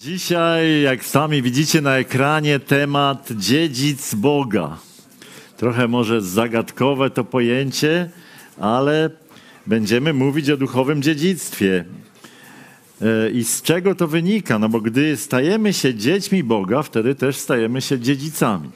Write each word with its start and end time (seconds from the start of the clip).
Dzisiaj, 0.00 0.82
jak 0.82 1.04
sami 1.04 1.42
widzicie 1.42 1.80
na 1.80 1.96
ekranie, 1.96 2.58
temat 2.58 3.28
dziedzic 3.32 4.14
Boga. 4.14 4.78
Trochę 5.56 5.88
może 5.88 6.20
zagadkowe 6.20 7.10
to 7.10 7.24
pojęcie, 7.24 8.10
ale 8.60 9.10
będziemy 9.66 10.12
mówić 10.12 10.50
o 10.50 10.56
duchowym 10.56 11.02
dziedzictwie. 11.02 11.84
E, 13.02 13.30
I 13.30 13.44
z 13.44 13.62
czego 13.62 13.94
to 13.94 14.06
wynika? 14.06 14.58
No 14.58 14.68
bo 14.68 14.80
gdy 14.80 15.16
stajemy 15.16 15.72
się 15.72 15.94
dziećmi 15.94 16.44
Boga, 16.44 16.82
wtedy 16.82 17.14
też 17.14 17.36
stajemy 17.36 17.80
się 17.80 17.98
dziedzicami. 17.98 18.70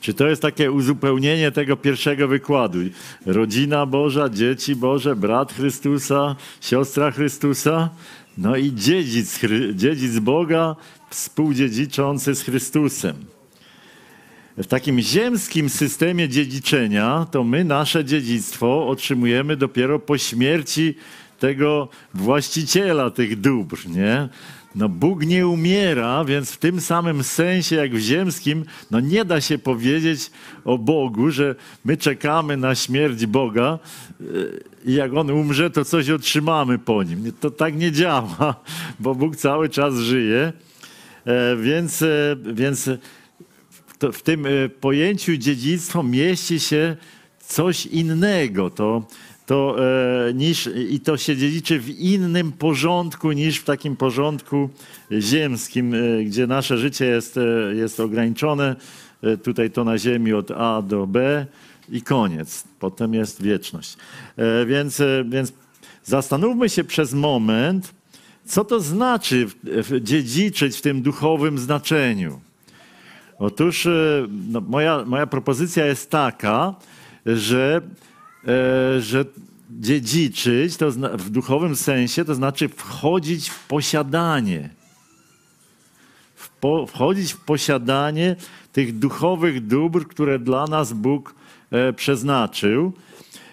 Czy 0.00 0.14
to 0.14 0.28
jest 0.28 0.42
takie 0.42 0.72
uzupełnienie 0.72 1.50
tego 1.50 1.76
pierwszego 1.76 2.28
wykładu? 2.28 2.78
Rodzina 3.26 3.86
Boża, 3.86 4.28
dzieci 4.28 4.76
Boże, 4.76 5.16
brat 5.16 5.52
Chrystusa, 5.52 6.36
siostra 6.60 7.10
Chrystusa, 7.10 7.90
no 8.38 8.56
i 8.56 8.72
dziedzic, 8.74 9.40
dziedzic 9.74 10.18
Boga, 10.18 10.76
współdziedziczący 11.10 12.34
z 12.34 12.42
Chrystusem. 12.42 13.16
W 14.56 14.66
takim 14.66 15.00
ziemskim 15.00 15.70
systemie 15.70 16.28
dziedziczenia 16.28 17.26
to 17.30 17.44
my 17.44 17.64
nasze 17.64 18.04
dziedzictwo 18.04 18.88
otrzymujemy 18.88 19.56
dopiero 19.56 19.98
po 19.98 20.18
śmierci 20.18 20.94
tego 21.38 21.88
właściciela 22.14 23.10
tych 23.10 23.40
dóbr, 23.40 23.88
nie? 23.88 24.28
No 24.74 24.88
Bóg 24.88 25.26
nie 25.26 25.48
umiera, 25.48 26.24
więc 26.24 26.50
w 26.50 26.56
tym 26.56 26.80
samym 26.80 27.24
sensie 27.24 27.76
jak 27.76 27.94
w 27.94 27.98
ziemskim, 27.98 28.64
no 28.90 29.00
nie 29.00 29.24
da 29.24 29.40
się 29.40 29.58
powiedzieć 29.58 30.30
o 30.64 30.78
Bogu, 30.78 31.30
że 31.30 31.54
my 31.84 31.96
czekamy 31.96 32.56
na 32.56 32.74
śmierć 32.74 33.26
Boga 33.26 33.78
i 34.84 34.94
jak 34.94 35.14
On 35.14 35.30
umrze, 35.30 35.70
to 35.70 35.84
coś 35.84 36.10
otrzymamy 36.10 36.78
po 36.78 37.02
Nim. 37.02 37.32
To 37.40 37.50
tak 37.50 37.76
nie 37.76 37.92
działa, 37.92 38.54
bo 39.00 39.14
Bóg 39.14 39.36
cały 39.36 39.68
czas 39.68 39.94
żyje. 39.94 40.52
E, 41.24 41.56
więc, 41.56 42.02
e, 42.02 42.36
więc 42.52 42.90
w 44.12 44.22
tym 44.22 44.46
e, 44.46 44.68
pojęciu 44.68 45.36
dziedzictwo 45.36 46.02
mieści 46.02 46.60
się 46.60 46.96
coś 47.40 47.86
innego. 47.86 48.70
To, 48.70 49.06
to, 49.46 49.76
niż, 50.34 50.70
I 50.90 51.00
to 51.00 51.16
się 51.16 51.36
dziedziczy 51.36 51.80
w 51.80 51.88
innym 51.88 52.52
porządku 52.52 53.32
niż 53.32 53.58
w 53.58 53.64
takim 53.64 53.96
porządku 53.96 54.70
ziemskim, 55.12 55.94
gdzie 56.26 56.46
nasze 56.46 56.78
życie 56.78 57.04
jest, 57.04 57.38
jest 57.74 58.00
ograniczone. 58.00 58.76
Tutaj 59.42 59.70
to 59.70 59.84
na 59.84 59.98
ziemi 59.98 60.32
od 60.32 60.50
A 60.50 60.82
do 60.82 61.06
B 61.06 61.46
i 61.88 62.02
koniec. 62.02 62.64
Potem 62.78 63.14
jest 63.14 63.42
wieczność. 63.42 63.96
E, 64.36 64.66
więc, 64.66 65.00
e, 65.00 65.24
więc 65.28 65.52
zastanówmy 66.04 66.68
się 66.68 66.84
przez 66.84 67.14
moment, 67.14 67.94
co 68.44 68.64
to 68.64 68.80
znaczy 68.80 69.46
dziedziczyć 70.00 70.76
w 70.76 70.80
tym 70.80 71.02
duchowym 71.02 71.58
znaczeniu. 71.58 72.40
Otóż 73.38 73.88
no, 74.48 74.60
moja, 74.60 75.04
moja 75.04 75.26
propozycja 75.26 75.86
jest 75.86 76.10
taka, 76.10 76.74
że 77.26 77.82
E, 78.48 79.00
że 79.00 79.24
dziedziczyć 79.70 80.76
to 80.76 80.90
w 80.90 81.30
duchowym 81.30 81.76
sensie 81.76 82.24
to 82.24 82.34
znaczy 82.34 82.68
wchodzić 82.68 83.50
w 83.50 83.66
posiadanie. 83.66 84.70
wchodzić 86.88 87.32
w 87.32 87.40
posiadanie 87.40 88.36
tych 88.72 88.98
duchowych 88.98 89.66
dóbr, 89.66 90.06
które 90.06 90.38
dla 90.38 90.66
nas 90.66 90.92
Bóg 90.92 91.34
e, 91.34 91.34
przeznaczył. 91.96 92.92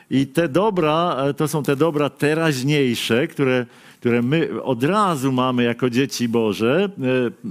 I 0.09 0.27
te 0.27 0.49
dobra 0.49 1.15
e, 1.17 1.33
to 1.33 1.47
są 1.47 1.63
te 1.63 1.75
dobra 1.75 2.09
teraźniejsze, 2.09 3.27
które 3.27 3.65
które 4.01 4.21
my 4.21 4.63
od 4.63 4.83
razu 4.83 5.31
mamy 5.31 5.63
jako 5.63 5.89
dzieci 5.89 6.29
Boże, 6.29 6.89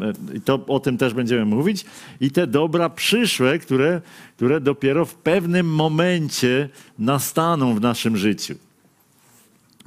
e, 0.03 0.07
e, 0.07 0.37
i 0.37 0.41
to 0.41 0.67
o 0.67 0.81
tym 0.81 0.99
też 0.99 1.15
będziemy 1.15 1.45
mówić, 1.45 1.85
i 2.21 2.31
te 2.31 2.47
dobra 2.47 2.89
przyszłe, 2.89 3.59
które, 3.59 4.01
które 4.37 4.61
dopiero 4.61 5.05
w 5.05 5.15
pewnym 5.15 5.75
momencie 5.75 6.69
nastaną 6.99 7.75
w 7.75 7.81
naszym 7.81 8.17
życiu. 8.17 8.55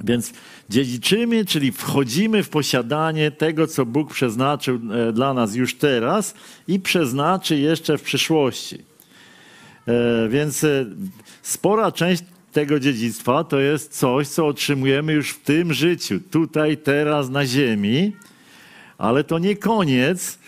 Więc 0.04 0.32
dziedziczymy, 0.70 1.44
czyli 1.44 1.72
wchodzimy 1.72 2.42
w 2.42 2.48
posiadanie 2.48 3.30
tego, 3.30 3.66
co 3.66 3.86
Bóg 3.86 4.12
przeznaczył 4.12 4.80
e, 5.08 5.12
dla 5.12 5.34
nas 5.34 5.54
już 5.54 5.74
teraz 5.74 6.34
i 6.68 6.80
przeznaczy 6.80 7.56
jeszcze 7.56 7.98
w 7.98 8.02
przyszłości. 8.02 8.93
Więc 10.28 10.66
spora 11.42 11.92
część 11.92 12.22
tego 12.54 12.80
dziedzictwa 12.80 13.44
to 13.44 13.58
jest 13.58 13.98
coś, 13.98 14.28
co 14.28 14.46
otrzymujemy 14.46 15.12
już 15.12 15.30
w 15.30 15.42
tym 15.42 15.72
życiu, 15.72 16.20
tutaj, 16.30 16.76
teraz, 16.76 17.30
na 17.30 17.46
ziemi, 17.46 18.12
ale 18.98 19.24
to 19.24 19.38
nie 19.38 19.56
koniec, 19.56 20.38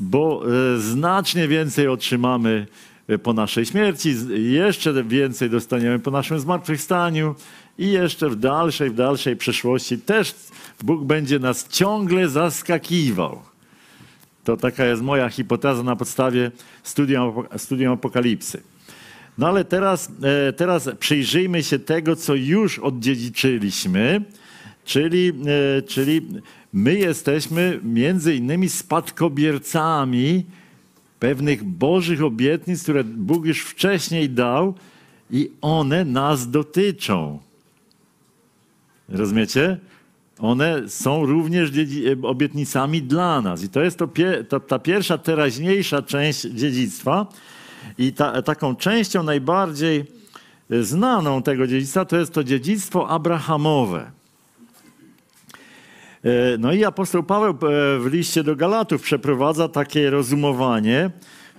bo 0.00 0.42
e, 0.74 0.78
znacznie 0.78 1.48
więcej 1.48 1.88
otrzymamy 1.88 2.66
e, 3.08 3.18
po 3.18 3.32
naszej 3.32 3.66
śmierci, 3.66 4.14
jeszcze 4.52 5.04
więcej 5.04 5.50
dostaniemy 5.50 5.98
po 5.98 6.10
naszym 6.10 6.40
zmartwychwstaniu 6.40 7.34
i 7.78 7.90
jeszcze 7.90 8.30
w 8.30 8.36
dalszej, 8.36 8.90
w 8.90 8.94
dalszej 8.94 9.36
przyszłości 9.36 9.98
też 9.98 10.34
Bóg 10.82 11.04
będzie 11.04 11.38
nas 11.38 11.68
ciągle 11.68 12.28
zaskakiwał. 12.28 13.42
To 14.44 14.56
taka 14.56 14.84
jest 14.84 15.02
moja 15.02 15.28
hipoteza 15.28 15.82
na 15.82 15.96
podstawie 15.96 16.50
studium, 16.82 17.32
studium 17.56 17.92
Apokalipsy. 17.92 18.71
No 19.38 19.48
ale 19.48 19.64
teraz, 19.64 20.12
e, 20.48 20.52
teraz 20.52 20.90
przyjrzyjmy 20.98 21.62
się 21.62 21.78
tego, 21.78 22.16
co 22.16 22.34
już 22.34 22.78
odziedziczyliśmy, 22.78 24.24
czyli, 24.84 25.32
e, 25.78 25.82
czyli 25.82 26.26
my 26.72 26.94
jesteśmy 26.94 27.80
między 27.82 28.34
innymi 28.34 28.68
spadkobiercami 28.68 30.44
pewnych 31.18 31.64
Bożych 31.64 32.22
obietnic, 32.22 32.82
które 32.82 33.04
Bóg 33.04 33.46
już 33.46 33.60
wcześniej 33.60 34.30
dał 34.30 34.74
i 35.30 35.50
one 35.60 36.04
nas 36.04 36.50
dotyczą. 36.50 37.38
Rozumiecie? 39.08 39.78
One 40.38 40.88
są 40.88 41.26
również 41.26 41.70
e, 41.70 42.26
obietnicami 42.26 43.02
dla 43.02 43.40
nas. 43.40 43.64
I 43.64 43.68
to 43.68 43.82
jest 43.82 43.98
to, 44.48 44.60
ta 44.60 44.78
pierwsza, 44.78 45.18
teraźniejsza 45.18 46.02
część 46.02 46.40
dziedzictwa. 46.40 47.26
I 47.98 48.12
ta, 48.12 48.42
taką 48.42 48.76
częścią 48.76 49.22
najbardziej 49.22 50.04
znaną 50.70 51.42
tego 51.42 51.66
dziedzictwa 51.66 52.04
to 52.04 52.16
jest 52.16 52.32
to 52.32 52.44
dziedzictwo 52.44 53.08
abrahamowe. 53.08 54.10
E, 56.24 56.58
no 56.58 56.72
i 56.72 56.84
apostoł 56.84 57.22
Paweł 57.22 57.50
e, 57.50 57.54
w 57.98 58.06
liście 58.12 58.44
do 58.44 58.56
Galatów 58.56 59.02
przeprowadza 59.02 59.68
takie 59.68 60.10
rozumowanie. 60.10 61.10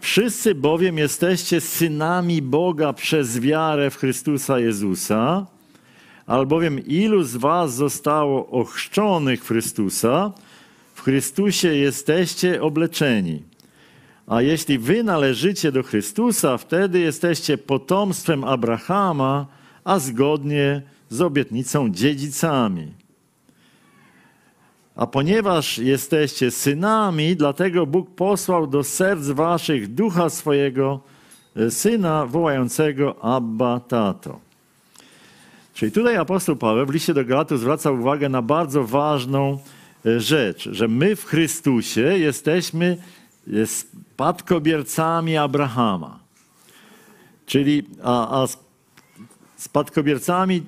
Wszyscy 0.01 0.55
bowiem 0.55 0.97
jesteście 0.97 1.61
synami 1.61 2.41
Boga 2.41 2.93
przez 2.93 3.39
wiarę 3.39 3.89
w 3.89 3.97
Chrystusa 3.97 4.59
Jezusa, 4.59 5.45
albowiem 6.27 6.79
ilu 6.79 7.23
z 7.23 7.35
was 7.35 7.73
zostało 7.73 8.49
ochrzczonych 8.49 9.43
w 9.43 9.47
Chrystusa, 9.47 10.31
w 10.95 11.01
Chrystusie 11.01 11.67
jesteście 11.67 12.61
obleczeni. 12.61 13.43
A 14.27 14.41
jeśli 14.41 14.79
wy 14.79 15.03
należycie 15.03 15.71
do 15.71 15.83
Chrystusa, 15.83 16.57
wtedy 16.57 16.99
jesteście 16.99 17.57
potomstwem 17.57 18.43
Abrahama, 18.43 19.45
a 19.83 19.99
zgodnie 19.99 20.81
z 21.09 21.21
obietnicą 21.21 21.89
dziedzicami. 21.89 22.93
A 24.95 25.07
ponieważ 25.07 25.77
jesteście 25.77 26.51
synami, 26.51 27.35
dlatego 27.35 27.85
Bóg 27.85 28.15
posłał 28.15 28.67
do 28.67 28.83
serc 28.83 29.27
waszych 29.27 29.93
ducha 29.93 30.29
swojego 30.29 30.99
e, 31.55 31.71
syna 31.71 32.25
wołającego 32.25 33.23
Abba 33.23 33.79
Tato. 33.79 34.39
Czyli 35.73 35.91
tutaj 35.91 36.17
apostoł 36.17 36.55
Paweł 36.55 36.85
w 36.85 36.93
liście 36.93 37.13
do 37.13 37.25
Galatu 37.25 37.57
zwraca 37.57 37.91
uwagę 37.91 38.29
na 38.29 38.41
bardzo 38.41 38.83
ważną 38.83 39.57
e, 40.05 40.19
rzecz, 40.19 40.69
że 40.71 40.87
my 40.87 41.15
w 41.15 41.25
Chrystusie 41.25 42.01
jesteśmy 42.01 42.97
spadkobiercami 44.13 45.37
Abrahama. 45.37 46.19
Czyli 47.45 47.83
a, 48.03 48.43
a 48.43 48.47
spadkobiercami 49.57 50.63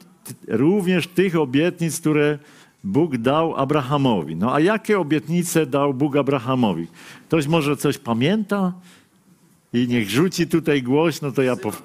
również 0.47 1.07
tych 1.07 1.36
obietnic, 1.36 2.00
które 2.00 2.39
Bóg 2.83 3.18
dał 3.18 3.56
Abrahamowi. 3.56 4.36
No 4.36 4.53
a 4.53 4.59
jakie 4.59 5.00
obietnice 5.00 5.65
dał 5.65 5.94
Bóg 5.94 6.15
Abrahamowi? 6.15 6.88
Ktoś 7.27 7.47
może 7.47 7.77
coś 7.77 7.97
pamięta? 7.97 8.74
I 9.74 9.88
niech 9.88 10.09
rzuci 10.09 10.47
tutaj 10.47 10.83
głośno, 10.83 11.31
to 11.31 11.42
ja 11.42 11.56
powiem. 11.56 11.81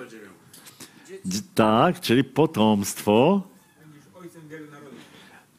Tak, 1.55 2.01
czyli 2.01 2.25
potomstwo. 2.25 3.43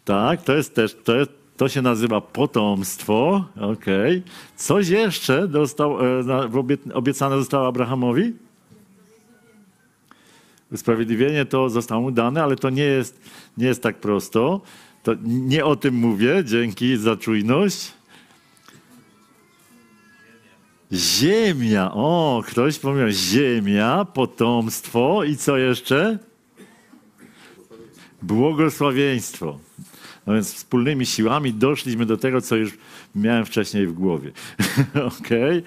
Tak, 0.06 0.44
to 0.44 0.54
jest 0.54 0.76
też, 0.76 0.98
to 1.04 1.16
jest, 1.16 1.32
to 1.62 1.70
się 1.70 1.82
nazywa 1.82 2.22
potomstwo. 2.22 3.46
Okay. 3.56 4.22
Coś 4.56 4.88
jeszcze 4.88 5.48
dostał, 5.48 5.98
e, 6.20 6.94
obiecane 6.94 7.38
zostało 7.38 7.68
Abrahamowi? 7.68 8.34
Usprawiedliwienie 10.72 11.46
to 11.46 11.70
zostało 11.70 12.02
mu 12.02 12.12
dane, 12.12 12.44
ale 12.44 12.56
to 12.56 12.70
nie 12.70 12.84
jest, 12.84 13.22
nie 13.58 13.68
jest 13.68 13.84
tak 13.84 13.98
prosto. 13.98 14.62
To 15.04 15.12
nie 15.24 15.66
o 15.66 15.76
tym 15.76 15.96
mówię, 15.96 16.44
dzięki 16.46 16.98
za 16.98 17.18
czujność. 17.18 17.94
Ziemia. 20.92 21.92
O, 21.94 22.44
ktoś 22.48 22.80
pomyślał. 22.80 23.12
Ziemia, 23.12 24.06
potomstwo 24.06 25.24
i 25.24 25.38
co 25.38 25.58
jeszcze? 25.58 26.20
Błogosławieństwo. 28.22 29.71
No 30.28 30.34
więc 30.34 30.54
wspólnymi 30.54 31.06
siłami 31.06 31.54
doszliśmy 31.54 32.06
do 32.06 32.18
tego, 32.18 32.42
co 32.42 32.56
już 32.56 32.78
miałem 33.16 33.46
wcześniej 33.46 33.88
w 33.88 33.94
głowie. 33.94 34.32
okay? 35.20 35.64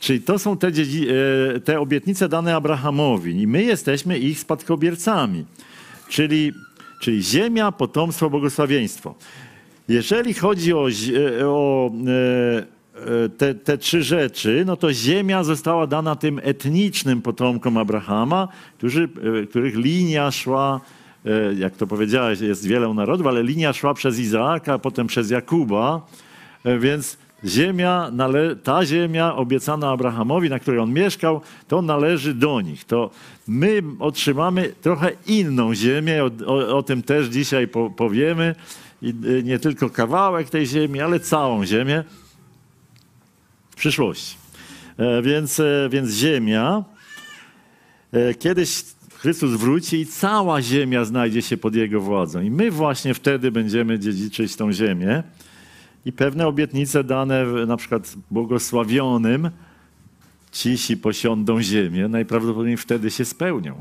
Czyli 0.00 0.20
to 0.20 0.38
są 0.38 0.56
te, 0.56 0.68
e, 0.68 1.60
te 1.60 1.80
obietnice 1.80 2.28
dane 2.28 2.56
Abrahamowi 2.56 3.40
i 3.42 3.46
my 3.46 3.62
jesteśmy 3.62 4.18
ich 4.18 4.38
spadkobiercami. 4.38 5.44
Czyli, 6.08 6.52
czyli 7.00 7.22
ziemia, 7.22 7.72
potomstwo, 7.72 8.30
błogosławieństwo. 8.30 9.14
Jeżeli 9.88 10.34
chodzi 10.34 10.72
o, 10.72 10.88
e, 11.40 11.48
o 11.48 11.90
e, 13.06 13.28
te, 13.28 13.54
te, 13.54 13.78
trzy 13.78 14.02
rzeczy, 14.02 14.64
no 14.66 14.76
to 14.76 14.92
ziemia 14.92 15.44
została 15.44 15.86
dana 15.86 16.16
tym 16.16 16.40
etnicznym 16.42 17.22
potomkom 17.22 17.76
Abrahama, 17.76 18.48
którzy, 18.78 19.08
których 19.50 19.76
linia 19.76 20.30
szła 20.30 20.80
jak 21.56 21.76
to 21.76 21.86
powiedziałeś, 21.86 22.40
jest 22.40 22.66
wiele 22.66 22.94
narodów, 22.94 23.26
ale 23.26 23.42
linia 23.42 23.72
szła 23.72 23.94
przez 23.94 24.18
Izaaka, 24.18 24.78
potem 24.78 25.06
przez 25.06 25.30
Jakuba, 25.30 26.06
e, 26.64 26.78
więc 26.78 27.18
ziemia, 27.44 28.12
ta 28.62 28.86
ziemia 28.86 29.36
obiecana 29.36 29.90
Abrahamowi, 29.90 30.50
na 30.50 30.58
której 30.58 30.80
on 30.80 30.92
mieszkał, 30.92 31.40
to 31.68 31.82
należy 31.82 32.34
do 32.34 32.60
nich. 32.60 32.84
To 32.84 33.10
my 33.48 33.82
otrzymamy 33.98 34.74
trochę 34.82 35.12
inną 35.26 35.74
ziemię, 35.74 36.24
o, 36.24 36.30
o, 36.46 36.76
o 36.76 36.82
tym 36.82 37.02
też 37.02 37.26
dzisiaj 37.26 37.68
po, 37.68 37.90
powiemy. 37.90 38.54
I 39.02 39.08
e, 39.08 39.42
nie 39.42 39.58
tylko 39.58 39.90
kawałek 39.90 40.50
tej 40.50 40.66
ziemi, 40.66 41.00
ale 41.00 41.20
całą 41.20 41.66
ziemię 41.66 42.04
w 43.70 43.76
przyszłości. 43.76 44.36
Więc, 45.22 45.60
więc 45.90 46.10
ziemia 46.10 46.84
kiedyś 48.38 48.84
Chrystus 49.18 49.50
wróci 49.50 49.96
i 49.96 50.06
cała 50.06 50.62
ziemia 50.62 51.04
znajdzie 51.04 51.42
się 51.42 51.56
pod 51.56 51.74
Jego 51.74 52.00
władzą. 52.00 52.40
I 52.40 52.50
my 52.50 52.70
właśnie 52.70 53.14
wtedy 53.14 53.50
będziemy 53.50 53.98
dziedziczyć 53.98 54.56
tą 54.56 54.72
ziemię. 54.72 55.22
I 56.04 56.12
pewne 56.12 56.46
obietnice 56.46 57.04
dane 57.04 57.44
na 57.44 57.76
przykład 57.76 58.14
błogosławionym, 58.30 59.50
cisi 60.52 60.96
posiądą 60.96 61.62
ziemię, 61.62 62.08
najprawdopodobniej 62.08 62.76
wtedy 62.76 63.10
się 63.10 63.24
spełnią. 63.24 63.80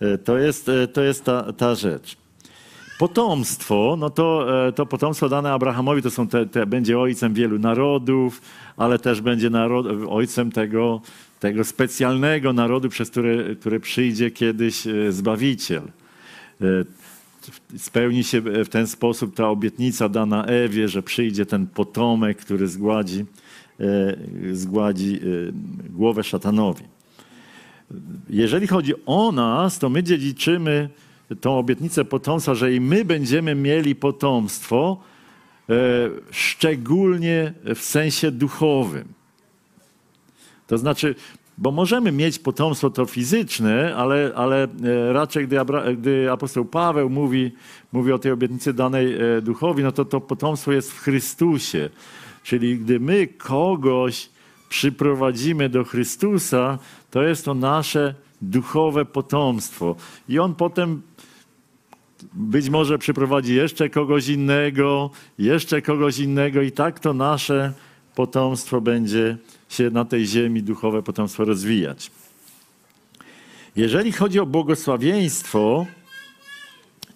E, 0.00 0.18
to 0.18 0.38
jest, 0.38 0.68
e, 0.68 0.88
to 0.88 1.02
jest 1.02 1.24
ta, 1.24 1.52
ta 1.52 1.74
rzecz. 1.74 2.16
Potomstwo, 2.98 3.96
no 3.98 4.10
to, 4.10 4.46
e, 4.68 4.72
to 4.72 4.86
potomstwo 4.86 5.28
dane 5.28 5.52
Abrahamowi 5.52 6.02
to 6.02 6.10
są 6.10 6.28
te, 6.28 6.46
te, 6.46 6.66
będzie 6.66 6.98
ojcem 6.98 7.34
wielu 7.34 7.58
narodów, 7.58 8.40
ale 8.76 8.98
też 8.98 9.20
będzie 9.20 9.50
narod, 9.50 9.86
ojcem 10.08 10.52
tego, 10.52 11.00
tego 11.44 11.64
specjalnego 11.64 12.52
narodu, 12.52 12.88
przez 12.88 13.10
który, 13.10 13.56
który 13.60 13.80
przyjdzie 13.80 14.30
kiedyś 14.30 14.86
e, 14.86 15.12
Zbawiciel. 15.12 15.82
E, 15.82 16.64
spełni 17.78 18.24
się 18.24 18.40
w 18.40 18.68
ten 18.68 18.86
sposób 18.86 19.34
ta 19.34 19.48
obietnica 19.48 20.08
dana 20.08 20.44
Ewie, 20.44 20.88
że 20.88 21.02
przyjdzie 21.02 21.46
ten 21.46 21.66
potomek, 21.66 22.38
który 22.38 22.68
zgładzi, 22.68 23.24
e, 23.80 24.16
zgładzi 24.52 25.20
głowę 25.90 26.24
szatanowi. 26.24 26.84
Jeżeli 28.30 28.66
chodzi 28.66 28.92
o 29.06 29.32
nas, 29.32 29.78
to 29.78 29.88
my 29.88 30.02
dziedziczymy 30.02 30.88
tą 31.40 31.58
obietnicę 31.58 32.04
potomstwa, 32.04 32.54
że 32.54 32.74
i 32.74 32.80
my 32.80 33.04
będziemy 33.04 33.54
mieli 33.54 33.94
potomstwo, 33.94 35.02
szczególnie 36.30 37.52
w 37.74 37.80
sensie 37.80 38.30
duchowym. 38.30 39.23
To 40.66 40.78
znaczy, 40.78 41.14
bo 41.58 41.70
możemy 41.70 42.12
mieć 42.12 42.38
potomstwo 42.38 42.90
to 42.90 43.06
fizyczne, 43.06 43.96
ale, 43.96 44.32
ale 44.36 44.64
e, 44.64 45.12
raczej 45.12 45.46
gdy, 45.46 45.56
gdy 45.96 46.30
apostoł 46.30 46.64
Paweł 46.64 47.10
mówi, 47.10 47.52
mówi 47.92 48.12
o 48.12 48.18
tej 48.18 48.32
obietnicy 48.32 48.72
danej 48.72 49.14
e, 49.14 49.42
duchowi, 49.42 49.82
no 49.82 49.92
to 49.92 50.04
to 50.04 50.20
potomstwo 50.20 50.72
jest 50.72 50.92
w 50.92 51.00
Chrystusie. 51.00 51.90
Czyli 52.42 52.78
gdy 52.78 53.00
my 53.00 53.26
kogoś 53.26 54.28
przyprowadzimy 54.68 55.68
do 55.68 55.84
Chrystusa, 55.84 56.78
to 57.10 57.22
jest 57.22 57.44
to 57.44 57.54
nasze 57.54 58.14
duchowe 58.42 59.04
potomstwo. 59.04 59.96
I 60.28 60.38
on 60.38 60.54
potem 60.54 61.02
być 62.32 62.70
może 62.70 62.98
przyprowadzi 62.98 63.54
jeszcze 63.54 63.90
kogoś 63.90 64.28
innego, 64.28 65.10
jeszcze 65.38 65.82
kogoś 65.82 66.18
innego, 66.18 66.62
i 66.62 66.72
tak 66.72 67.00
to 67.00 67.12
nasze 67.12 67.72
potomstwo 68.14 68.80
będzie 68.80 69.36
się 69.68 69.90
na 69.90 70.04
tej 70.04 70.26
ziemi 70.26 70.62
duchowe 70.62 71.02
potomstwo 71.02 71.44
rozwijać. 71.44 72.10
Jeżeli 73.76 74.12
chodzi 74.12 74.40
o 74.40 74.46
błogosławieństwo, 74.46 75.86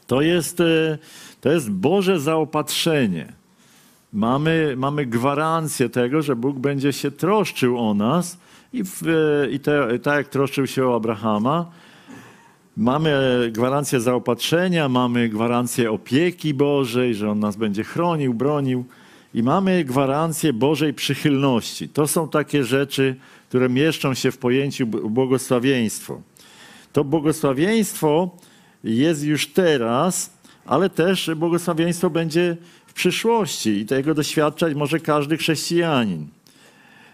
to 0.06 0.22
jest, 0.22 0.60
e, 0.60 0.98
to 1.40 1.52
jest 1.52 1.70
Boże 1.70 2.20
zaopatrzenie. 2.20 3.32
Mamy, 4.12 4.74
mamy 4.76 5.06
gwarancję 5.06 5.88
tego, 5.88 6.22
że 6.22 6.36
Bóg 6.36 6.58
będzie 6.58 6.92
się 6.92 7.10
troszczył 7.10 7.78
o 7.78 7.94
nas 7.94 8.38
i, 8.72 8.84
w, 8.84 9.02
e, 9.06 9.50
i 9.50 9.60
te, 9.60 9.98
tak 9.98 10.16
jak 10.16 10.28
troszczył 10.28 10.66
się 10.66 10.86
o 10.86 10.96
Abrahama, 10.96 11.70
Mamy 12.78 13.12
gwarancję 13.52 14.00
zaopatrzenia, 14.00 14.88
mamy 14.88 15.28
gwarancję 15.28 15.90
opieki 15.90 16.54
Bożej, 16.54 17.14
że 17.14 17.30
On 17.30 17.40
nas 17.40 17.56
będzie 17.56 17.84
chronił, 17.84 18.34
bronił 18.34 18.84
i 19.34 19.42
mamy 19.42 19.84
gwarancję 19.84 20.52
Bożej 20.52 20.94
przychylności. 20.94 21.88
To 21.88 22.06
są 22.06 22.28
takie 22.28 22.64
rzeczy, 22.64 23.16
które 23.48 23.68
mieszczą 23.68 24.14
się 24.14 24.30
w 24.30 24.38
pojęciu 24.38 24.86
błogosławieństwo. 24.86 26.20
To 26.92 27.04
błogosławieństwo 27.04 28.30
jest 28.84 29.24
już 29.24 29.46
teraz, 29.46 30.38
ale 30.66 30.90
też 30.90 31.30
błogosławieństwo 31.36 32.10
będzie 32.10 32.56
w 32.86 32.92
przyszłości 32.92 33.70
i 33.70 33.86
tego 33.86 34.14
doświadczać 34.14 34.74
może 34.74 35.00
każdy 35.00 35.36
chrześcijanin. 35.36 36.26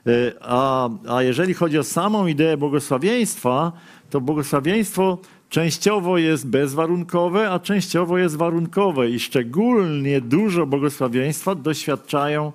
E, 0.06 0.10
a, 0.40 0.88
a 1.08 1.22
jeżeli 1.22 1.54
chodzi 1.54 1.78
o 1.78 1.84
samą 1.84 2.26
ideę 2.26 2.56
błogosławieństwa, 2.56 3.72
to 4.10 4.20
błogosławieństwo 4.20 5.18
częściowo 5.54 6.18
jest 6.18 6.46
bezwarunkowe, 6.46 7.50
a 7.50 7.58
częściowo 7.58 8.18
jest 8.18 8.36
warunkowe 8.36 9.10
i 9.10 9.20
szczególnie 9.20 10.20
dużo 10.20 10.66
błogosławieństwa 10.66 11.54
doświadczają 11.54 12.52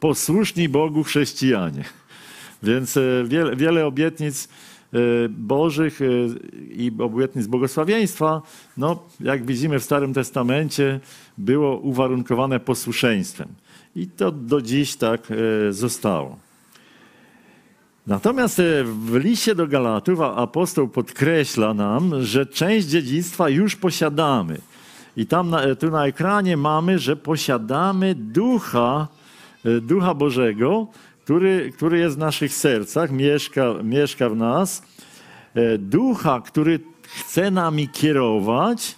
posłuszni 0.00 0.68
Bogu 0.68 1.04
chrześcijanie. 1.04 1.84
Więc 2.62 2.96
e, 2.96 3.00
wiele, 3.24 3.56
wiele 3.56 3.86
obietnic 3.86 4.48
e, 4.92 4.98
Bożych 5.28 6.02
e, 6.02 6.04
i 6.70 6.92
obietnic 6.98 7.46
błogosławieństwa, 7.46 8.42
no, 8.76 9.02
jak 9.20 9.46
widzimy 9.46 9.78
w 9.78 9.84
Starym 9.84 10.14
Testamencie, 10.14 11.00
było 11.38 11.78
uwarunkowane 11.78 12.60
posłuszeństwem. 12.60 13.48
I 13.96 14.06
to 14.06 14.32
do 14.32 14.62
dziś 14.62 14.96
tak 14.96 15.20
zostało. 15.70 16.47
Natomiast 18.08 18.60
e, 18.60 18.84
w 18.84 19.16
liście 19.16 19.54
do 19.54 19.66
Galatów 19.66 20.20
apostoł 20.20 20.88
podkreśla 20.88 21.74
nam, 21.74 22.22
że 22.22 22.46
część 22.46 22.86
dziedzictwa 22.86 23.48
już 23.48 23.76
posiadamy. 23.76 24.58
I 25.16 25.26
tam 25.26 25.50
na, 25.50 25.74
tu 25.74 25.90
na 25.90 26.06
ekranie 26.06 26.56
mamy, 26.56 26.98
że 26.98 27.16
posiadamy 27.16 28.14
ducha, 28.14 29.08
e, 29.64 29.80
ducha 29.80 30.14
Bożego, 30.14 30.86
który, 31.24 31.72
który 31.76 31.98
jest 31.98 32.16
w 32.16 32.18
naszych 32.18 32.54
sercach, 32.54 33.10
mieszka, 33.10 33.74
mieszka 33.82 34.28
w 34.28 34.36
nas. 34.36 34.82
E, 35.54 35.78
ducha, 35.78 36.40
który 36.40 36.80
chce 37.02 37.50
nami 37.50 37.88
kierować. 37.88 38.96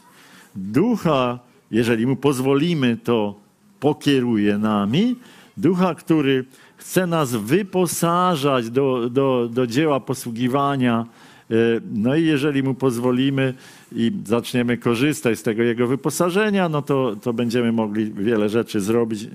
Ducha, 0.55 1.39
jeżeli 1.71 2.07
mu 2.07 2.17
pozwolimy, 2.17 2.97
to 2.97 3.35
pokieruje 3.81 4.59
nami. 4.59 5.17
Ducha, 5.57 5.95
który 5.95 6.45
chce 6.81 7.07
nas 7.07 7.35
wyposażać 7.35 8.71
do, 8.71 9.11
do, 9.11 9.49
do 9.53 9.67
dzieła 9.67 10.01
posługiwania. 10.01 11.07
E, 11.51 11.55
no 11.93 12.17
i 12.17 12.25
jeżeli 12.25 12.63
mu 12.63 12.75
pozwolimy 12.75 13.55
i 13.93 14.13
zaczniemy 14.25 14.79
korzystać 14.79 15.39
z 15.39 15.43
tego 15.43 15.63
jego 15.63 15.87
wyposażenia, 15.87 16.69
no 16.69 16.83
to, 16.83 17.17
to 17.23 17.33
będziemy 17.33 17.73
mogli 17.73 18.13
wiele 18.13 18.49
rzeczy 18.49 18.81
zrobić 18.81 19.25
e, 19.25 19.29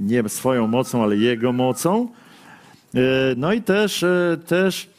nie 0.00 0.28
swoją 0.28 0.66
mocą, 0.66 1.02
ale 1.02 1.16
jego 1.16 1.52
mocą. 1.52 2.08
E, 2.94 3.00
no 3.36 3.52
i 3.52 3.62
też, 3.62 4.04
też 4.46 4.90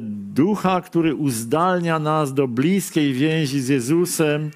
ducha, 0.00 0.80
który 0.80 1.14
uzdalnia 1.14 1.98
nas 1.98 2.34
do 2.34 2.48
bliskiej 2.48 3.12
więzi 3.12 3.60
z 3.60 3.68
Jezusem 3.68 4.50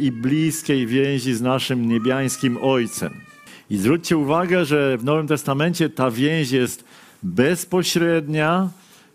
i 0.00 0.12
bliskiej 0.12 0.86
więzi 0.86 1.34
z 1.34 1.42
naszym 1.42 1.88
niebiańskim 1.88 2.58
Ojcem. 2.62 3.23
I 3.70 3.76
zwróćcie 3.76 4.16
uwagę, 4.16 4.64
że 4.64 4.98
w 4.98 5.04
Nowym 5.04 5.26
Testamencie 5.26 5.90
ta 5.90 6.10
więź 6.10 6.50
jest 6.50 6.84
bezpośrednia, 7.22 8.68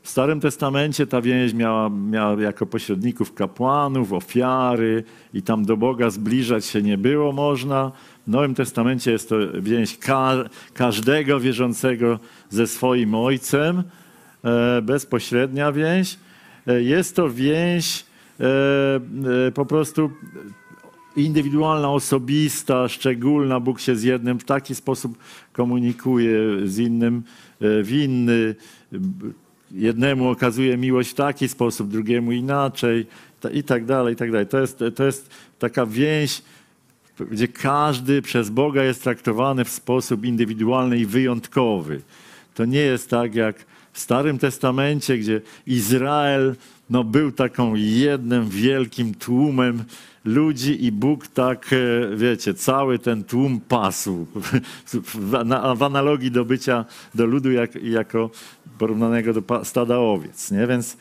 w 0.03 0.09
Starym 0.09 0.39
Testamencie 0.39 1.07
ta 1.07 1.21
więź 1.21 1.53
miała, 1.53 1.89
miała 1.89 2.41
jako 2.41 2.65
pośredników 2.65 3.33
kapłanów, 3.33 4.13
ofiary 4.13 5.03
i 5.33 5.41
tam 5.41 5.65
do 5.65 5.77
Boga 5.77 6.09
zbliżać 6.09 6.65
się 6.65 6.81
nie 6.81 6.97
było 6.97 7.31
można. 7.31 7.91
W 8.27 8.31
Nowym 8.31 8.55
Testamencie 8.55 9.11
jest 9.11 9.29
to 9.29 9.35
więź 9.61 9.97
ka 9.97 10.35
każdego 10.73 11.39
wierzącego 11.39 12.19
ze 12.49 12.67
swoim 12.67 13.15
Ojcem, 13.15 13.83
e, 14.43 14.81
bezpośrednia 14.81 15.71
więź. 15.71 16.17
E, 16.67 16.81
jest 16.81 17.15
to 17.15 17.29
więź 17.29 18.05
e, 18.39 18.45
e, 19.47 19.51
po 19.51 19.65
prostu 19.65 20.11
indywidualna, 21.25 21.91
osobista, 21.91 22.87
szczególna. 22.87 23.59
Bóg 23.59 23.79
się 23.79 23.95
z 23.95 24.03
jednym 24.03 24.39
w 24.39 24.43
taki 24.43 24.75
sposób 24.75 25.17
komunikuje, 25.53 26.39
z 26.65 26.79
innym 26.79 27.23
e, 27.61 27.83
w 27.83 27.91
inny. 27.91 28.55
Jednemu 29.71 30.29
okazuje 30.29 30.77
miłość 30.77 31.09
w 31.09 31.13
taki 31.13 31.47
sposób, 31.47 31.89
drugiemu 31.89 32.31
inaczej 32.31 33.05
i 33.53 33.63
tak 33.63 33.85
dalej, 33.85 34.13
i 34.13 34.17
tak 34.17 34.31
dalej. 34.31 34.47
To 34.47 34.59
jest, 34.59 34.83
to 34.95 35.03
jest 35.03 35.29
taka 35.59 35.85
więź, 35.85 36.41
gdzie 37.31 37.47
każdy 37.47 38.21
przez 38.21 38.49
Boga 38.49 38.83
jest 38.83 39.03
traktowany 39.03 39.65
w 39.65 39.69
sposób 39.69 40.25
indywidualny 40.25 40.99
i 40.99 41.05
wyjątkowy. 41.05 42.01
To 42.55 42.65
nie 42.65 42.79
jest 42.79 43.09
tak 43.09 43.35
jak 43.35 43.65
w 43.93 43.99
Starym 43.99 44.39
Testamencie, 44.39 45.17
gdzie 45.17 45.41
Izrael 45.67 46.55
no, 46.89 47.03
był 47.03 47.31
taką 47.31 47.75
jednym 47.75 48.49
wielkim 48.49 49.15
tłumem 49.15 49.83
ludzi 50.25 50.85
i 50.85 50.91
Bóg 50.91 51.27
tak, 51.27 51.69
e, 51.73 52.15
wiecie, 52.15 52.53
cały 52.53 52.99
ten 52.99 53.23
tłum 53.23 53.59
pasł 53.67 54.25
w 55.75 55.83
analogii 55.83 56.31
do 56.31 56.45
bycia 56.45 56.85
do 57.15 57.25
ludu 57.25 57.51
jak, 57.51 57.75
jako 57.75 58.29
porównanego 58.77 59.33
do 59.33 59.65
stada 59.65 59.97
owiec. 59.97 60.51
Nie? 60.51 60.67
Więc, 60.67 60.97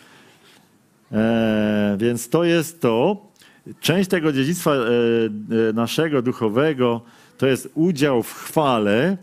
e, 1.12 1.96
więc 2.00 2.28
to 2.28 2.44
jest 2.44 2.80
to. 2.80 3.28
Część 3.80 4.10
tego 4.10 4.32
dziedzictwa 4.32 4.74
e, 4.74 4.78
e, 5.68 5.72
naszego 5.72 6.22
duchowego 6.22 7.00
to 7.38 7.46
jest 7.46 7.70
udział 7.74 8.22
w 8.22 8.34
chwale. 8.34 9.16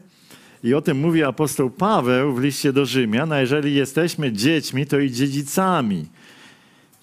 I 0.64 0.74
o 0.74 0.82
tym 0.82 1.00
mówi 1.00 1.24
apostoł 1.24 1.70
Paweł 1.70 2.34
w 2.34 2.42
liście 2.42 2.74
do 2.74 2.86
Rzymian. 2.86 3.32
A 3.32 3.40
jeżeli 3.40 3.76
jesteśmy 3.76 4.32
dziećmi, 4.32 4.86
to 4.86 5.00
i 5.00 5.12
dziedzicami. 5.12 6.06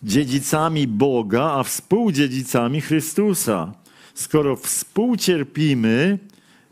Dziedzicami 0.03 0.87
Boga, 0.87 1.43
a 1.43 1.63
współdziedzicami 1.63 2.81
Chrystusa. 2.81 3.73
Skoro 4.15 4.57
współcierpimy, 4.57 6.19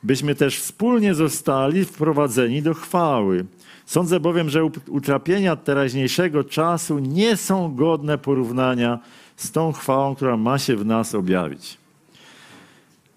byśmy 0.02 0.34
też 0.34 0.58
wspólnie 0.58 1.14
zostali 1.14 1.84
wprowadzeni 1.84 2.62
do 2.62 2.75
chwały. 2.75 3.46
Sądzę 3.87 4.20
bowiem, 4.20 4.50
że 4.50 4.64
utrapienia 4.88 5.56
teraźniejszego 5.56 6.44
czasu 6.44 6.99
nie 6.99 7.37
są 7.37 7.75
godne 7.75 8.18
porównania 8.18 8.99
z 9.37 9.50
tą 9.52 9.72
chwałą, 9.72 10.14
która 10.14 10.37
ma 10.37 10.58
się 10.58 10.76
w 10.76 10.87
nas 10.87 11.14
objawić. 11.14 11.78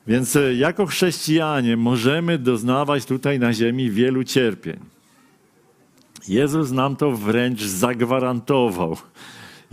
Więc 0.07 0.35
e, 0.35 0.53
jako 0.53 0.85
chrześcijanie 0.85 1.77
możemy 1.77 2.37
doznawać 2.37 3.05
tutaj 3.05 3.39
na 3.39 3.53
ziemi 3.53 3.91
wielu 3.91 4.23
cierpień. 4.23 4.79
Jezus 6.27 6.71
nam 6.71 6.95
to 6.95 7.11
wręcz 7.11 7.61
zagwarantował. 7.61 8.97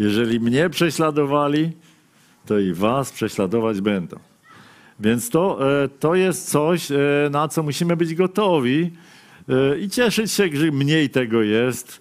Jeżeli 0.01 0.41
mnie 0.41 0.71
prześladowali, 0.71 1.73
to 2.47 2.59
i 2.59 2.73
was 2.73 3.13
prześladować 3.13 3.81
będą. 3.81 4.17
Więc 5.01 5.31
to, 5.31 5.73
e, 5.83 5.89
to 5.89 6.15
jest 6.15 6.51
coś, 6.51 6.93
e, 6.93 6.97
na 7.31 7.49
co 7.49 7.63
musimy 7.63 7.97
być 7.97 8.15
gotowi 8.15 8.91
i 9.81 9.89
cieszyć 9.89 10.33
się, 10.33 10.49
że 10.55 10.71
mniej 10.71 11.11
tego 11.11 11.43
jest 11.43 12.01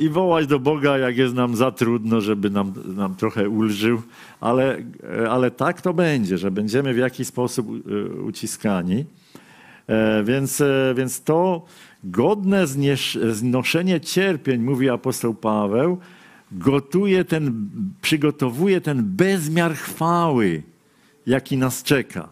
i 0.00 0.08
wołać 0.08 0.46
do 0.46 0.58
Boga, 0.58 0.98
jak 0.98 1.16
jest 1.16 1.34
nam 1.34 1.56
za 1.56 1.70
trudno, 1.70 2.20
żeby 2.20 2.50
nam, 2.50 2.72
nam 2.86 3.14
trochę 3.14 3.48
ulżył, 3.48 4.02
ale, 4.40 4.76
ale 5.30 5.50
tak 5.50 5.80
to 5.80 5.94
będzie, 5.94 6.38
że 6.38 6.50
będziemy 6.50 6.94
w 6.94 6.98
jakiś 6.98 7.26
sposób 7.26 7.66
e, 7.68 8.22
uciskani. 8.22 9.04
E, 9.86 10.24
więc, 10.24 10.60
e, 10.60 10.94
więc 10.96 11.22
to 11.22 11.64
godne 12.04 12.66
znoszenie 13.32 14.00
cierpień, 14.00 14.60
mówi 14.60 14.90
apostoł 14.90 15.34
Paweł, 15.34 15.98
gotuje 16.52 17.24
ten, 17.24 17.70
przygotowuje 18.02 18.80
ten 18.80 19.02
bezmiar 19.02 19.74
chwały, 19.74 20.62
jaki 21.26 21.56
nas 21.56 21.82
czeka. 21.82 22.28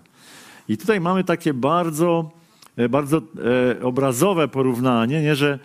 I 0.68 0.76
tutaj 0.76 1.00
mamy 1.00 1.24
takie 1.24 1.54
bardzo, 1.54 2.30
bardzo 2.90 3.22
obrazowe 3.82 4.48
porównanie, 4.48 5.22
nie, 5.22 5.36
że 5.36 5.58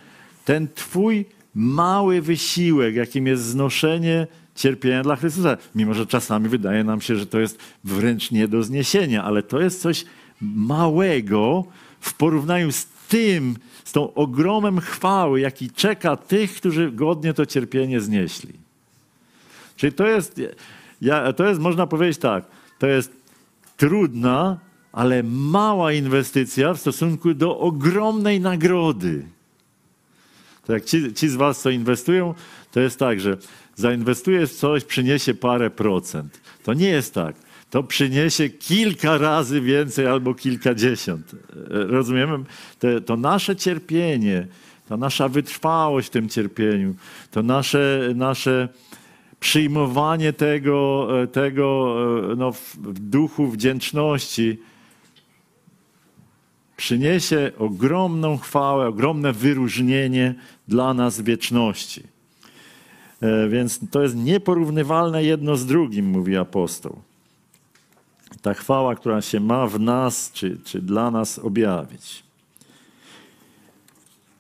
ten 0.46 0.68
Twój 0.76 1.26
mały 1.56 2.22
wysiłek, 2.22 2.96
jakim 2.96 3.28
jest 3.28 3.44
znoszenie 3.44 4.28
cierpienia 4.56 5.04
dla 5.04 5.16
Chrystusa. 5.16 5.58
Mimo, 5.76 5.94
że 5.94 6.06
czasami 6.06 6.50
wydaje 6.50 6.84
nam 6.84 7.02
się, 7.02 7.16
że 7.16 7.26
to 7.26 7.40
jest 7.40 7.60
wręcz 7.84 8.32
nie 8.32 8.48
do 8.48 8.64
zniesienia, 8.64 9.24
ale 9.24 9.44
to 9.44 9.62
jest 9.62 9.82
coś 9.82 10.06
małego 10.42 11.64
w 12.00 12.14
porównaniu 12.14 12.72
z 12.72 12.86
tym, 13.14 13.56
z 13.84 13.92
tą 13.92 14.14
ogromem 14.14 14.80
chwały, 14.80 15.40
jaki 15.40 15.70
czeka 15.70 16.16
tych, 16.16 16.56
którzy 16.56 16.92
godnie 16.92 17.34
to 17.34 17.46
cierpienie 17.46 18.02
znieśli. 18.02 18.54
Czyli 19.76 19.94
to 19.94 20.08
jest, 20.08 20.42
ja, 21.02 21.34
to 21.34 21.48
jest, 21.48 21.62
można 21.62 21.88
powiedzieć 21.88 22.18
tak, 22.18 22.46
to 22.80 22.88
jest 22.88 23.12
trudna, 23.78 24.60
ale 24.92 25.24
mała 25.24 25.94
inwestycja 25.94 26.74
w 26.74 26.80
stosunku 26.80 27.34
do 27.34 27.60
ogromnej 27.60 28.40
nagrody. 28.40 29.26
To 30.66 30.74
jak 30.74 30.86
ci, 30.86 31.14
ci 31.14 31.30
z 31.30 31.36
was, 31.36 31.62
co 31.62 31.70
inwestują, 31.70 32.34
to 32.72 32.80
jest 32.80 33.00
tak, 33.00 33.20
że 33.20 33.38
zainwestujesz 33.76 34.50
w 34.50 34.56
coś, 34.56 34.84
przyniesie 34.84 35.34
parę 35.34 35.70
procent. 35.70 36.42
To 36.64 36.74
nie 36.74 36.90
jest 36.90 37.14
tak. 37.14 37.36
To 37.74 37.84
przyniesie 37.84 38.50
kilka 38.50 39.18
razy 39.18 39.62
więcej 39.62 40.08
albo 40.08 40.34
kilkadziesiąt. 40.34 41.36
Rozumiemy? 41.70 42.44
To, 42.80 43.02
to 43.02 43.18
nasze 43.18 43.56
cierpienie, 43.56 44.48
ta 44.88 44.98
nasza 44.98 45.28
wytrwałość 45.28 46.08
w 46.08 46.12
tym 46.12 46.30
cierpieniu, 46.30 46.96
to 47.32 47.44
nasze, 47.44 48.10
nasze 48.16 48.70
przyjmowanie 49.40 50.34
tego, 50.34 51.08
tego 51.32 51.96
no, 52.38 52.52
w 52.52 53.00
duchu 53.00 53.48
wdzięczności, 53.48 54.58
przyniesie 56.78 57.52
ogromną 57.58 58.38
chwałę, 58.38 58.88
ogromne 58.88 59.34
wyróżnienie 59.34 60.36
dla 60.68 60.94
nas 60.94 61.22
w 61.22 61.24
wieczności. 61.24 62.04
E, 63.22 63.50
więc 63.50 63.80
to 63.92 64.04
jest 64.04 64.16
nieporównywalne 64.16 65.24
jedno 65.24 65.56
z 65.56 65.66
drugim, 65.66 66.06
mówi 66.06 66.38
apostoł. 66.38 67.13
Ta 68.42 68.54
chwała, 68.54 68.96
która 68.96 69.22
się 69.22 69.40
ma 69.40 69.68
w 69.68 69.80
nas, 69.80 70.32
czy, 70.34 70.58
czy 70.64 70.82
dla 70.82 71.12
nas 71.12 71.40
objawić. 71.40 72.24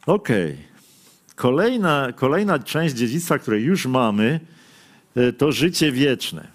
Okej. 0.05 0.51
Okay. 0.51 0.73
Kolejna, 1.35 2.07
kolejna 2.15 2.59
część 2.59 2.95
dziedzictwa, 2.95 3.39
które 3.39 3.59
już 3.59 3.85
mamy, 3.85 4.39
e, 5.15 5.33
to 5.33 5.51
życie 5.51 5.91
wieczne. 5.91 6.47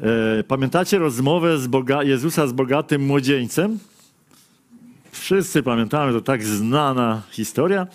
E, 0.00 0.44
pamiętacie 0.44 0.98
rozmowę 0.98 1.58
z 1.58 1.66
Boga, 1.66 2.02
Jezusa 2.02 2.46
z 2.46 2.52
bogatym 2.52 3.06
młodzieńcem? 3.06 3.78
Wszyscy 5.12 5.62
pamiętamy, 5.62 6.12
to 6.12 6.20
tak 6.20 6.44
znana 6.44 7.22
historia. 7.30 7.86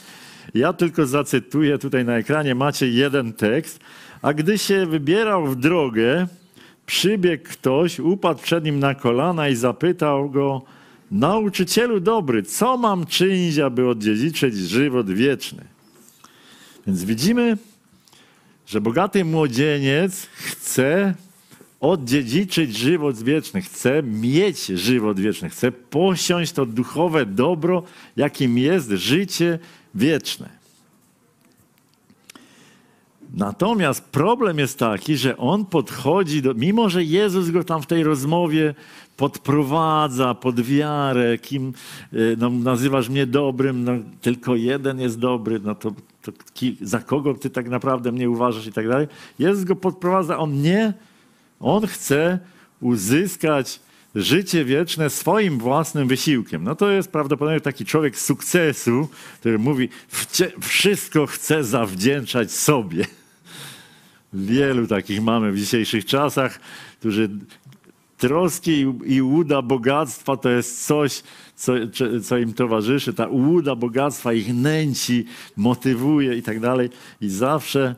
Ja 0.54 0.74
tylko 0.74 1.06
zacytuję 1.06 1.78
tutaj 1.78 2.06
na 2.06 2.18
ekranie, 2.18 2.56
macie 2.56 2.90
jeden 2.90 3.34
tekst. 3.34 3.80
A 4.22 4.34
gdy 4.34 4.58
się 4.58 4.86
wybierał 4.86 5.48
w 5.48 5.56
drogę, 5.56 6.28
przybiegł 6.90 7.44
ktoś, 7.50 8.00
upadł 8.00 8.42
przed 8.42 8.64
nim 8.64 8.80
na 8.80 8.96
kolana 8.96 9.50
i 9.50 9.56
zapytał 9.56 10.30
go, 10.30 10.62
nauczycielu 11.12 12.00
dobry, 12.00 12.44
co 12.44 12.78
mam 12.78 13.06
czynić, 13.06 13.58
aby 13.58 13.88
odziedziczyć 13.88 14.56
żywot 14.56 15.10
wieczny? 15.12 15.64
Więc 16.88 17.04
widzimy, 17.04 17.58
że 18.68 18.82
bogaty 18.82 19.26
młodzieniec 19.26 20.28
chce 20.34 21.14
odziedziczyć 21.80 22.78
żywot 22.78 23.24
wieczny, 23.24 23.62
chce 23.62 24.04
mieć 24.04 24.66
żywot 24.66 25.20
wieczny, 25.20 25.50
chce 25.50 25.72
posiąść 25.72 26.52
to 26.52 26.66
duchowe 26.66 27.26
dobro, 27.26 27.84
jakim 28.18 28.58
jest 28.58 28.90
życie 28.90 29.60
wieczne. 29.96 30.59
Natomiast 33.34 34.04
problem 34.04 34.60
jest 34.60 34.80
taki, 34.80 35.18
że 35.18 35.38
on 35.38 35.66
podchodzi 35.66 36.42
do, 36.42 36.54
mimo 36.54 36.90
że 36.90 37.04
Jezus 37.04 37.50
go 37.50 37.64
tam 37.64 37.82
w 37.82 37.86
tej 37.86 38.04
rozmowie 38.04 38.76
podprowadza 39.18 40.34
pod 40.34 40.62
wiarę, 40.62 41.38
kim 41.38 41.74
y, 42.14 42.36
no, 42.40 42.50
nazywasz 42.50 43.10
mnie 43.10 43.26
dobrym, 43.26 43.84
no, 43.84 43.92
tylko 44.22 44.56
jeden 44.56 45.00
jest 45.00 45.20
dobry, 45.20 45.60
no 45.64 45.76
to, 45.76 45.92
to 46.22 46.32
za 46.82 47.00
kogo 47.00 47.34
ty 47.34 47.50
tak 47.50 47.70
naprawdę 47.70 48.12
mnie 48.12 48.30
uważasz 48.30 48.68
i 48.68 48.74
tak 48.74 48.88
dalej. 48.88 49.08
Jezus 49.40 49.64
go 49.64 49.76
podprowadza, 49.76 50.38
on 50.38 50.62
nie 50.62 50.94
on 51.60 51.88
chce 51.88 52.40
uzyskać 52.82 53.80
życie 54.16 54.66
wieczne 54.66 55.10
swoim 55.10 55.58
własnym 55.58 56.08
wysiłkiem. 56.08 56.64
No 56.64 56.76
to 56.76 56.92
jest 56.92 57.12
prawdopodobnie 57.12 57.62
taki 57.62 57.86
człowiek 57.86 58.18
sukcesu, 58.18 59.08
który 59.40 59.60
mówi, 59.60 59.90
wszystko 60.62 61.26
chce 61.26 61.64
zawdzięczać 61.64 62.52
sobie. 62.52 63.06
Wielu 64.34 64.88
takich 64.88 65.22
mamy 65.22 65.52
w 65.52 65.58
dzisiejszych 65.58 66.06
czasach, 66.06 66.60
którzy 67.00 67.30
troski 68.18 68.86
i 69.06 69.22
łuda 69.22 69.62
bogactwa 69.62 70.38
to 70.38 70.50
jest 70.50 70.86
coś, 70.86 71.24
co, 71.56 71.74
co, 72.24 72.38
im 72.38 72.54
towarzyszy. 72.54 73.14
Ta 73.14 73.28
łuda 73.28 73.76
bogactwa 73.76 74.34
ich 74.34 74.54
nęci, 74.54 75.26
motywuje 75.58 76.38
i 76.38 76.42
tak 76.42 76.60
dalej. 76.60 76.90
I 77.22 77.30
zawsze, 77.30 77.96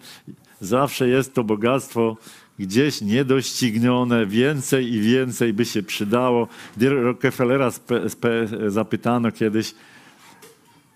zawsze 0.62 1.08
jest 1.08 1.34
to 1.34 1.44
bogactwo 1.44 2.18
gdzieś 2.60 3.02
niedoścignione, 3.02 4.26
więcej 4.26 4.94
i 4.94 5.02
więcej 5.02 5.54
by 5.54 5.66
się 5.66 5.84
przydało. 5.84 6.48
Gdy 6.78 6.90
Rockefellera 6.90 7.72
zapytano 8.68 9.32
kiedyś, 9.32 9.76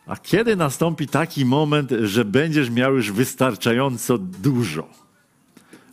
a 0.08 0.18
kiedy 0.18 0.56
nastąpi 0.56 1.08
taki 1.08 1.46
moment, 1.46 1.92
że 2.04 2.26
będziesz 2.26 2.70
miał 2.70 2.96
już 2.96 3.12
wystarczająco 3.12 4.18
dużo? 4.18 5.05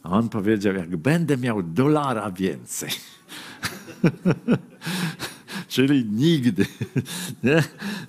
A 0.02 0.10
on 0.10 0.28
powiedział, 0.28 0.74
jak 0.74 0.96
będę 0.96 1.36
miał 1.36 1.62
dolara 1.62 2.30
więcej. 2.30 2.90
Czyli 5.68 6.04
nigdy. 6.04 6.66
Nie? 7.44 7.62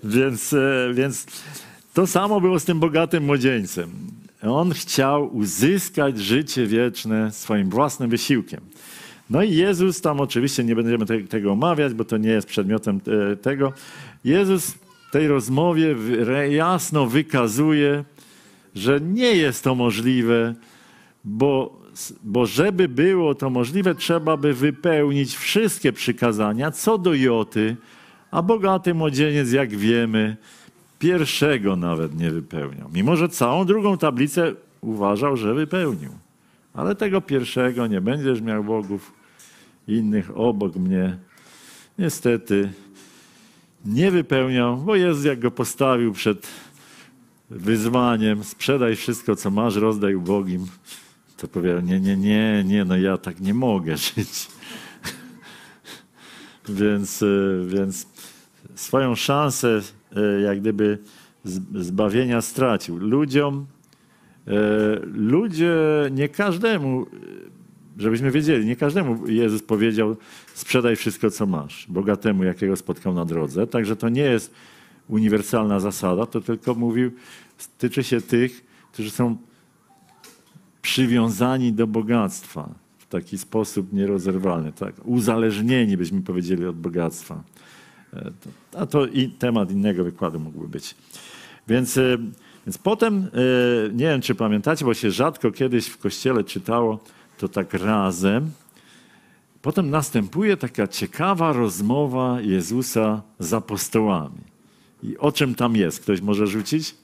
Więc, 0.03 0.53
e, 0.53 0.91
więc 0.93 1.25
to 1.93 2.07
samo 2.07 2.41
było 2.41 2.59
z 2.59 2.65
tym 2.65 2.79
bogatym 2.79 3.25
młodzieńcem. 3.25 3.89
On 4.41 4.71
chciał 4.71 5.35
uzyskać 5.35 6.19
życie 6.19 6.67
wieczne 6.67 7.31
swoim 7.31 7.69
własnym 7.69 8.09
wysiłkiem. 8.09 8.61
No 9.29 9.43
i 9.43 9.55
Jezus, 9.55 10.01
tam 10.01 10.19
oczywiście 10.19 10.63
nie 10.63 10.75
będziemy 10.75 11.05
te, 11.05 11.21
tego 11.21 11.51
omawiać, 11.51 11.93
bo 11.93 12.05
to 12.05 12.17
nie 12.17 12.29
jest 12.29 12.47
przedmiotem 12.47 12.99
te, 12.99 13.37
tego. 13.37 13.73
Jezus 14.23 14.71
w 14.71 15.11
tej 15.11 15.27
rozmowie 15.27 15.95
jasno 16.49 17.05
wykazuje, 17.05 18.03
że 18.75 19.01
nie 19.01 19.35
jest 19.35 19.63
to 19.63 19.75
możliwe, 19.75 20.55
bo, 21.23 21.81
bo 22.23 22.45
żeby 22.45 22.87
było 22.87 23.35
to 23.35 23.49
możliwe, 23.49 23.95
trzeba 23.95 24.37
by 24.37 24.53
wypełnić 24.53 25.35
wszystkie 25.35 25.93
przykazania 25.93 26.71
co 26.71 26.97
do 26.97 27.13
Joty, 27.13 27.75
a 28.31 28.41
bogaty 28.41 28.93
młodzieniec, 28.93 29.51
jak 29.51 29.75
wiemy, 29.75 30.37
pierwszego 30.99 31.75
nawet 31.75 32.19
nie 32.19 32.31
wypełniał. 32.31 32.89
Mimo, 32.93 33.15
że 33.15 33.29
całą 33.29 33.65
drugą 33.65 33.97
tablicę 33.97 34.53
uważał, 34.81 35.37
że 35.37 35.53
wypełnił. 35.53 36.09
Ale 36.73 36.95
tego 36.95 37.21
pierwszego 37.21 37.87
nie 37.87 38.01
będziesz 38.01 38.41
miał 38.41 38.63
bogów 38.63 39.11
innych 39.87 40.37
obok 40.37 40.75
mnie. 40.75 41.17
Niestety 41.99 42.69
nie 43.85 44.11
wypełniał, 44.11 44.77
bo 44.77 44.95
Jezus 44.95 45.25
jak 45.25 45.39
go 45.39 45.51
postawił 45.51 46.13
przed 46.13 46.47
wyzwaniem, 47.49 48.43
sprzedaj 48.43 48.95
wszystko, 48.95 49.35
co 49.35 49.51
masz, 49.51 49.75
rozdaj 49.75 50.15
ubogim, 50.15 50.67
to 51.47 51.53
powiedział, 51.53 51.81
nie, 51.81 51.99
nie, 51.99 52.17
nie, 52.17 52.63
nie, 52.65 52.85
no 52.85 52.97
ja 52.97 53.17
tak 53.17 53.39
nie 53.39 53.53
mogę 53.53 53.97
żyć. 54.15 54.47
więc, 56.69 57.23
e, 57.23 57.25
więc 57.67 58.07
swoją 58.75 59.15
szansę 59.15 59.81
E, 60.15 60.41
jak 60.41 60.59
gdyby 60.59 60.97
zbawienia 61.75 62.41
stracił. 62.41 62.97
Ludziom, 62.97 63.65
e, 64.47 64.51
ludzie, 65.13 65.75
nie 66.11 66.29
każdemu, 66.29 67.05
żebyśmy 67.97 68.31
wiedzieli, 68.31 68.65
nie 68.65 68.75
każdemu 68.75 69.27
Jezus 69.27 69.63
powiedział, 69.63 70.15
sprzedaj 70.53 70.95
wszystko, 70.95 71.29
co 71.31 71.45
masz, 71.45 71.85
bogatemu, 71.89 72.43
jakiego 72.43 72.75
spotkał 72.75 73.13
na 73.13 73.25
drodze. 73.25 73.67
Także 73.67 73.95
to 73.95 74.09
nie 74.09 74.21
jest 74.21 74.53
uniwersalna 75.07 75.79
zasada, 75.79 76.25
to 76.25 76.41
tylko 76.41 76.75
mówił, 76.75 77.11
tyczy 77.77 78.03
się 78.03 78.21
tych, 78.21 78.65
którzy 78.91 79.09
są 79.09 79.37
przywiązani 80.83 81.73
do 81.73 81.87
bogactwa 81.87 82.69
w 82.97 83.07
taki 83.07 83.37
sposób 83.37 83.93
nierozerwalny, 83.93 84.71
tak? 84.71 84.95
uzależnieni, 85.05 85.97
byśmy 85.97 86.21
powiedzieli, 86.21 86.65
od 86.65 86.75
bogactwa. 86.75 87.43
E, 88.13 88.31
a 88.77 88.85
to 88.85 89.05
i 89.05 89.29
temat 89.29 89.71
innego 89.71 90.03
wykładu 90.03 90.39
mógłby 90.39 90.67
być. 90.67 90.95
Więc, 91.67 91.97
e, 91.97 92.17
więc 92.67 92.77
potem, 92.77 93.17
e, 93.17 93.93
nie 93.93 94.05
wiem 94.05 94.21
czy 94.21 94.35
pamiętacie, 94.35 94.85
bo 94.85 94.93
się 94.93 95.11
rzadko 95.11 95.51
kiedyś 95.51 95.87
w 95.87 95.97
kościele 95.97 96.43
czytało 96.43 96.99
to 97.37 97.47
tak 97.47 97.73
razem. 97.73 98.51
Potem 99.61 99.89
następuje 99.89 100.57
taka 100.57 100.87
ciekawa 100.87 101.53
rozmowa 101.53 102.41
Jezusa 102.41 103.21
z 103.39 103.53
apostołami. 103.53 104.41
I 105.03 105.17
o 105.17 105.31
czym 105.31 105.55
tam 105.55 105.75
jest? 105.75 105.99
Ktoś 105.99 106.21
może 106.21 106.47
rzucić? 106.47 106.95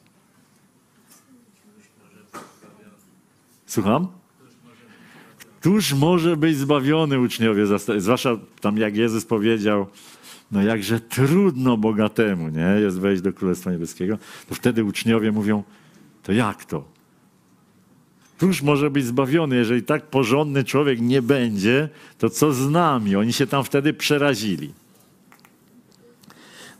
Słucham? 3.69 4.07
Któż 5.59 5.93
może 5.93 6.37
być 6.37 6.57
zbawiony 6.57 7.19
uczniowie? 7.19 7.63
Zwłaszcza 7.97 8.37
tam 8.61 8.77
jak 8.77 8.95
Jezus 8.95 9.25
powiedział, 9.25 9.87
no 10.51 10.63
jakże 10.63 10.99
trudno 10.99 11.77
bogatemu 11.77 12.49
nie, 12.49 12.81
jest 12.81 12.99
wejść 12.99 13.21
do 13.21 13.33
Królestwa 13.33 13.71
Niebieskiego, 13.71 14.17
to 14.49 14.55
wtedy 14.55 14.83
uczniowie 14.83 15.31
mówią, 15.31 15.63
to 16.23 16.31
jak 16.31 16.65
to? 16.65 16.83
Któż 18.37 18.61
może 18.61 18.89
być 18.89 19.05
zbawiony, 19.05 19.55
jeżeli 19.55 19.83
tak 19.83 20.07
porządny 20.07 20.63
człowiek 20.63 21.01
nie 21.01 21.21
będzie, 21.21 21.89
to 22.17 22.29
co 22.29 22.53
z 22.53 22.69
nami? 22.69 23.15
Oni 23.15 23.33
się 23.33 23.47
tam 23.47 23.63
wtedy 23.63 23.93
przerazili. 23.93 24.73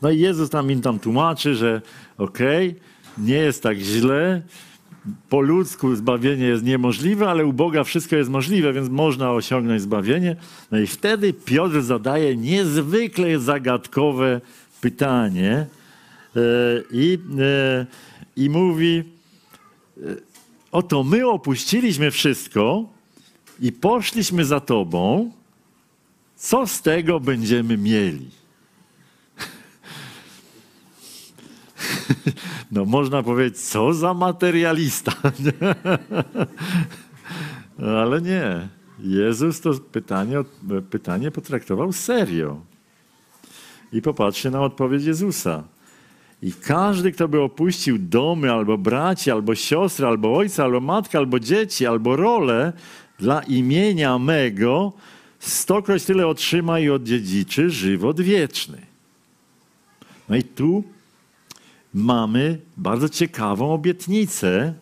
No 0.02 0.10
i 0.10 0.18
Jezus 0.18 0.50
tam 0.50 0.70
im 0.70 0.82
tam 0.82 0.98
tłumaczy, 0.98 1.54
że 1.54 1.82
okej, 2.18 2.68
okay, 2.68 2.80
nie 3.26 3.36
jest 3.36 3.62
tak 3.62 3.78
źle, 3.78 4.42
po 5.28 5.40
ludzku 5.40 5.96
zbawienie 5.96 6.44
jest 6.44 6.64
niemożliwe, 6.64 7.28
ale 7.28 7.46
u 7.46 7.52
Boga 7.52 7.84
wszystko 7.84 8.16
jest 8.16 8.30
możliwe, 8.30 8.72
więc 8.72 8.88
można 8.88 9.32
osiągnąć 9.32 9.82
zbawienie. 9.82 10.36
No 10.70 10.78
i 10.78 10.86
wtedy 10.86 11.32
Piotr 11.32 11.82
zadaje 11.82 12.36
niezwykle 12.36 13.38
zagadkowe 13.38 14.40
pytanie 14.80 15.52
e, 15.52 16.40
i, 16.92 17.18
e, 17.40 17.86
i 18.36 18.50
mówi: 18.50 19.04
e, 19.96 20.00
Oto 20.72 21.04
my 21.04 21.28
opuściliśmy 21.28 22.10
wszystko 22.10 22.84
i 23.60 23.72
poszliśmy 23.72 24.44
za 24.44 24.60
Tobą. 24.60 25.32
Co 26.36 26.66
z 26.66 26.82
tego 26.82 27.20
będziemy 27.20 27.76
mieli? 27.76 28.39
No 32.72 32.84
można 32.84 33.22
powiedzieć, 33.22 33.60
co 33.60 33.94
za 33.94 34.14
materialista. 34.14 35.12
Ale 38.02 38.22
nie. 38.22 38.68
Jezus 38.98 39.60
to 39.60 39.74
pytanie, 39.74 40.36
pytanie 40.90 41.30
potraktował 41.30 41.92
serio. 41.92 42.60
I 43.92 44.02
popatrzcie 44.02 44.50
na 44.50 44.62
odpowiedź 44.62 45.04
Jezusa. 45.04 45.64
I 46.42 46.52
każdy, 46.52 47.12
kto 47.12 47.28
by 47.28 47.40
opuścił 47.40 47.98
domy, 47.98 48.52
albo 48.52 48.78
braci, 48.78 49.30
albo 49.30 49.54
siostry, 49.54 50.06
albo 50.06 50.36
ojca, 50.36 50.64
albo 50.64 50.80
matkę, 50.80 51.18
albo 51.18 51.40
dzieci, 51.40 51.86
albo 51.86 52.16
rolę 52.16 52.72
dla 53.18 53.42
imienia 53.42 54.18
mego, 54.18 54.92
stokroć 55.38 56.04
tyle 56.04 56.26
otrzyma 56.26 56.80
i 56.80 56.90
oddziedziczy 56.90 57.70
żywot 57.70 58.20
wieczny. 58.20 58.86
No 60.28 60.36
i 60.36 60.42
tu 60.42 60.84
mamy 61.94 62.58
bardzo 62.76 63.08
ciekawą 63.08 63.72
obietnicę, 63.72 64.74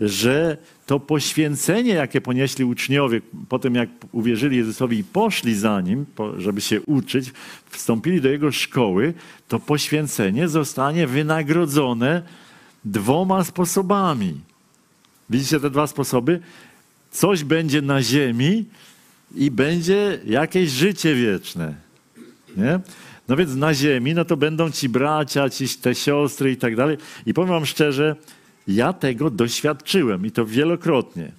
że 0.00 0.56
to 0.86 1.00
poświęcenie, 1.00 1.94
jakie 1.94 2.20
ponieśli 2.20 2.64
uczniowie 2.64 3.20
po 3.48 3.58
tym, 3.58 3.74
jak 3.74 3.88
uwierzyli 4.12 4.56
Jezusowi 4.56 4.98
i 4.98 5.04
poszli 5.04 5.54
za 5.54 5.80
Nim, 5.80 6.06
żeby 6.38 6.60
się 6.60 6.80
uczyć, 6.80 7.32
wstąpili 7.70 8.20
do 8.20 8.28
Jego 8.28 8.52
szkoły, 8.52 9.14
to 9.48 9.58
poświęcenie 9.58 10.48
zostanie 10.48 11.06
wynagrodzone 11.06 12.22
dwoma 12.84 13.44
sposobami. 13.44 14.40
Widzicie 15.30 15.60
te 15.60 15.70
dwa 15.70 15.86
sposoby? 15.86 16.40
Coś 17.10 17.44
będzie 17.44 17.82
na 17.82 18.02
ziemi 18.02 18.64
i 19.34 19.50
będzie 19.50 20.20
jakieś 20.24 20.70
życie 20.70 21.14
wieczne. 21.14 21.74
Nie? 22.56 22.80
No 23.28 23.36
więc 23.36 23.54
na 23.54 23.74
ziemi, 23.74 24.14
no 24.14 24.24
to 24.24 24.36
będą 24.36 24.70
ci 24.70 24.88
bracia, 24.88 25.50
ci 25.50 25.68
te 25.68 25.94
siostry 25.94 26.52
i 26.52 26.56
tak 26.56 26.76
dalej. 26.76 26.96
I 27.26 27.34
powiem 27.34 27.50
wam 27.50 27.66
szczerze, 27.66 28.16
ja 28.68 28.92
tego 28.92 29.30
doświadczyłem 29.30 30.26
i 30.26 30.30
to 30.30 30.46
wielokrotnie. 30.46 31.32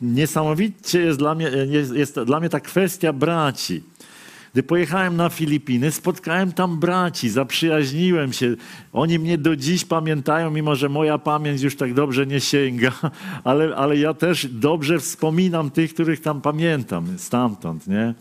Niesamowicie 0.00 1.00
jest 1.00 1.18
dla 1.18 1.34
mnie, 1.34 1.50
jest, 1.92 2.20
dla 2.20 2.40
mnie 2.40 2.48
ta 2.48 2.60
kwestia 2.60 3.12
braci. 3.12 3.82
Gdy 4.52 4.62
pojechałem 4.62 5.16
na 5.16 5.28
Filipiny, 5.28 5.92
spotkałem 5.92 6.52
tam 6.52 6.80
braci, 6.80 7.30
zaprzyjaźniłem 7.30 8.32
się. 8.32 8.54
Oni 8.92 9.18
mnie 9.18 9.38
do 9.38 9.56
dziś 9.56 9.84
pamiętają, 9.84 10.50
mimo 10.50 10.76
że 10.76 10.88
moja 10.88 11.18
pamięć 11.18 11.62
już 11.62 11.76
tak 11.76 11.94
dobrze 11.94 12.26
nie 12.26 12.40
sięga, 12.40 12.92
ale, 13.44 13.76
ale 13.76 13.96
ja 13.96 14.14
też 14.14 14.46
dobrze 14.46 14.98
wspominam 14.98 15.70
tych, 15.70 15.94
których 15.94 16.20
tam 16.20 16.40
pamiętam 16.40 17.18
stamtąd, 17.18 17.86
nie? 17.86 18.14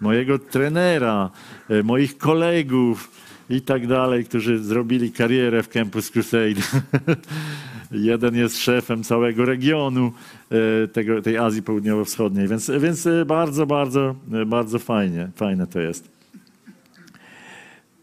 Mojego 0.00 0.38
trenera, 0.38 1.30
e, 1.70 1.82
moich 1.82 2.18
kolegów 2.18 3.10
i 3.50 3.60
tak 3.60 3.86
dalej, 3.86 4.24
którzy 4.24 4.58
zrobili 4.58 5.12
karierę 5.12 5.62
w 5.62 5.68
Campus 5.68 6.10
Crusade. 6.10 6.60
Jeden 7.90 8.36
jest 8.36 8.58
szefem 8.58 9.04
całego 9.04 9.44
regionu 9.44 10.12
e, 10.50 10.88
tego, 10.88 11.22
tej 11.22 11.36
Azji 11.38 11.62
Południowo-Wschodniej, 11.62 12.48
więc, 12.48 12.70
więc 12.80 13.06
e, 13.06 13.24
bardzo, 13.24 13.66
bardzo, 13.66 14.14
bardzo 14.46 14.78
fajnie, 14.78 15.28
fajne 15.36 15.66
to 15.66 15.80
jest. 15.80 16.14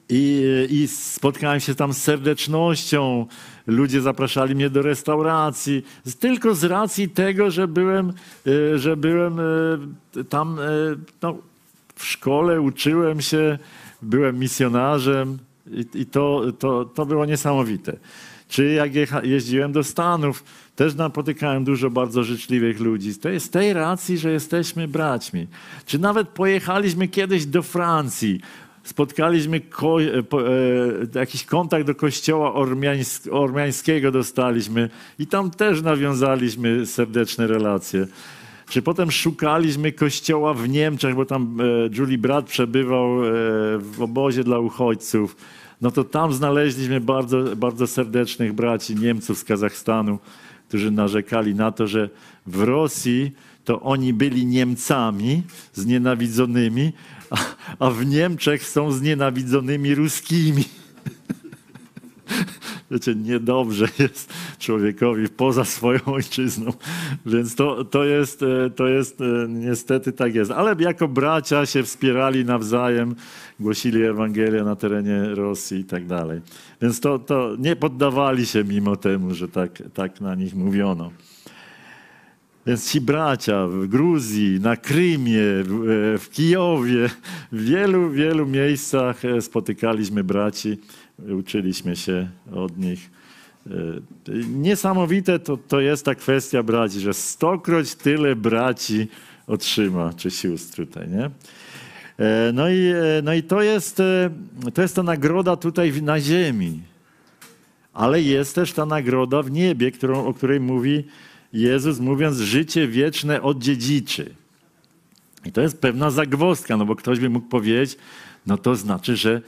I, 0.09 0.43
I 0.69 0.87
spotkałem 0.87 1.59
się 1.59 1.75
tam 1.75 1.93
z 1.93 1.97
serdecznością. 1.97 3.25
Ludzie 3.67 4.01
zapraszali 4.01 4.55
mnie 4.55 4.69
do 4.69 4.81
restauracji. 4.81 5.85
Tylko 6.19 6.55
z 6.55 6.63
racji 6.63 7.09
tego, 7.09 7.51
że 7.51 7.67
byłem, 7.67 8.13
że 8.75 8.97
byłem 8.97 9.37
tam 10.29 10.59
no, 11.21 11.37
w 12.01 12.05
szkole, 12.05 12.61
uczyłem 12.61 13.21
się, 13.21 13.57
byłem 14.01 14.39
misjonarzem 14.39 15.37
i, 15.71 15.85
i 15.93 16.05
to, 16.05 16.41
to, 16.59 16.85
to 16.85 17.05
było 17.05 17.25
niesamowite. 17.25 17.97
Czy 18.49 18.71
jak 18.71 18.91
jeździłem 19.23 19.71
do 19.71 19.83
Stanów, 19.83 20.43
też 20.75 20.95
napotykałem 20.95 21.63
dużo 21.63 21.89
bardzo 21.89 22.23
życzliwych 22.23 22.79
ludzi. 22.79 23.15
To 23.15 23.29
jest 23.29 23.45
z 23.45 23.49
tej 23.49 23.73
racji, 23.73 24.17
że 24.17 24.31
jesteśmy 24.31 24.87
braćmi. 24.87 25.47
Czy 25.85 25.99
nawet 25.99 26.29
pojechaliśmy 26.29 27.07
kiedyś 27.07 27.45
do 27.45 27.61
Francji 27.61 28.41
spotkaliśmy 28.83 29.59
ko- 29.59 30.01
e, 30.01 30.05
e, 30.07 31.19
jakiś 31.19 31.45
kontakt 31.45 31.87
do 31.87 31.95
kościoła 31.95 32.53
ormiańsk- 32.53 33.29
ormiańskiego 33.31 34.11
dostaliśmy 34.11 34.89
i 35.19 35.27
tam 35.27 35.51
też 35.51 35.81
nawiązaliśmy 35.81 36.85
serdeczne 36.85 37.47
relacje. 37.47 38.07
Czy 38.71 38.81
potem 38.81 39.11
szukaliśmy 39.11 39.91
kościoła 39.91 40.53
w 40.53 40.69
Niemczech, 40.69 41.15
bo 41.15 41.25
tam 41.25 41.57
e, 41.61 41.63
Julie 41.97 42.17
Brat 42.17 42.45
przebywał 42.45 43.25
e, 43.25 43.29
w 43.77 44.01
obozie 44.01 44.43
dla 44.43 44.59
uchodźców. 44.59 45.35
No 45.81 45.91
to 45.91 46.03
tam 46.03 46.33
znaleźliśmy 46.33 47.01
bardzo, 47.01 47.55
bardzo 47.55 47.87
serdecznych 47.87 48.53
braci 48.53 48.95
Niemców 48.95 49.37
z 49.37 49.43
Kazachstanu, 49.43 50.19
którzy 50.67 50.91
narzekali 50.91 51.55
na 51.55 51.71
to, 51.71 51.87
że 51.87 52.09
w 52.45 52.61
Rosji 52.61 53.31
to 53.65 53.81
oni 53.81 54.13
byli 54.13 54.45
Niemcami 54.45 55.43
znienawidzonymi, 55.73 56.91
a, 57.29 57.37
a 57.79 57.89
w 57.89 58.05
Niemczech 58.05 58.67
są 58.67 58.91
znienawidzonymi 58.91 59.95
ruskimi. 59.95 60.63
Wiecie, 62.91 63.15
niedobrze 63.15 63.87
jest 63.99 64.33
człowiekowi 64.59 65.29
poza 65.29 65.65
swoją 65.65 65.99
ojczyzną. 66.05 66.73
Więc 67.25 67.55
to, 67.55 67.85
to, 67.85 68.03
jest, 68.03 68.43
e, 68.43 68.69
to 68.69 68.87
jest, 68.87 69.21
e, 69.21 69.47
niestety 69.49 70.11
tak 70.11 70.35
jest. 70.35 70.51
Ale 70.51 70.75
jako 70.79 71.07
bracia 71.07 71.65
się 71.65 71.83
wspierali 71.83 72.45
nawzajem, 72.45 73.15
głosili 73.59 74.03
Ewangelię 74.03 74.63
na 74.63 74.75
terenie 74.75 75.35
Rosji 75.35 75.79
i 75.79 75.83
tak 75.83 76.07
dalej. 76.07 76.41
Więc 76.81 76.99
to, 76.99 77.19
to 77.19 77.55
nie 77.59 77.75
poddawali 77.75 78.45
się 78.45 78.63
mimo 78.63 78.95
temu, 78.95 79.33
że 79.33 79.47
tak, 79.47 79.83
tak 79.93 80.21
na 80.21 80.35
nich 80.35 80.55
mówiono. 80.55 81.11
Więc 82.65 82.91
ci 82.91 83.01
bracia 83.01 83.67
w 83.67 83.87
Gruzji, 83.87 84.59
na 84.59 84.77
Krymie, 84.77 85.41
w 86.19 86.25
Kijowie, 86.31 87.09
w 87.51 87.63
wielu, 87.63 88.09
wielu 88.09 88.45
miejscach 88.45 89.25
e, 89.25 89.41
spotykaliśmy 89.41 90.23
braci, 90.23 90.77
uczyliśmy 91.39 91.95
się 91.95 92.29
od 92.53 92.77
nich. 92.77 93.09
E, 93.67 93.71
niesamowite 94.47 95.39
to, 95.39 95.57
to 95.57 95.79
jest 95.79 96.05
ta 96.05 96.15
kwestia 96.15 96.63
braci, 96.63 96.99
że 96.99 97.13
stokroć 97.13 97.95
tyle 97.95 98.35
braci 98.35 99.07
otrzyma, 99.47 100.13
czy 100.13 100.31
sióstr 100.31 100.75
tutaj, 100.75 101.09
nie? 101.09 101.29
E, 102.25 102.51
no 102.53 102.69
i, 102.69 102.93
no 103.23 103.33
i 103.33 103.43
to, 103.43 103.61
jest, 103.61 104.01
to 104.73 104.81
jest 104.81 104.95
ta 104.95 105.03
nagroda 105.03 105.55
tutaj 105.55 106.01
na 106.01 106.19
ziemi. 106.19 106.81
Ale 107.93 108.21
jest 108.21 108.55
też 108.55 108.73
ta 108.73 108.85
nagroda 108.85 109.43
w 109.43 109.51
niebie, 109.51 109.91
którą, 109.91 110.25
o 110.25 110.33
której 110.33 110.59
mówi 110.59 111.03
Jezus 111.53 111.99
mówiąc, 111.99 112.37
życie 112.37 112.87
wieczne 112.87 113.41
odziedziczy. 113.41 114.35
I 115.45 115.51
to 115.51 115.61
jest 115.61 115.81
pewna 115.81 116.11
zagwozdka, 116.11 116.77
no 116.77 116.85
bo 116.85 116.95
ktoś 116.95 117.19
by 117.19 117.29
mógł 117.29 117.47
powiedzieć, 117.47 117.97
no 118.45 118.57
to 118.57 118.75
znaczy, 118.75 119.15
że 119.15 119.41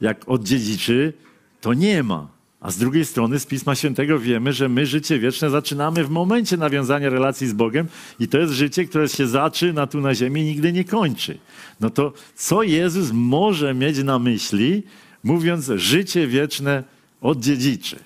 jak 0.00 0.28
odziedziczy, 0.28 1.12
to 1.60 1.74
nie 1.74 2.02
ma. 2.02 2.28
A 2.60 2.70
z 2.70 2.78
drugiej 2.78 3.04
strony 3.04 3.38
z 3.38 3.46
Pisma 3.46 3.74
Świętego 3.74 4.18
wiemy, 4.18 4.52
że 4.52 4.68
my 4.68 4.86
życie 4.86 5.18
wieczne 5.18 5.50
zaczynamy 5.50 6.04
w 6.04 6.10
momencie 6.10 6.56
nawiązania 6.56 7.10
relacji 7.10 7.46
z 7.46 7.52
Bogiem 7.52 7.86
i 8.20 8.28
to 8.28 8.38
jest 8.38 8.52
życie, 8.52 8.84
które 8.84 9.08
się 9.08 9.26
zaczyna 9.26 9.86
tu 9.86 10.00
na 10.00 10.14
ziemi 10.14 10.40
i 10.40 10.44
nigdy 10.44 10.72
nie 10.72 10.84
kończy. 10.84 11.38
No 11.80 11.90
to 11.90 12.12
co 12.34 12.62
Jezus 12.62 13.10
może 13.12 13.74
mieć 13.74 13.98
na 13.98 14.18
myśli, 14.18 14.82
mówiąc 15.24 15.70
życie 15.76 16.26
wieczne 16.26 16.84
odziedziczy? 17.20 17.96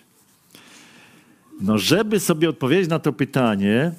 No, 1.60 1.78
żeby 1.78 2.20
sobie 2.20 2.48
odpowiedzieć 2.48 2.88
na 2.88 2.98
to 2.98 3.12
pytanie, 3.12 3.92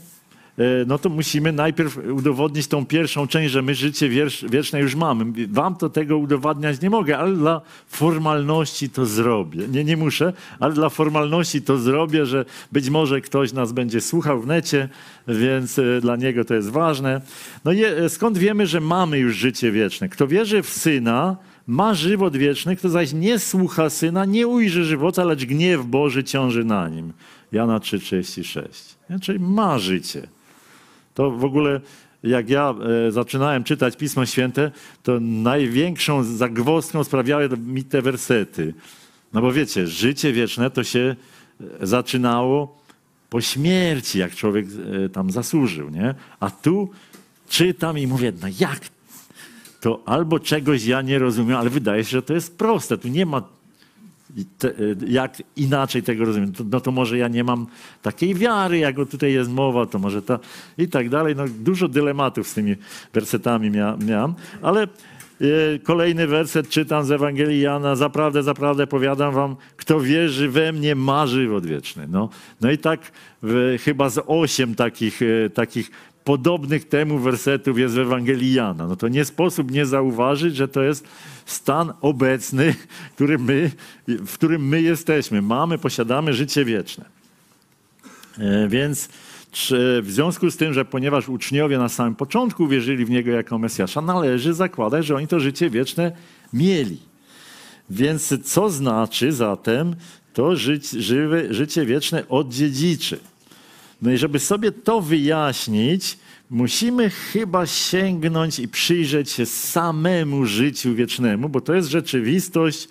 no 0.87 0.97
to 0.97 1.09
musimy 1.09 1.51
najpierw 1.51 1.97
udowodnić 1.97 2.67
tą 2.67 2.85
pierwszą 2.85 3.27
część, 3.27 3.51
że 3.51 3.61
my 3.61 3.75
życie 3.75 4.09
wieczne 4.49 4.79
już 4.79 4.95
mamy. 4.95 5.47
Wam 5.47 5.75
to 5.75 5.89
tego 5.89 6.17
udowadniać 6.17 6.81
nie 6.81 6.89
mogę, 6.89 7.17
ale 7.17 7.35
dla 7.35 7.61
formalności 7.87 8.89
to 8.89 9.05
zrobię. 9.05 9.67
Nie, 9.67 9.83
nie 9.83 9.97
muszę, 9.97 10.33
ale 10.59 10.73
dla 10.73 10.89
formalności 10.89 11.61
to 11.61 11.77
zrobię, 11.77 12.25
że 12.25 12.45
być 12.71 12.89
może 12.89 13.21
ktoś 13.21 13.53
nas 13.53 13.71
będzie 13.71 14.01
słuchał 14.01 14.41
w 14.41 14.47
necie, 14.47 14.89
więc 15.27 15.79
e, 15.79 16.01
dla 16.01 16.15
niego 16.15 16.45
to 16.45 16.53
jest 16.53 16.69
ważne. 16.69 17.21
No 17.65 17.73
e, 17.73 18.09
skąd 18.09 18.37
wiemy, 18.37 18.67
że 18.67 18.79
mamy 18.79 19.19
już 19.19 19.35
życie 19.35 19.71
wieczne? 19.71 20.09
Kto 20.09 20.27
wierzy 20.27 20.63
w 20.63 20.69
Syna, 20.69 21.37
ma 21.67 21.93
żywot 21.93 22.37
wieczny, 22.37 22.75
kto 22.75 22.89
zaś 22.89 23.13
nie 23.13 23.39
słucha 23.39 23.89
Syna, 23.89 24.25
nie 24.25 24.47
ujrzy 24.47 24.83
żywota, 24.83 25.23
lecz 25.23 25.45
gniew 25.45 25.85
Boży 25.85 26.23
ciąży 26.23 26.63
na 26.63 26.89
nim. 26.89 27.13
Jana 27.51 27.79
3,36. 27.79 29.19
Czyli 29.21 29.39
ma 29.39 29.79
życie. 29.79 30.27
To 31.13 31.31
w 31.31 31.43
ogóle, 31.43 31.81
jak 32.23 32.49
ja 32.49 32.73
e, 33.07 33.11
zaczynałem 33.11 33.63
czytać 33.63 33.97
Pismo 33.97 34.25
Święte, 34.25 34.71
to 35.03 35.19
największą 35.19 36.23
zagwozdką 36.23 37.03
sprawiały 37.03 37.49
mi 37.57 37.83
te 37.83 38.01
wersety. 38.01 38.73
No 39.33 39.41
bo 39.41 39.51
wiecie, 39.51 39.87
życie 39.87 40.33
wieczne 40.33 40.69
to 40.69 40.83
się 40.83 41.15
e, 41.79 41.87
zaczynało 41.87 42.83
po 43.29 43.41
śmierci, 43.41 44.19
jak 44.19 44.35
człowiek 44.35 44.65
e, 45.05 45.09
tam 45.09 45.31
zasłużył, 45.31 45.89
nie? 45.89 46.15
A 46.39 46.49
tu 46.49 46.89
czytam 47.49 47.97
i 47.97 48.07
mówię, 48.07 48.33
no 48.41 48.47
jak? 48.59 48.79
To 49.81 50.03
albo 50.05 50.39
czegoś 50.39 50.85
ja 50.85 51.01
nie 51.01 51.19
rozumiem, 51.19 51.57
ale 51.57 51.69
wydaje 51.69 52.03
się, 52.03 52.09
że 52.11 52.21
to 52.21 52.33
jest 52.33 52.57
proste. 52.57 52.97
Tu 52.97 53.07
nie 53.07 53.25
ma 53.25 53.41
te, 54.57 54.73
jak 55.07 55.43
inaczej 55.55 56.03
tego 56.03 56.25
rozumiem? 56.25 56.51
No 56.71 56.79
to 56.79 56.91
może 56.91 57.17
ja 57.17 57.27
nie 57.27 57.43
mam 57.43 57.67
takiej 58.01 58.35
wiary, 58.35 58.77
jak 58.77 58.95
tutaj 58.95 59.33
jest 59.33 59.49
mowa, 59.49 59.85
to 59.85 59.99
może 59.99 60.21
ta 60.21 60.39
i 60.77 60.87
tak 60.87 61.09
dalej. 61.09 61.35
No, 61.35 61.43
dużo 61.59 61.87
dylematów 61.87 62.47
z 62.47 62.53
tymi 62.53 62.75
wersetami 63.13 63.69
mia, 63.69 63.97
miałem, 64.05 64.33
ale 64.61 64.83
e, 64.83 64.87
kolejny 65.83 66.27
werset 66.27 66.69
czytam 66.69 67.05
z 67.05 67.11
Ewangelii 67.11 67.61
Jana. 67.61 67.95
Zaprawdę, 67.95 68.43
zaprawdę 68.43 68.87
powiadam 68.87 69.33
wam, 69.33 69.55
kto 69.77 69.99
wierzy 69.99 70.49
we 70.49 70.71
mnie 70.71 70.95
ma 70.95 71.27
żywot 71.27 71.65
wieczny. 71.65 72.07
No, 72.07 72.29
no 72.61 72.71
i 72.71 72.77
tak 72.77 73.11
chyba 73.79 74.09
z 74.09 74.23
osiem 74.27 74.75
takich, 74.75 75.21
e, 75.21 75.49
takich 75.49 75.91
podobnych 76.23 76.89
temu 76.89 77.19
wersetów 77.19 77.79
jest 77.79 77.95
w 77.95 77.99
Ewangelii 77.99 78.53
Jana. 78.53 78.87
No 78.87 78.95
to 78.95 79.07
nie 79.07 79.25
sposób 79.25 79.71
nie 79.71 79.85
zauważyć, 79.85 80.55
że 80.55 80.67
to 80.67 80.83
jest 80.83 81.07
stan 81.45 81.93
obecny, 82.01 82.75
który 83.15 83.37
my, 83.37 83.71
w 84.07 84.33
którym 84.33 84.67
my 84.67 84.81
jesteśmy. 84.81 85.41
Mamy, 85.41 85.77
posiadamy 85.77 86.33
życie 86.33 86.65
wieczne. 86.65 87.05
E, 88.39 88.67
więc 88.67 89.09
w 90.01 90.07
związku 90.07 90.51
z 90.51 90.57
tym, 90.57 90.73
że 90.73 90.85
ponieważ 90.85 91.29
uczniowie 91.29 91.77
na 91.77 91.89
samym 91.89 92.15
początku 92.15 92.67
wierzyli 92.67 93.05
w 93.05 93.09
Niego 93.09 93.31
jako 93.31 93.57
Mesjasza, 93.57 94.01
należy 94.01 94.53
zakładać, 94.53 95.05
że 95.05 95.15
oni 95.15 95.27
to 95.27 95.39
życie 95.39 95.69
wieczne 95.69 96.11
mieli. 96.53 96.97
Więc 97.89 98.33
co 98.43 98.69
znaczy 98.69 99.31
zatem 99.31 99.95
to 100.33 100.55
życie, 100.55 101.01
żywe, 101.01 101.53
życie 101.53 101.85
wieczne 101.85 102.27
odziedziczy? 102.29 103.19
No 104.01 104.11
i 104.11 104.17
żeby 104.17 104.39
sobie 104.39 104.71
to 104.71 105.01
wyjaśnić, 105.01 106.17
musimy 106.49 107.09
chyba 107.09 107.65
sięgnąć 107.65 108.59
i 108.59 108.67
przyjrzeć 108.67 109.31
się 109.31 109.45
samemu 109.45 110.45
życiu 110.45 110.95
wiecznemu, 110.95 111.49
bo 111.49 111.61
to 111.61 111.73
jest 111.73 111.89
rzeczywistość 111.89 112.87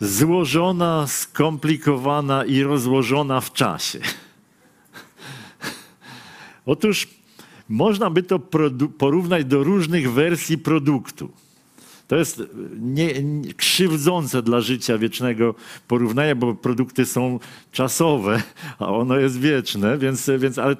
złożona, 0.00 1.06
skomplikowana 1.06 2.44
i 2.44 2.62
rozłożona 2.62 3.40
w 3.40 3.52
czasie. 3.52 3.98
Otóż 6.66 7.08
można 7.68 8.10
by 8.10 8.22
to 8.22 8.38
porównać 8.98 9.44
do 9.44 9.64
różnych 9.64 10.12
wersji 10.12 10.58
produktu. 10.58 11.30
To 12.12 12.16
jest 12.16 12.42
nie, 12.80 13.22
nie, 13.22 13.54
krzywdzące 13.54 14.42
dla 14.42 14.60
życia 14.60 14.98
wiecznego 14.98 15.54
porównanie, 15.88 16.34
bo 16.34 16.54
produkty 16.54 17.06
są 17.06 17.38
czasowe, 17.70 18.42
a 18.78 18.86
ono 18.86 19.16
jest 19.16 19.40
wieczne, 19.40 19.98
więc, 19.98 20.30
więc 20.38 20.58
ale 20.58 20.76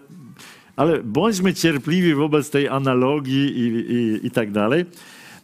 ale 0.77 1.03
bądźmy 1.03 1.55
cierpliwi 1.55 2.15
wobec 2.15 2.51
tej 2.51 2.69
analogii 2.69 3.59
i, 3.59 3.93
i, 3.93 4.27
i 4.27 4.31
tak 4.31 4.51
dalej. 4.51 4.85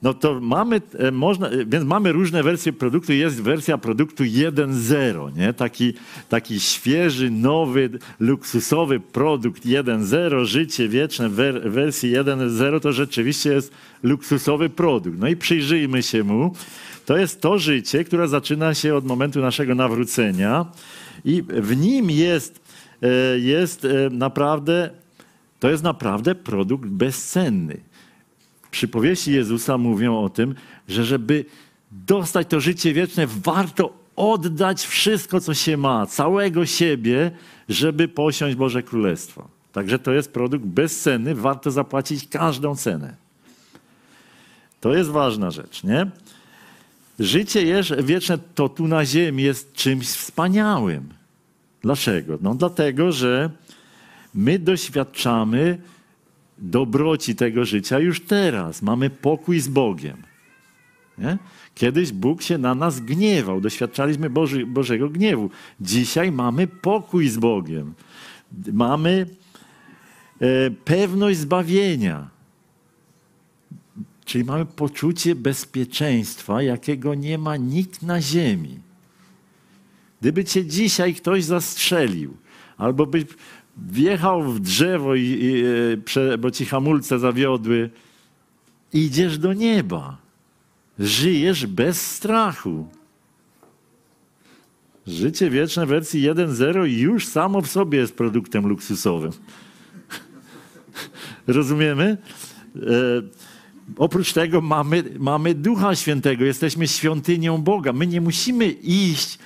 No 0.02 0.14
to 0.14 0.40
mamy, 0.40 0.80
e, 0.98 1.10
można, 1.10 1.48
e, 1.48 1.64
więc 1.64 1.84
mamy 1.84 2.12
różne 2.12 2.42
wersje 2.42 2.72
produktu. 2.72 3.12
Jest 3.12 3.42
wersja 3.42 3.78
produktu 3.78 4.24
1.0, 4.24 5.36
nie? 5.36 5.52
Taki, 5.52 5.92
taki 6.28 6.60
świeży, 6.60 7.30
nowy, 7.30 7.90
luksusowy 8.20 9.00
produkt 9.00 9.66
1.0, 9.66 10.44
życie 10.44 10.88
wieczne 10.88 11.28
w 11.28 11.34
wersji 11.64 12.12
1.0 12.12 12.80
to 12.80 12.92
rzeczywiście 12.92 13.52
jest 13.52 13.72
luksusowy 14.02 14.68
produkt. 14.68 15.18
No 15.18 15.28
i 15.28 15.36
przyjrzyjmy 15.36 16.02
się 16.02 16.24
mu. 16.24 16.54
To 17.06 17.16
jest 17.16 17.40
to 17.40 17.58
życie, 17.58 18.04
które 18.04 18.28
zaczyna 18.28 18.74
się 18.74 18.94
od 18.94 19.04
momentu 19.04 19.40
naszego 19.40 19.74
nawrócenia 19.74 20.66
i 21.24 21.42
w 21.48 21.76
nim 21.76 22.10
jest, 22.10 22.60
e, 23.02 23.38
jest 23.38 23.86
naprawdę, 24.10 24.90
to 25.60 25.70
jest 25.70 25.82
naprawdę 25.82 26.34
produkt 26.34 26.88
bezcenny 26.88 27.87
przypowieści 28.70 29.32
Jezusa 29.32 29.78
mówią 29.78 30.18
o 30.18 30.28
tym, 30.28 30.54
że 30.88 31.04
żeby 31.04 31.44
dostać 31.92 32.48
to 32.48 32.60
życie 32.60 32.92
wieczne, 32.92 33.26
warto 33.26 33.92
oddać 34.16 34.86
wszystko, 34.86 35.40
co 35.40 35.54
się 35.54 35.76
ma, 35.76 36.06
całego 36.06 36.66
siebie, 36.66 37.30
żeby 37.68 38.08
posiąść 38.08 38.56
Boże 38.56 38.82
Królestwo. 38.82 39.48
Także 39.72 39.98
to 39.98 40.12
jest 40.12 40.32
produkt 40.32 40.64
bezcenny, 40.64 41.34
warto 41.34 41.70
zapłacić 41.70 42.28
każdą 42.28 42.76
cenę. 42.76 43.14
To 44.80 44.94
jest 44.94 45.10
ważna 45.10 45.50
rzecz, 45.50 45.84
nie? 45.84 46.06
Życie 47.18 47.82
wieczne 48.02 48.38
to 48.54 48.68
tu 48.68 48.88
na 48.88 49.04
ziemi 49.04 49.42
jest 49.42 49.72
czymś 49.72 50.06
wspaniałym. 50.06 51.08
Dlaczego? 51.82 52.38
No 52.40 52.54
dlatego, 52.54 53.12
że 53.12 53.50
my 54.34 54.58
doświadczamy 54.58 55.78
dobroci 56.58 57.34
tego 57.34 57.64
życia 57.64 57.98
już 57.98 58.20
teraz. 58.20 58.82
Mamy 58.82 59.10
pokój 59.10 59.60
z 59.60 59.68
Bogiem. 59.68 60.16
Nie? 61.18 61.38
Kiedyś 61.74 62.12
Bóg 62.12 62.42
się 62.42 62.58
na 62.58 62.74
nas 62.74 63.00
gniewał, 63.00 63.60
doświadczaliśmy 63.60 64.30
Boży, 64.30 64.66
Bożego 64.66 65.08
gniewu. 65.08 65.50
Dzisiaj 65.80 66.32
mamy 66.32 66.66
pokój 66.66 67.28
z 67.28 67.36
Bogiem. 67.36 67.94
Mamy 68.72 69.26
e, 70.40 70.70
pewność 70.70 71.38
zbawienia. 71.38 72.30
Czyli 74.24 74.44
mamy 74.44 74.66
poczucie 74.66 75.34
bezpieczeństwa, 75.34 76.62
jakiego 76.62 77.14
nie 77.14 77.38
ma 77.38 77.56
nikt 77.56 78.02
na 78.02 78.22
ziemi. 78.22 78.78
Gdyby 80.20 80.44
cię 80.44 80.64
dzisiaj 80.66 81.14
ktoś 81.14 81.44
zastrzelił, 81.44 82.36
albo 82.76 83.06
by 83.06 83.26
wjechał 83.86 84.42
w 84.42 84.60
drzewo, 84.60 85.14
i, 85.14 85.22
i, 85.22 85.62
e, 86.16 86.38
bo 86.38 86.50
ci 86.50 86.64
hamulce 86.64 87.18
zawiodły, 87.18 87.90
idziesz 88.92 89.38
do 89.38 89.52
nieba. 89.52 90.16
Żyjesz 90.98 91.66
bez 91.66 92.00
strachu. 92.10 92.88
Życie 95.06 95.50
wieczne 95.50 95.86
wersji 95.86 96.22
1.0 96.30 96.84
już 96.84 97.26
samo 97.26 97.60
w 97.60 97.68
sobie 97.68 97.98
jest 97.98 98.16
produktem 98.16 98.66
luksusowym. 98.66 99.32
Rozumiemy? 101.46 102.16
E, 102.76 102.80
oprócz 103.96 104.32
tego 104.32 104.60
mamy, 104.60 105.04
mamy 105.18 105.54
Ducha 105.54 105.94
Świętego, 105.94 106.44
jesteśmy 106.44 106.88
świątynią 106.88 107.58
Boga. 107.58 107.92
My 107.92 108.06
nie 108.06 108.20
musimy 108.20 108.66
iść 108.70 109.38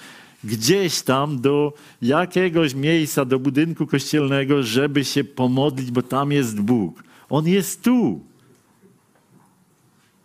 gdzieś 0.44 1.02
tam 1.02 1.40
do 1.40 1.72
jakiegoś 2.02 2.74
miejsca, 2.74 3.24
do 3.24 3.38
budynku 3.38 3.87
kościelnego, 3.87 4.62
żeby 4.62 5.05
się 5.05 5.24
pomodlić, 5.24 5.90
bo 5.90 6.02
tam 6.02 6.33
jest 6.33 6.61
Bóg. 6.61 7.02
On 7.31 7.48
jest 7.48 7.83
tu. 7.83 8.20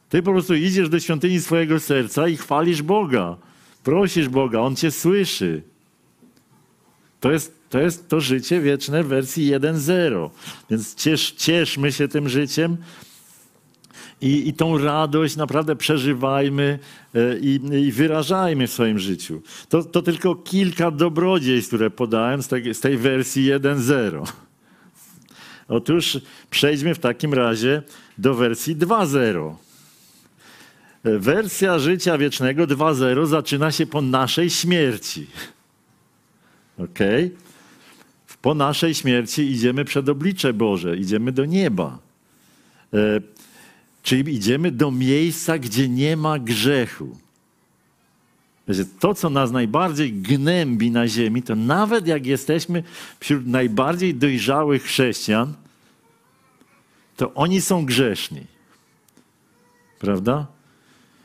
Ty 0.10 0.24
po 0.24 0.32
prostu 0.32 0.56
idziesz 0.56 0.90
do 0.90 1.00
świątyni 1.00 1.42
swojego 1.42 1.80
serca 1.80 2.28
i 2.28 2.38
chwalisz 2.38 2.82
Boga. 2.82 3.38
Prosisz 3.84 4.30
Boga, 4.30 4.60
On 4.60 4.76
cię 4.76 4.92
słyszy. 4.92 5.64
To 7.20 7.32
jest 7.32 7.58
to, 7.70 7.80
jest 7.80 8.10
to 8.10 8.22
życie 8.22 8.62
wieczne 8.62 9.04
w 9.04 9.08
wersji 9.08 9.52
1.0. 9.52 10.30
Więc 10.70 10.96
ciesz, 10.96 11.32
cieszmy 11.32 11.92
się 11.92 12.08
tym 12.08 12.30
życiem, 12.30 12.78
i, 14.22 14.48
i 14.50 14.54
tą 14.54 14.78
radość 14.78 15.36
naprawdę 15.36 15.76
przeżywajmy 15.76 16.80
e, 17.16 17.38
i, 17.40 17.60
i 17.88 17.92
wyrażajmy 17.92 18.68
w 18.68 18.72
swoim 18.72 19.00
życiu. 19.00 19.42
To, 19.70 19.84
to 19.84 20.02
tylko 20.02 20.36
kilka 20.36 20.92
dobrodziejstw, 20.92 21.70
które 21.70 21.90
podałem 21.90 22.44
z 22.44 22.48
tej, 22.48 22.74
z 22.74 22.80
tej 22.80 22.98
wersji 22.98 23.52
1.0. 23.52 24.32
Otóż 25.68 26.20
przejdźmy 26.50 26.96
w 26.96 27.00
takim 27.00 27.34
razie 27.34 27.82
do 28.18 28.34
wersji 28.34 28.76
2.0. 28.76 29.56
E, 31.04 31.20
wersja 31.20 31.80
życia 31.80 32.18
wiecznego 32.18 32.64
2.0 32.64 33.28
zaczyna 33.28 33.72
się 33.72 33.86
po 33.86 34.02
naszej 34.02 34.50
śmierci. 34.50 35.28
Ok? 36.78 37.00
Po 38.42 38.54
naszej 38.54 38.96
śmierci 38.96 39.42
idziemy 39.42 39.86
przed 39.86 40.10
oblicze 40.10 40.54
Boże, 40.54 40.98
idziemy 40.98 41.32
do 41.32 41.46
nieba. 41.46 42.00
Czyli 44.08 44.36
idziemy 44.36 44.72
do 44.72 44.92
miejsca, 44.92 45.58
gdzie 45.60 45.90
nie 45.90 46.18
ma 46.18 46.40
grzechu. 46.40 47.18
To, 49.00 49.14
co 49.14 49.30
nas 49.30 49.52
najbardziej 49.52 50.14
gnębi 50.14 50.92
na 50.92 51.08
ziemi, 51.08 51.44
to 51.44 51.56
nawet 51.56 52.08
jak 52.08 52.26
jesteśmy 52.26 52.84
wśród 53.20 53.48
najbardziej 53.48 54.16
dojrzałych 54.16 54.84
chrześcijan, 54.84 55.54
to 57.18 57.34
oni 57.34 57.62
są 57.62 57.86
grzeszni. 57.86 58.42
Prawda? 60.00 60.48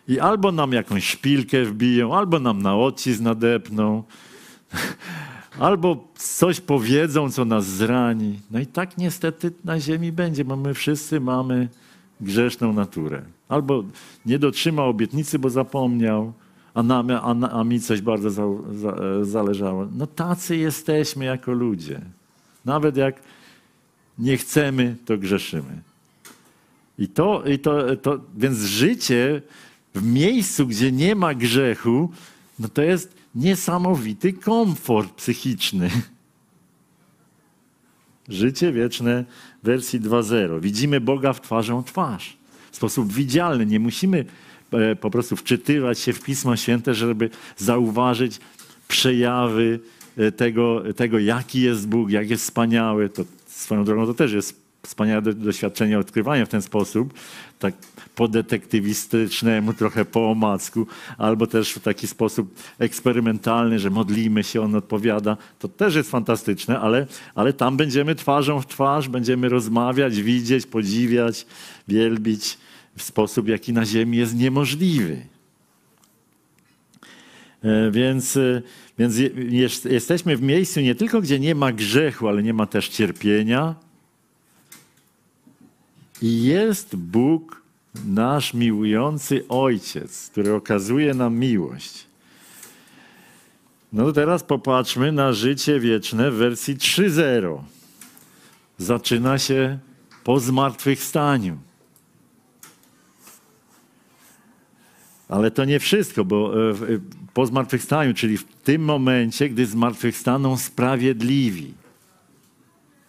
I 0.09 0.21
albo 0.21 0.53
nam 0.53 0.73
jakąś 0.73 1.07
szpilkę 1.07 1.64
wbiją, 1.64 2.16
albo 2.16 2.40
nam 2.40 2.62
na 2.62 2.77
odcisk 2.77 3.21
nadepną, 3.21 4.03
albo 5.68 6.09
coś 6.14 6.61
powiedzą, 6.61 7.31
co 7.31 7.45
nas 7.45 7.66
zrani. 7.66 8.40
No 8.51 8.61
i 8.61 8.66
tak 8.66 8.99
niestety 8.99 9.53
na 9.64 9.81
ziemi 9.81 10.12
będzie, 10.12 10.45
bo 10.45 10.57
my 10.57 10.75
wszyscy 10.75 11.21
mamy 11.21 11.68
grzeszną 12.23 12.73
naturę. 12.73 13.23
Albo 13.49 13.85
nie 14.27 14.39
dotrzymał 14.39 14.89
obietnicy, 14.89 15.39
bo 15.39 15.51
zapomniał, 15.51 16.33
a, 16.75 16.83
nam, 16.83 17.11
a, 17.11 17.51
a 17.51 17.65
mi 17.65 17.81
coś 17.81 18.01
bardzo 18.01 18.31
za, 18.31 18.43
za, 18.75 19.25
zależało. 19.25 19.89
No 19.97 20.07
tacy 20.07 20.57
jesteśmy 20.57 21.25
jako 21.25 21.53
ludzie. 21.53 22.01
Nawet 22.65 22.97
jak 22.97 23.23
nie 24.19 24.37
chcemy, 24.37 24.97
to 25.05 25.19
grzeszymy. 25.19 25.83
I 26.99 27.09
to, 27.09 27.45
i 27.45 27.59
to, 27.59 27.97
to, 27.97 28.19
więc 28.37 28.59
życie 28.59 29.43
w 29.95 30.03
miejscu, 30.03 30.67
gdzie 30.67 30.93
nie 30.93 31.15
ma 31.15 31.35
grzechu, 31.35 32.11
no 32.59 32.69
to 32.69 32.83
jest 32.83 33.15
niesamowity 33.35 34.33
komfort 34.33 35.15
psychiczny. 35.15 35.91
Życie 38.29 38.73
wieczne 38.73 39.25
wersji 39.63 40.01
2.0. 40.01 40.61
Widzimy 40.61 41.01
Boga 41.01 41.33
w 41.33 41.41
twarzą 41.41 41.83
twarz. 41.85 42.37
W 42.71 42.77
sposób 42.77 43.13
widzialny. 43.13 43.67
Nie 43.67 43.81
musimy 43.81 44.25
e, 44.73 44.97
po 44.97 45.11
prostu 45.11 45.37
wczytywać 45.37 45.99
się 45.99 46.13
w 46.13 46.23
Pismo 46.23 46.57
Święte, 46.57 46.95
żeby 46.95 47.31
zauważyć 47.57 48.41
przejawy 48.89 49.81
e, 50.17 50.33
tego, 50.33 50.83
tego 50.97 51.19
jaki 51.19 51.61
jest 51.61 51.89
Bóg, 51.89 52.11
jak 52.11 52.31
jest 52.31 52.45
wspaniały. 52.45 53.09
To 53.09 53.25
swoją 53.47 53.85
drogą 53.85 54.07
to 54.07 54.15
też 54.15 54.33
jest 54.33 54.62
wspaniałe 54.87 55.23
doświadczenie 55.23 55.99
odkrywania 55.99 56.47
w 56.47 56.49
ten 56.49 56.62
sposób, 56.62 57.14
tak 57.59 57.75
po 58.14 58.29
detektywistycznemu, 58.29 59.73
trochę 59.73 60.05
po 60.05 60.31
omacku, 60.31 60.87
albo 61.18 61.47
też 61.47 61.73
w 61.73 61.81
taki 61.81 62.07
sposób 62.07 62.55
eksperymentalny, 62.79 63.79
że 63.79 63.90
modlimy 63.90 64.45
się, 64.45 64.62
on 64.62 64.75
odpowiada. 64.75 65.37
To 65.59 65.68
też 65.68 65.95
jest 65.95 66.11
fantastyczne, 66.11 66.81
ale, 66.81 67.07
ale 67.35 67.53
tam 67.53 67.77
będziemy 67.77 68.14
twarzą 68.14 68.61
w 68.61 68.66
twarz, 68.66 69.09
będziemy 69.09 69.49
rozmawiać, 69.49 70.23
widzieć, 70.23 70.66
podziwiać, 70.66 71.47
wielbić 71.88 72.59
w 72.97 73.03
sposób, 73.03 73.49
jaki 73.49 73.73
na 73.73 73.87
ziemi 73.87 74.18
jest 74.18 74.37
niemożliwy. 74.37 75.27
E, 77.62 77.90
więc, 77.90 78.37
e, 78.37 78.62
więc 78.99 79.14
jesteśmy 79.85 80.37
w 80.37 80.42
miejscu 80.42 80.81
nie 80.81 80.95
tylko, 80.95 81.21
gdzie 81.21 81.40
nie 81.40 81.55
ma 81.55 81.73
grzechu, 81.73 82.29
ale 82.29 82.42
nie 82.42 82.55
ma 82.55 82.66
też 82.66 82.88
cierpienia, 82.88 83.75
jest 86.23 86.97
Bóg, 86.97 87.63
nasz 88.07 88.55
miłujący 88.55 89.49
Ojciec, 89.49 90.29
który 90.31 90.55
okazuje 90.55 91.15
nam 91.15 91.39
miłość. 91.39 92.07
No 93.93 94.13
teraz 94.13 94.43
popatrzmy 94.43 95.13
na 95.13 95.33
życie 95.33 95.81
wieczne 95.81 96.31
w 96.31 96.35
wersji 96.35 96.77
3.0. 96.77 97.59
Zaczyna 98.79 99.39
się 99.39 99.79
po 100.25 100.41
zmartwychwstaniu. 100.41 101.59
Ale 105.29 105.51
to 105.51 105.65
nie 105.65 105.81
wszystko, 105.81 106.25
bo 106.25 106.71
e, 106.71 106.75
po 107.35 107.47
zmartwychwstaniu, 107.47 108.15
czyli 108.15 108.39
w 108.39 108.45
tym 108.45 108.85
momencie, 108.85 109.49
gdy 109.49 109.67
zmartwychwstaną 109.67 110.57
sprawiedliwi. 110.57 111.75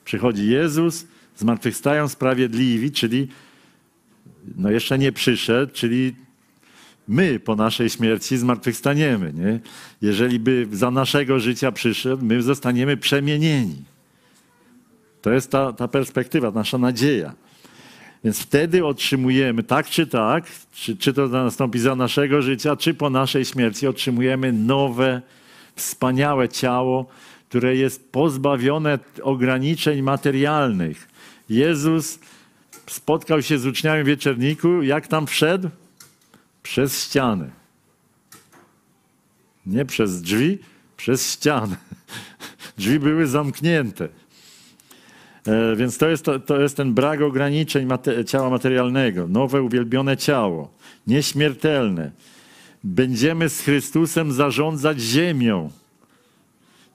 Przychodzi 0.05 0.49
Jezus, 0.49 1.05
zmartwychwstają 1.35 2.07
sprawiedliwi, 2.07 2.91
czyli 2.91 3.27
no 4.57 4.71
jeszcze 4.71 4.97
nie 4.97 5.11
przyszedł, 5.11 5.73
czyli 5.73 6.15
my 7.07 7.39
po 7.39 7.55
naszej 7.55 7.89
śmierci 7.89 8.37
zmartwychwstaniemy. 8.37 9.33
Nie? 9.33 9.59
Jeżeli 10.01 10.39
by 10.39 10.67
za 10.71 10.91
naszego 10.91 11.39
życia 11.39 11.71
przyszedł, 11.71 12.25
my 12.25 12.41
zostaniemy 12.41 12.97
przemienieni. 12.97 13.83
To 15.21 15.31
jest 15.31 15.51
ta, 15.51 15.73
ta 15.73 15.87
perspektywa, 15.87 16.51
nasza 16.51 16.77
nadzieja. 16.77 17.33
Więc 18.23 18.39
wtedy 18.39 18.85
otrzymujemy, 18.85 19.63
tak 19.63 19.89
czy 19.89 20.07
tak, 20.07 20.45
czy, 20.73 20.97
czy 20.97 21.13
to 21.13 21.27
nastąpi 21.27 21.79
za 21.79 21.95
naszego 21.95 22.41
życia, 22.41 22.75
czy 22.75 22.93
po 22.93 23.09
naszej 23.09 23.45
śmierci, 23.45 23.87
otrzymujemy 23.87 24.53
nowe, 24.53 25.21
wspaniałe 25.75 26.49
ciało, 26.49 27.05
które 27.49 27.75
jest 27.75 28.11
pozbawione 28.11 28.99
ograniczeń 29.21 30.01
materialnych. 30.01 31.12
Jezus 31.49 32.19
spotkał 32.87 33.41
się 33.41 33.57
z 33.57 33.65
uczniami 33.65 34.03
w 34.03 34.07
wieczerniku, 34.07 34.81
jak 34.81 35.07
tam 35.07 35.27
wszedł? 35.27 35.69
Przez 36.63 37.03
ścianę. 37.03 37.49
Nie 39.65 39.85
przez 39.85 40.21
drzwi, 40.21 40.59
przez 40.97 41.31
ścianę. 41.31 41.75
Drzwi 42.77 42.99
były 42.99 43.27
zamknięte. 43.27 44.09
E, 45.47 45.75
więc 45.75 45.97
to 45.97 46.09
jest, 46.09 46.25
to, 46.25 46.39
to 46.39 46.61
jest 46.61 46.77
ten 46.77 46.93
brak 46.93 47.21
ograniczeń 47.21 47.85
mate, 47.85 48.25
ciała 48.25 48.49
materialnego. 48.49 49.27
Nowe, 49.27 49.61
uwielbione 49.61 50.17
ciało. 50.17 50.71
Nieśmiertelne. 51.07 52.11
Będziemy 52.83 53.49
z 53.49 53.61
Chrystusem 53.61 54.31
zarządzać 54.31 54.99
ziemią. 54.99 55.71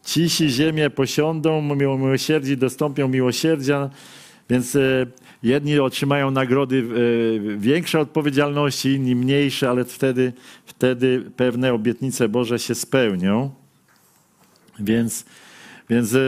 Cisi 0.05 0.51
ziemię 0.51 0.91
posiądą, 0.91 1.75
miłosierdzie 1.75 2.57
dostąpią 2.57 3.09
miłosierdzia, 3.09 3.91
więc 4.51 4.77
e, 4.77 5.07
jedni 5.43 5.79
otrzymają 5.79 6.31
nagrody 6.31 6.79
e, 6.79 7.59
większe 7.59 8.01
odpowiedzialności, 8.01 8.93
inni 8.93 9.15
mniejsze, 9.15 9.71
ale 9.71 9.85
wtedy, 9.85 10.33
wtedy 10.67 11.31
pewne 11.37 11.73
obietnice 11.73 12.29
Boże 12.29 12.59
się 12.59 12.75
spełnią. 12.75 13.51
Więc, 14.79 15.25
więc 15.91 16.15
e, 16.15 16.19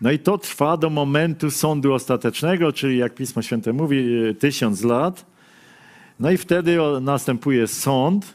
no 0.00 0.10
i 0.10 0.18
to 0.18 0.38
trwa 0.38 0.76
do 0.76 0.90
momentu 0.90 1.50
sądu 1.50 1.94
ostatecznego, 1.94 2.72
czyli 2.72 2.98
jak 2.98 3.14
Pismo 3.14 3.42
Święte 3.42 3.72
mówi, 3.72 4.06
tysiąc 4.38 4.82
lat. 4.82 5.26
No 6.20 6.30
i 6.30 6.36
wtedy 6.36 6.78
następuje 7.00 7.66
sąd 7.66 8.34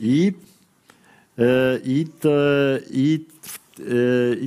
i, 0.00 0.32
i, 1.84 2.06
I 2.90 3.24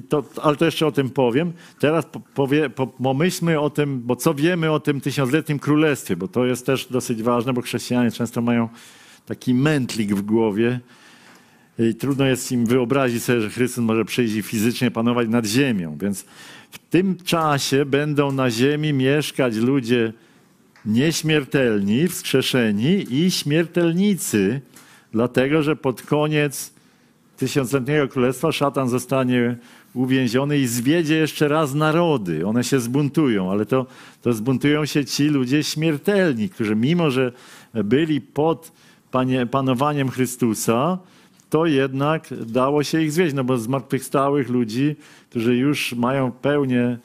to, 0.09 0.23
ale 0.41 0.55
to 0.55 0.65
jeszcze 0.65 0.87
o 0.87 0.91
tym 0.91 1.09
powiem. 1.09 1.53
Teraz 1.79 2.05
powie, 2.33 2.69
pomyślmy 3.03 3.59
o 3.59 3.69
tym, 3.69 4.01
bo 4.01 4.15
co 4.15 4.33
wiemy 4.33 4.71
o 4.71 4.79
tym 4.79 5.01
tysiącletnim 5.01 5.59
królestwie, 5.59 6.15
bo 6.15 6.27
to 6.27 6.45
jest 6.45 6.65
też 6.65 6.87
dosyć 6.87 7.23
ważne, 7.23 7.53
bo 7.53 7.61
chrześcijanie 7.61 8.11
często 8.11 8.41
mają 8.41 8.69
taki 9.25 9.53
mętlik 9.53 10.15
w 10.15 10.21
głowie 10.21 10.79
i 11.79 11.95
trudno 11.95 12.25
jest 12.25 12.51
im 12.51 12.65
wyobrazić 12.65 13.23
sobie, 13.23 13.41
że 13.41 13.49
Chrystus 13.49 13.83
może 13.83 14.05
przyjść 14.05 14.35
i 14.35 14.41
fizycznie 14.41 14.91
panować 14.91 15.27
nad 15.27 15.45
ziemią. 15.45 15.97
Więc 16.01 16.25
w 16.71 16.79
tym 16.89 17.17
czasie 17.17 17.85
będą 17.85 18.31
na 18.31 18.51
ziemi 18.51 18.93
mieszkać 18.93 19.55
ludzie 19.55 20.13
nieśmiertelni, 20.85 22.07
wskrzeszeni 22.07 23.05
i 23.09 23.31
śmiertelnicy, 23.31 24.61
dlatego 25.11 25.63
że 25.63 25.75
pod 25.75 26.01
koniec 26.01 26.73
tysiącletniego 27.41 28.07
królestwa 28.07 28.51
szatan 28.51 28.89
zostanie 28.89 29.57
uwięziony 29.93 30.59
i 30.59 30.67
zwiedzie 30.67 31.15
jeszcze 31.15 31.47
raz 31.47 31.73
narody. 31.73 32.47
One 32.47 32.63
się 32.63 32.79
zbuntują, 32.79 33.51
ale 33.51 33.65
to, 33.65 33.85
to 34.21 34.33
zbuntują 34.33 34.85
się 34.85 35.05
ci 35.05 35.23
ludzie 35.23 35.63
śmiertelni, 35.63 36.49
którzy 36.49 36.75
mimo, 36.75 37.11
że 37.11 37.31
byli 37.73 38.21
pod 38.21 38.71
panie, 39.11 39.45
panowaniem 39.45 40.09
Chrystusa, 40.09 40.97
to 41.49 41.65
jednak 41.65 42.27
dało 42.45 42.83
się 42.83 43.01
ich 43.01 43.11
zwieść, 43.11 43.35
no 43.35 43.43
bo 43.43 43.57
zmartwychwstałych 43.57 44.49
ludzi, 44.49 44.95
którzy 45.29 45.55
już 45.55 45.93
mają 45.93 46.31
pełnię, 46.31 46.97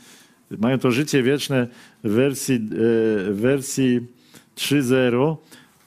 mają 0.50 0.78
to 0.78 0.90
życie 0.90 1.22
wieczne 1.22 1.66
w 2.04 2.10
wersji, 2.10 2.54
e, 2.54 3.32
wersji 3.32 4.00
3.0, 4.56 5.36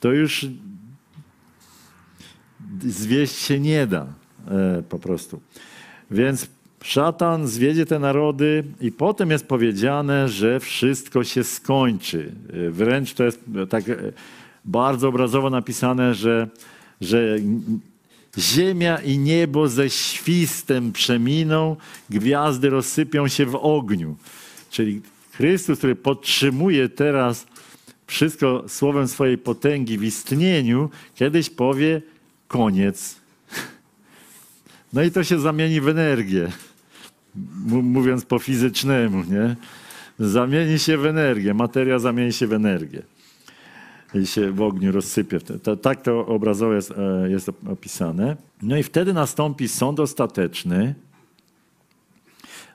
to 0.00 0.12
już 0.12 0.46
zwieść 2.80 3.34
się 3.34 3.60
nie 3.60 3.86
da. 3.86 4.19
E, 4.48 4.82
po 4.88 4.98
prostu. 4.98 5.40
Więc 6.10 6.48
szatan 6.82 7.48
zwiedzie 7.48 7.86
te 7.86 7.98
narody 7.98 8.64
i 8.80 8.92
potem 8.92 9.30
jest 9.30 9.46
powiedziane, 9.46 10.28
że 10.28 10.60
wszystko 10.60 11.24
się 11.24 11.44
skończy. 11.44 12.32
E, 12.66 12.70
wręcz 12.70 13.14
to 13.14 13.24
jest 13.24 13.40
tak 13.68 13.88
e, 13.88 13.96
bardzo 14.64 15.08
obrazowo 15.08 15.50
napisane, 15.50 16.14
że, 16.14 16.48
że 17.00 17.36
ziemia 18.38 18.98
i 18.98 19.18
niebo 19.18 19.68
ze 19.68 19.90
świstem 19.90 20.92
przeminą, 20.92 21.76
gwiazdy 22.10 22.70
rozsypią 22.70 23.28
się 23.28 23.46
w 23.46 23.56
ogniu. 23.56 24.16
Czyli 24.70 25.00
Chrystus, 25.32 25.78
który 25.78 25.96
podtrzymuje 25.96 26.88
teraz 26.88 27.46
wszystko 28.06 28.64
słowem 28.68 29.08
swojej 29.08 29.38
potęgi 29.38 29.98
w 29.98 30.04
istnieniu, 30.04 30.90
kiedyś 31.14 31.50
powie 31.50 32.02
koniec 32.48 33.19
no 34.92 35.02
i 35.02 35.10
to 35.10 35.24
się 35.24 35.40
zamieni 35.40 35.80
w 35.80 35.88
energię, 35.88 36.48
mówiąc 37.66 38.24
po 38.24 38.38
fizycznemu, 38.38 39.24
nie? 39.24 39.56
Zamieni 40.18 40.78
się 40.78 40.98
w 40.98 41.06
energię, 41.06 41.54
materia 41.54 41.98
zamieni 41.98 42.32
się 42.32 42.46
w 42.46 42.52
energię 42.52 43.02
i 44.14 44.26
się 44.26 44.52
w 44.52 44.62
ogniu 44.62 44.92
rozsypie. 44.92 45.38
Tak 45.82 46.02
to 46.02 46.26
obrazowo 46.26 46.72
jest, 46.72 46.90
e, 46.90 47.30
jest 47.30 47.50
opisane. 47.72 48.36
No 48.62 48.76
i 48.76 48.82
wtedy 48.82 49.12
nastąpi 49.12 49.68
sąd 49.68 50.00
ostateczny 50.00 50.94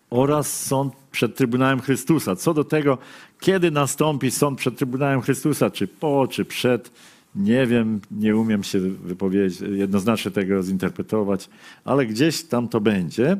oraz 0.10 0.66
sąd 0.66 0.94
przed 1.12 1.36
Trybunałem 1.36 1.82
Chrystusa. 1.82 2.36
Co 2.36 2.54
do 2.54 2.64
tego, 2.64 2.98
kiedy 3.40 3.72
nastąpi 3.72 4.32
sąd 4.32 4.60
przed 4.60 4.78
Trybunałem 4.78 5.22
Chrystusa, 5.22 5.70
czy 5.70 5.88
po, 5.88 6.28
czy 6.28 6.46
przed, 6.46 6.92
nie 7.36 7.68
wiem, 7.68 8.02
nie 8.12 8.36
umiem 8.36 8.64
się 8.64 8.80
wypowiedzieć, 8.80 9.62
jednoznacznie 9.62 10.32
tego 10.32 10.64
zinterpretować, 10.64 11.50
ale 11.86 12.06
gdzieś 12.06 12.44
tam 12.44 12.68
to 12.68 12.82
będzie. 12.82 13.38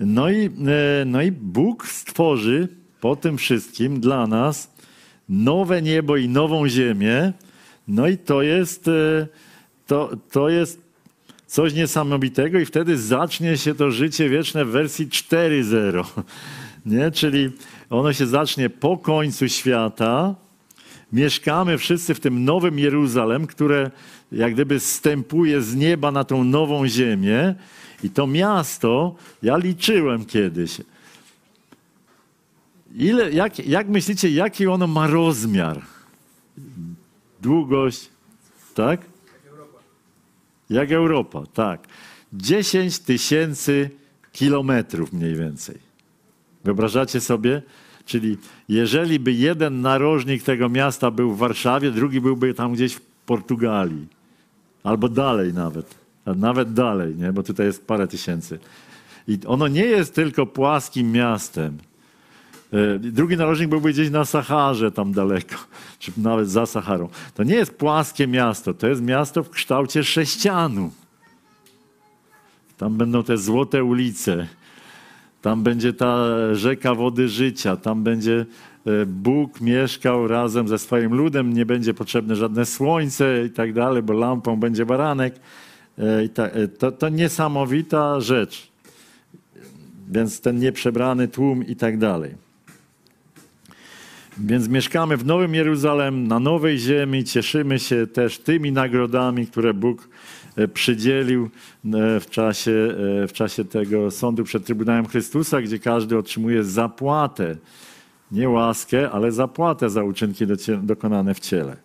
No 0.00 0.30
i, 0.30 0.46
e, 0.46 0.50
no 1.06 1.22
i 1.22 1.32
Bóg 1.32 1.88
stworzy 1.88 2.68
po 3.00 3.16
tym 3.16 3.36
wszystkim 3.36 4.00
dla 4.00 4.26
nas 4.26 4.76
nowe 5.28 5.82
niebo 5.82 6.16
i 6.16 6.28
nową 6.28 6.68
ziemię. 6.68 7.32
No 7.88 8.08
i 8.08 8.18
to 8.18 8.42
jest, 8.42 8.88
e, 8.88 9.26
to, 9.86 10.10
to 10.30 10.48
jest 10.48 10.80
coś 11.46 11.74
niesamowitego 11.74 12.58
i 12.58 12.66
wtedy 12.66 12.98
zacznie 12.98 13.56
się 13.56 13.74
to 13.74 13.90
życie 13.90 14.28
wieczne 14.28 14.64
w 14.64 14.68
wersji 14.68 15.08
4.0. 15.08 16.04
Nie? 16.86 17.10
Czyli 17.10 17.50
ono 17.90 18.12
się 18.12 18.26
zacznie 18.26 18.70
po 18.70 18.98
końcu 18.98 19.48
świata, 19.48 20.34
mieszkamy 21.12 21.78
wszyscy 21.78 22.14
w 22.14 22.20
tym 22.20 22.44
nowym 22.44 22.78
Jeruzalem, 22.78 23.46
które 23.46 23.90
jak 24.32 24.54
gdyby 24.54 24.80
stępuje 24.80 25.62
z 25.62 25.74
nieba 25.74 26.10
na 26.10 26.24
tą 26.24 26.44
nową 26.44 26.88
ziemię. 26.88 27.54
I 28.02 28.10
to 28.10 28.26
miasto, 28.26 29.14
ja 29.42 29.56
liczyłem 29.56 30.24
kiedyś. 30.24 30.80
Ile, 32.94 33.32
jak, 33.32 33.58
jak 33.58 33.88
myślicie, 33.88 34.30
jaki 34.30 34.66
ono 34.66 34.86
ma 34.86 35.06
rozmiar? 35.06 35.82
Długość, 37.42 38.08
tak? 38.74 39.00
Jak 39.00 39.46
Europa. 39.46 39.78
Jak 40.70 40.92
Europa, 40.92 41.42
tak. 41.54 41.86
10 42.32 42.98
tysięcy 42.98 43.90
kilometrów 44.32 45.12
mniej 45.12 45.34
więcej. 45.34 45.78
Wyobrażacie 46.64 47.20
sobie? 47.20 47.62
Czyli 48.06 48.36
jeżeli 48.68 49.18
by 49.18 49.32
jeden 49.32 49.80
narożnik 49.80 50.42
tego 50.42 50.68
miasta 50.68 51.10
był 51.10 51.32
w 51.32 51.38
Warszawie, 51.38 51.90
drugi 51.90 52.20
byłby 52.20 52.54
tam 52.54 52.72
gdzieś 52.72 52.94
w 52.94 53.00
Portugalii. 53.00 54.06
Albo 54.84 55.08
dalej 55.08 55.54
nawet. 55.54 55.94
Nawet 56.26 56.72
dalej, 56.72 57.16
nie? 57.16 57.32
bo 57.32 57.42
tutaj 57.42 57.66
jest 57.66 57.86
parę 57.86 58.08
tysięcy. 58.08 58.58
I 59.28 59.38
ono 59.46 59.68
nie 59.68 59.84
jest 59.84 60.14
tylko 60.14 60.46
płaskim 60.46 61.12
miastem. 61.12 61.78
E, 62.72 62.98
drugi 62.98 63.36
narożnik 63.36 63.68
byłby 63.68 63.92
gdzieś 63.92 64.10
na 64.10 64.24
Saharze, 64.24 64.92
tam 64.92 65.12
daleko, 65.12 65.56
czy 65.98 66.12
nawet 66.16 66.50
za 66.50 66.66
Saharą. 66.66 67.08
To 67.34 67.42
nie 67.42 67.54
jest 67.54 67.74
płaskie 67.74 68.26
miasto, 68.26 68.74
to 68.74 68.88
jest 68.88 69.02
miasto 69.02 69.42
w 69.42 69.50
kształcie 69.50 70.04
sześcianu. 70.04 70.90
Tam 72.76 72.96
będą 72.96 73.22
te 73.22 73.38
złote 73.38 73.84
ulice, 73.84 74.48
tam 75.42 75.62
będzie 75.62 75.92
ta 75.92 76.26
rzeka 76.54 76.94
wody 76.94 77.28
życia, 77.28 77.76
tam 77.76 78.02
będzie 78.02 78.46
e, 78.86 79.06
Bóg 79.06 79.60
mieszkał 79.60 80.28
razem 80.28 80.68
ze 80.68 80.78
swoim 80.78 81.14
ludem, 81.14 81.52
nie 81.52 81.66
będzie 81.66 81.94
potrzebne 81.94 82.36
żadne 82.36 82.66
słońce 82.66 83.44
i 83.46 83.50
tak 83.50 83.72
dalej, 83.72 84.02
bo 84.02 84.12
lampą 84.12 84.56
będzie 84.56 84.86
baranek. 84.86 85.34
E, 85.98 86.42
e, 86.42 86.68
to, 86.68 86.92
to 86.92 87.08
niesamowita 87.08 88.20
rzecz. 88.20 88.68
Więc 90.10 90.40
ten 90.40 90.58
nieprzebrany 90.58 91.28
tłum 91.28 91.66
i 91.66 91.76
tak 91.76 91.98
dalej. 91.98 92.46
Więc 94.38 94.68
mieszkamy 94.68 95.16
w 95.16 95.26
Nowym 95.26 95.54
Jeruzalem, 95.54 96.28
na 96.28 96.40
nowej 96.40 96.78
ziemi, 96.78 97.24
cieszymy 97.24 97.78
się 97.78 98.06
też 98.06 98.38
tymi 98.38 98.72
nagrodami, 98.72 99.46
które 99.46 99.74
Bóg 99.74 100.08
przydzielił 100.74 101.44
e, 101.44 102.20
w 102.20 102.30
czasie, 102.30 102.94
e, 103.22 103.28
w 103.28 103.32
czasie 103.32 103.64
tego 103.64 104.10
sądu 104.10 104.44
przed 104.44 104.64
Trybunałem 104.64 105.06
Chrystusa, 105.06 105.62
gdzie 105.62 105.78
każdy 105.78 106.18
otrzymuje 106.18 106.64
zapłatę. 106.64 107.56
Nie 108.32 108.48
łaskę, 108.48 109.10
ale 109.10 109.32
zapłatę 109.32 109.90
za 109.90 110.04
uczynki 110.04 110.44
dokonane 110.82 111.34
w 111.34 111.40
ciele. 111.40 111.76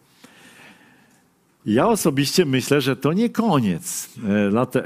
Ja 1.66 1.88
osobiście 1.88 2.46
myślę, 2.46 2.82
że 2.82 2.96
to 2.96 3.14
nie 3.14 3.30
koniec. 3.30 4.10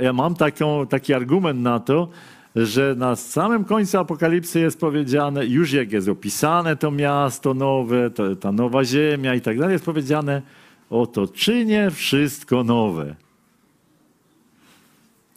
Ja 0.01 0.13
mam 0.13 0.35
taką, 0.35 0.87
taki 0.87 1.13
argument 1.13 1.61
na 1.61 1.79
to, 1.79 2.09
że 2.55 2.95
na 2.97 3.15
samym 3.15 3.63
końcu 3.63 3.97
Apokalipsy 3.99 4.59
jest 4.59 4.79
powiedziane, 4.79 5.45
już 5.45 5.71
jak 5.71 5.91
jest 5.91 6.09
opisane 6.09 6.75
to 6.75 6.91
miasto 6.91 7.53
nowe, 7.53 8.09
to, 8.09 8.35
ta 8.35 8.51
nowa 8.51 8.83
ziemia 8.85 9.35
i 9.35 9.41
tak 9.41 9.59
dalej, 9.59 9.73
jest 9.73 9.85
powiedziane, 9.85 10.41
oto 10.89 11.27
czynię 11.27 11.91
wszystko 11.91 12.63
nowe. 12.63 13.15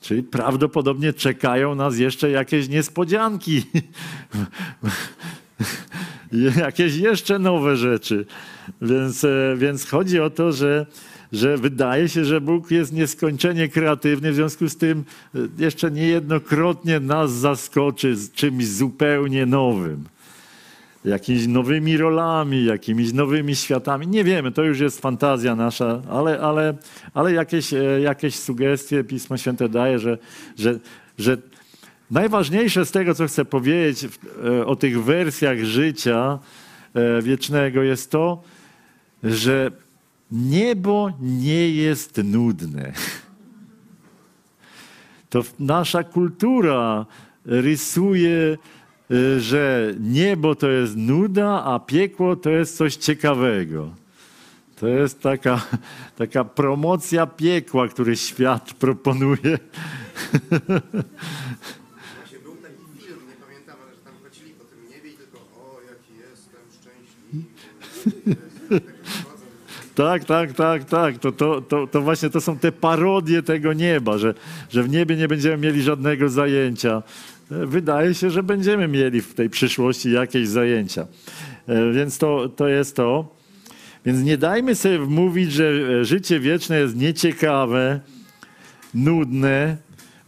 Czyli 0.09 0.23
prawdopodobnie 0.23 1.13
czekają 1.13 1.75
nas 1.75 1.99
jeszcze 1.99 2.31
jakieś 2.31 2.69
niespodzianki, 2.69 3.63
jakieś 6.67 6.97
jeszcze 6.97 7.39
nowe 7.39 7.77
rzeczy. 7.77 8.27
Więc, 8.83 9.25
e, 9.25 9.55
więc 9.57 9.87
chodzi 9.87 10.21
o 10.21 10.31
to, 10.31 10.53
że 10.53 10.87
że 11.33 11.57
wydaje 11.57 12.09
się, 12.09 12.25
że 12.25 12.41
Bóg 12.41 12.71
jest 12.71 12.93
nieskończenie 12.93 13.69
kreatywny, 13.69 14.33
w 14.33 14.35
związku 14.35 14.69
z 14.69 14.77
tym 14.77 15.05
e, 15.35 15.39
jeszcze 15.59 15.91
niejednokrotnie 15.91 17.01
nas 17.01 17.33
zaskoczy 17.33 18.17
z 18.17 18.33
czymś 18.33 18.67
zupełnie 18.67 19.47
nowym. 19.47 20.05
Jakimiś 21.05 21.47
nowymi 21.47 21.97
rolami, 21.97 22.65
jakimiś 22.65 23.13
nowymi 23.13 23.57
światami. 23.57 24.07
Nie 24.07 24.25
wiemy, 24.25 24.53
to 24.53 24.63
już 24.63 24.81
jest 24.81 25.01
fantazja 25.01 25.55
nasza, 25.55 26.03
ale, 26.11 26.41
ale, 26.41 26.75
ale 27.15 27.33
jakieś, 27.33 27.73
e, 27.73 28.01
jakieś 28.01 28.35
sugestie 28.35 29.05
Pismo 29.05 29.37
Święte 29.37 29.69
daje, 29.69 29.99
że, 29.99 30.19
że, 30.59 30.79
że 31.19 31.37
najważniejsze 32.11 32.87
z 32.87 32.91
tego, 32.91 33.15
co 33.15 33.27
chcę 33.27 33.45
powiedzieć 33.45 34.05
e, 34.45 34.67
o 34.67 34.77
tych 34.77 35.05
wersjach 35.05 35.59
życia 35.59 36.39
wiecznego, 37.23 37.83
jest 37.83 38.11
to, 38.11 38.43
że 39.23 39.71
Niebo 40.33 41.13
nie 41.21 41.71
jest 41.71 42.21
nudne. 42.25 42.93
To 45.31 45.43
nasza 45.59 46.05
kultura 46.05 47.07
rysuje, 47.45 48.59
że 49.39 49.95
niebo 50.01 50.55
to 50.55 50.71
jest 50.71 50.97
nuda, 50.97 51.65
a 51.65 51.79
piekło 51.79 52.37
to 52.37 52.51
jest 52.51 52.77
coś 52.77 52.97
ciekawego. 52.97 53.91
To 54.81 54.89
jest 54.89 55.21
taka, 55.21 55.67
taka 56.17 56.45
promocja 56.45 57.27
piekła, 57.27 57.89
który 57.89 58.17
świat 58.17 58.75
proponuje. 58.75 59.59
Był 62.43 62.57
taki 62.57 62.85
film, 62.99 63.19
nie 63.29 63.35
pamiętam, 63.47 63.77
ale 63.85 63.95
że 63.95 64.01
tam 64.05 64.13
chodzili 64.23 64.51
po 64.51 64.65
tym 64.65 64.79
niebie 64.91 65.11
i 65.11 65.13
tylko 65.13 65.39
o, 65.39 65.77
jaki 65.91 66.13
jestem 66.31 66.61
szczęśliwy. 66.81 67.57
Tak, 69.95 70.25
tak, 70.25 70.53
tak, 70.53 70.85
tak. 70.85 71.19
To, 71.19 71.33
to, 71.33 71.61
to, 71.61 71.87
to 71.87 72.03
właśnie 72.03 72.31
to 72.31 72.41
są 72.41 72.59
te 72.59 72.73
parodie 72.73 73.43
tego 73.43 73.73
nieba, 73.73 74.19
że, 74.19 74.35
że 74.71 74.83
w 74.83 74.89
niebie 74.89 75.17
nie 75.17 75.29
będziemy 75.29 75.57
mieli 75.57 75.83
żadnego 75.83 76.29
zajęcia. 76.29 77.03
Wydaje 77.51 78.15
się, 78.15 78.31
że 78.31 78.43
będziemy 78.43 78.89
mieli 78.89 79.21
w 79.21 79.35
tej 79.35 79.51
przyszłości 79.51 80.13
jakieś 80.13 80.49
zajęcia. 80.49 81.07
E, 81.67 81.93
więc 81.93 82.19
to, 82.19 82.49
to 82.49 82.69
jest 82.69 82.97
to. 82.97 83.37
Więc 84.07 84.23
nie 84.23 84.39
dajmy 84.39 84.75
sobie 84.75 84.99
wmówić, 84.99 85.53
że 85.53 86.05
życie 86.05 86.41
wieczne 86.41 86.79
jest 86.79 86.97
nieciekawe, 86.97 88.01
nudne, 88.95 89.77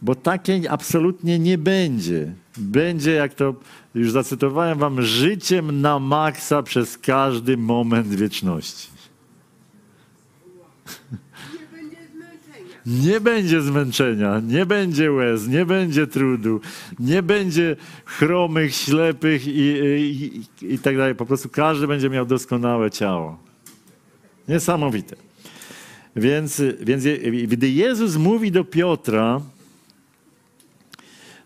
bo 0.01 0.15
takie 0.15 0.71
absolutnie 0.71 1.39
nie 1.39 1.57
będzie. 1.57 2.33
Będzie, 2.57 3.11
jak 3.11 3.33
to 3.33 3.55
już 3.95 4.11
zacytowałem 4.11 4.79
wam, 4.79 5.01
życiem 5.01 5.81
na 5.81 5.99
maksa 5.99 6.63
przez 6.63 6.97
każdy 6.97 7.57
moment 7.57 8.07
wieczności. 8.07 8.90
Nie 12.85 13.19
będzie 13.19 13.61
zmęczenia, 13.61 14.41
nie 14.47 14.65
będzie 14.65 15.11
łez, 15.11 15.47
nie 15.47 15.65
będzie 15.65 16.07
trudu, 16.07 16.61
nie 16.99 17.23
będzie 17.23 17.75
chromych, 18.05 18.75
ślepych 18.75 19.47
i, 19.47 19.51
i, 19.51 20.73
i, 20.73 20.79
tak 20.79 20.97
dalej. 20.97 21.15
Po 21.15 21.25
prostu 21.25 21.49
każdy 21.49 21.87
będzie 21.87 22.09
miał 22.09 22.25
doskonałe 22.25 22.91
ciało. 22.91 23.37
Niesamowite. 24.47 25.15
Więc, 26.15 26.61
więc 26.81 27.03
gdy 27.47 27.69
Jezus 27.69 28.15
mówi 28.15 28.51
do 28.51 28.63
Piotra, 28.63 29.41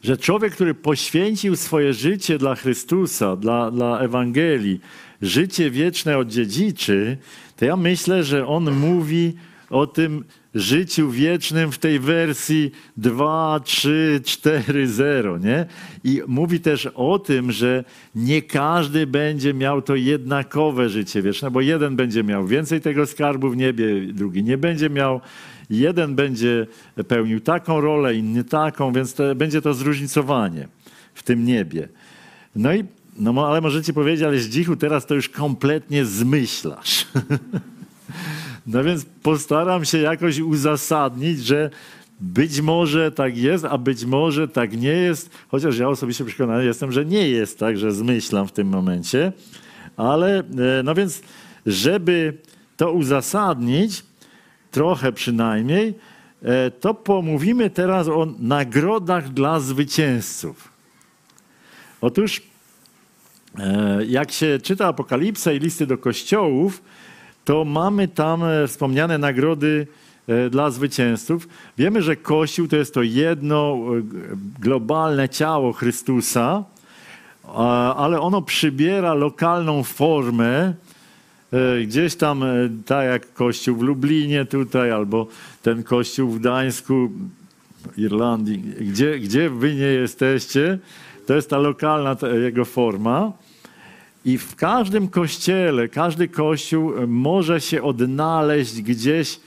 że 0.03 0.17
człowiek, 0.17 0.53
który 0.53 0.73
poświęcił 0.73 1.55
swoje 1.55 1.93
życie 1.93 2.37
dla 2.37 2.55
Chrystusa, 2.55 3.35
dla, 3.35 3.71
dla 3.71 3.99
Ewangelii, 3.99 4.79
życie 5.21 5.71
wieczne 5.71 6.17
odziedziczy, 6.17 7.17
to 7.57 7.65
ja 7.65 7.75
myślę, 7.75 8.23
że 8.23 8.47
on 8.47 8.71
mówi 8.71 9.33
o 9.69 9.87
tym 9.87 10.23
życiu 10.55 11.09
wiecznym 11.09 11.71
w 11.71 11.77
tej 11.77 11.99
wersji 11.99 12.71
2, 12.97 13.59
3, 13.63 14.21
4, 14.25 14.87
0, 14.87 15.37
nie? 15.37 15.65
I 16.03 16.21
mówi 16.27 16.59
też 16.59 16.85
o 16.85 17.19
tym, 17.19 17.51
że 17.51 17.83
nie 18.15 18.41
każdy 18.41 19.07
będzie 19.07 19.53
miał 19.53 19.81
to 19.81 19.95
jednakowe 19.95 20.89
życie 20.89 21.21
wieczne, 21.21 21.51
bo 21.51 21.61
jeden 21.61 21.95
będzie 21.95 22.23
miał 22.23 22.47
więcej 22.47 22.81
tego 22.81 23.05
skarbu 23.05 23.49
w 23.49 23.57
niebie, 23.57 24.01
drugi 24.13 24.43
nie 24.43 24.57
będzie 24.57 24.89
miał. 24.89 25.21
Jeden 25.69 26.15
będzie 26.15 26.67
pełnił 27.07 27.39
taką 27.39 27.81
rolę, 27.81 28.15
inny 28.15 28.43
taką, 28.43 28.93
więc 28.93 29.13
to, 29.13 29.35
będzie 29.35 29.61
to 29.61 29.73
zróżnicowanie 29.73 30.67
w 31.13 31.23
tym 31.23 31.45
niebie. 31.45 31.87
No 32.55 32.73
i 32.73 32.83
no 33.17 33.47
ale 33.47 33.61
możecie 33.61 33.93
powiedzieć, 33.93 34.23
ale 34.23 34.39
Zdzichu, 34.39 34.75
teraz 34.75 35.05
to 35.05 35.15
już 35.15 35.29
kompletnie 35.29 36.05
zmyślasz. 36.05 37.07
no 38.67 38.83
więc 38.83 39.05
postaram 39.23 39.85
się 39.85 39.97
jakoś 39.97 40.39
uzasadnić, 40.39 41.45
że 41.45 41.69
być 42.19 42.61
może 42.61 43.11
tak 43.11 43.37
jest, 43.37 43.65
a 43.65 43.77
być 43.77 44.05
może 44.05 44.47
tak 44.47 44.77
nie 44.77 44.89
jest, 44.89 45.29
chociaż 45.47 45.77
ja 45.77 45.89
osobiście 45.89 46.25
przekonany 46.25 46.65
jestem, 46.65 46.91
że 46.91 47.05
nie 47.05 47.29
jest 47.29 47.59
tak, 47.59 47.77
że 47.77 47.91
zmyślam 47.91 48.47
w 48.47 48.51
tym 48.51 48.67
momencie. 48.67 49.31
Ale 49.97 50.39
e, 50.39 50.43
no 50.83 50.95
więc, 50.95 51.21
żeby 51.65 52.37
to 52.77 52.91
uzasadnić, 52.91 54.03
trochę 54.71 55.11
przynajmniej, 55.11 55.93
e, 56.41 56.71
to 56.71 56.93
pomówimy 56.93 57.69
teraz 57.69 58.07
o 58.07 58.27
nagrodach 58.39 59.29
dla 59.29 59.59
zwycięzców. 59.59 60.69
Otóż 62.01 62.41
E, 63.59 64.05
jak 64.05 64.31
się 64.31 64.59
czyta 64.63 64.87
Apokalipsę 64.87 65.55
i 65.55 65.59
listy 65.59 65.87
do 65.87 65.97
kościołów, 65.97 66.83
to 67.45 67.65
mamy 67.65 68.07
tam 68.07 68.43
e, 68.43 68.67
wspomniane 68.67 69.17
nagrody 69.17 69.87
e, 70.27 70.49
dla 70.49 70.71
zwycięzców. 70.71 71.47
Wiemy, 71.77 72.01
że 72.01 72.15
Kościół 72.15 72.67
to 72.67 72.75
jest 72.75 72.93
to 72.93 73.03
jedno 73.03 73.77
globalne 74.59 75.29
ciało 75.29 75.73
Chrystusa, 75.73 76.63
ale 77.95 78.21
ono 78.21 78.41
przybiera 78.41 79.13
lokalną 79.13 79.83
formę. 79.83 80.73
Gdzieś 81.83 82.15
tam, 82.15 82.43
tak 82.85 83.05
jak 83.05 83.33
Kościół 83.33 83.77
w 83.77 83.81
Lublinie 83.81 84.45
tutaj, 84.45 84.91
albo 84.91 85.27
ten 85.61 85.83
Kościół 85.83 86.29
w 86.29 86.39
Gdańsku, 86.39 87.09
Irlandii, 87.97 88.57
gdzie, 88.79 89.19
gdzie 89.19 89.49
wy 89.49 89.75
nie 89.75 89.81
jesteście, 89.81 90.79
to 91.27 91.33
jest 91.33 91.49
ta 91.49 91.57
lokalna 91.57 92.15
jego 92.43 92.65
forma. 92.65 93.31
I 94.25 94.37
w 94.37 94.55
każdym 94.55 95.07
kościele, 95.07 95.87
każdy 95.87 96.27
kościół 96.27 96.93
może 97.07 97.61
się 97.61 97.83
odnaleźć 97.83 98.81
gdzieś 98.81 99.39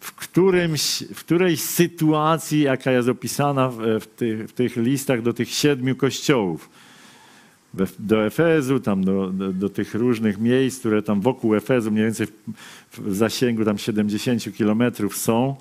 w, 0.00 0.12
którymś, 0.12 1.04
w 1.14 1.20
którejś 1.20 1.60
sytuacji, 1.60 2.60
jaka 2.60 2.92
jest 2.92 3.08
opisana 3.08 3.68
w, 3.68 3.76
w, 4.00 4.06
tych, 4.06 4.48
w 4.48 4.52
tych 4.52 4.76
listach 4.76 5.22
do 5.22 5.32
tych 5.32 5.50
siedmiu 5.50 5.96
kościołów. 5.96 6.68
Do 7.98 8.26
Efezu, 8.26 8.80
tam 8.80 9.04
do, 9.04 9.30
do, 9.30 9.52
do, 9.52 9.68
tych 9.68 9.94
różnych 9.94 10.38
miejsc, 10.38 10.78
które 10.78 11.02
tam 11.02 11.20
wokół 11.20 11.54
Efezu, 11.54 11.90
mniej 11.90 12.04
więcej 12.04 12.26
w, 12.26 12.98
w 12.98 13.14
zasięgu 13.14 13.64
tam 13.64 13.78
70 13.78 14.56
kilometrów 14.56 15.16
są. 15.16 15.56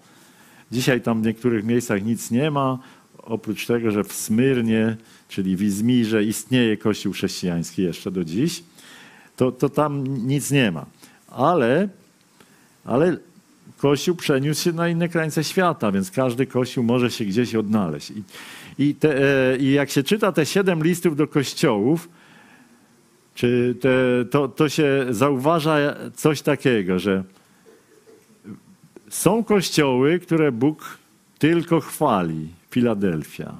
Dzisiaj 0.71 1.01
tam 1.01 1.21
w 1.21 1.25
niektórych 1.25 1.63
miejscach 1.63 2.03
nic 2.03 2.31
nie 2.31 2.51
ma, 2.51 2.79
oprócz 3.17 3.65
tego, 3.65 3.91
że 3.91 4.03
w 4.03 4.13
Smyrnie, 4.13 4.97
czyli 5.27 5.55
w 5.55 5.61
Izmirze 5.61 6.23
istnieje 6.23 6.77
kościół 6.77 7.13
chrześcijański 7.13 7.83
jeszcze 7.83 8.11
do 8.11 8.23
dziś, 8.23 8.63
to, 9.35 9.51
to 9.51 9.69
tam 9.69 10.03
nic 10.27 10.51
nie 10.51 10.71
ma. 10.71 10.85
Ale, 11.27 11.89
ale 12.85 13.17
kościół 13.77 14.15
przeniósł 14.15 14.63
się 14.63 14.71
na 14.71 14.89
inne 14.89 15.09
krańce 15.09 15.43
świata, 15.43 15.91
więc 15.91 16.11
każdy 16.11 16.45
kościół 16.45 16.83
może 16.83 17.11
się 17.11 17.25
gdzieś 17.25 17.55
odnaleźć. 17.55 18.11
I, 18.11 18.23
i, 18.79 18.95
te, 18.95 19.17
e, 19.53 19.57
I 19.57 19.71
jak 19.71 19.89
się 19.89 20.03
czyta 20.03 20.31
te 20.31 20.45
siedem 20.45 20.83
listów 20.83 21.15
do 21.15 21.27
kościołów, 21.27 22.09
czy 23.35 23.75
te, 23.81 23.89
to, 24.31 24.47
to 24.47 24.69
się 24.69 25.05
zauważa 25.09 25.95
coś 26.15 26.41
takiego, 26.41 26.99
że 26.99 27.23
są 29.09 29.43
kościoły, 29.43 30.19
które 30.19 30.51
Bóg 30.51 30.97
tylko 31.39 31.79
chwali. 31.79 32.47
Filadelfia. 32.71 33.53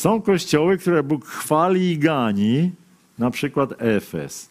Są 0.00 0.22
kościoły, 0.22 0.78
które 0.78 1.02
Bóg 1.02 1.26
chwali 1.26 1.90
i 1.90 1.98
gani, 1.98 2.70
na 3.18 3.30
przykład 3.30 3.74
Efes. 3.78 4.50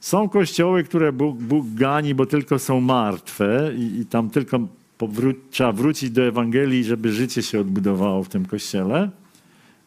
Są 0.00 0.28
kościoły, 0.28 0.84
które 0.84 1.12
Bóg, 1.12 1.36
Bóg 1.36 1.66
gani, 1.74 2.14
bo 2.14 2.26
tylko 2.26 2.58
są 2.58 2.80
martwe 2.80 3.72
i, 3.76 4.00
i 4.00 4.06
tam 4.06 4.30
tylko 4.30 4.58
powró- 4.98 5.34
trzeba 5.50 5.72
wrócić 5.72 6.10
do 6.10 6.22
Ewangelii, 6.22 6.84
żeby 6.84 7.12
życie 7.12 7.42
się 7.42 7.60
odbudowało 7.60 8.22
w 8.22 8.28
tym 8.28 8.46
kościele. 8.46 9.10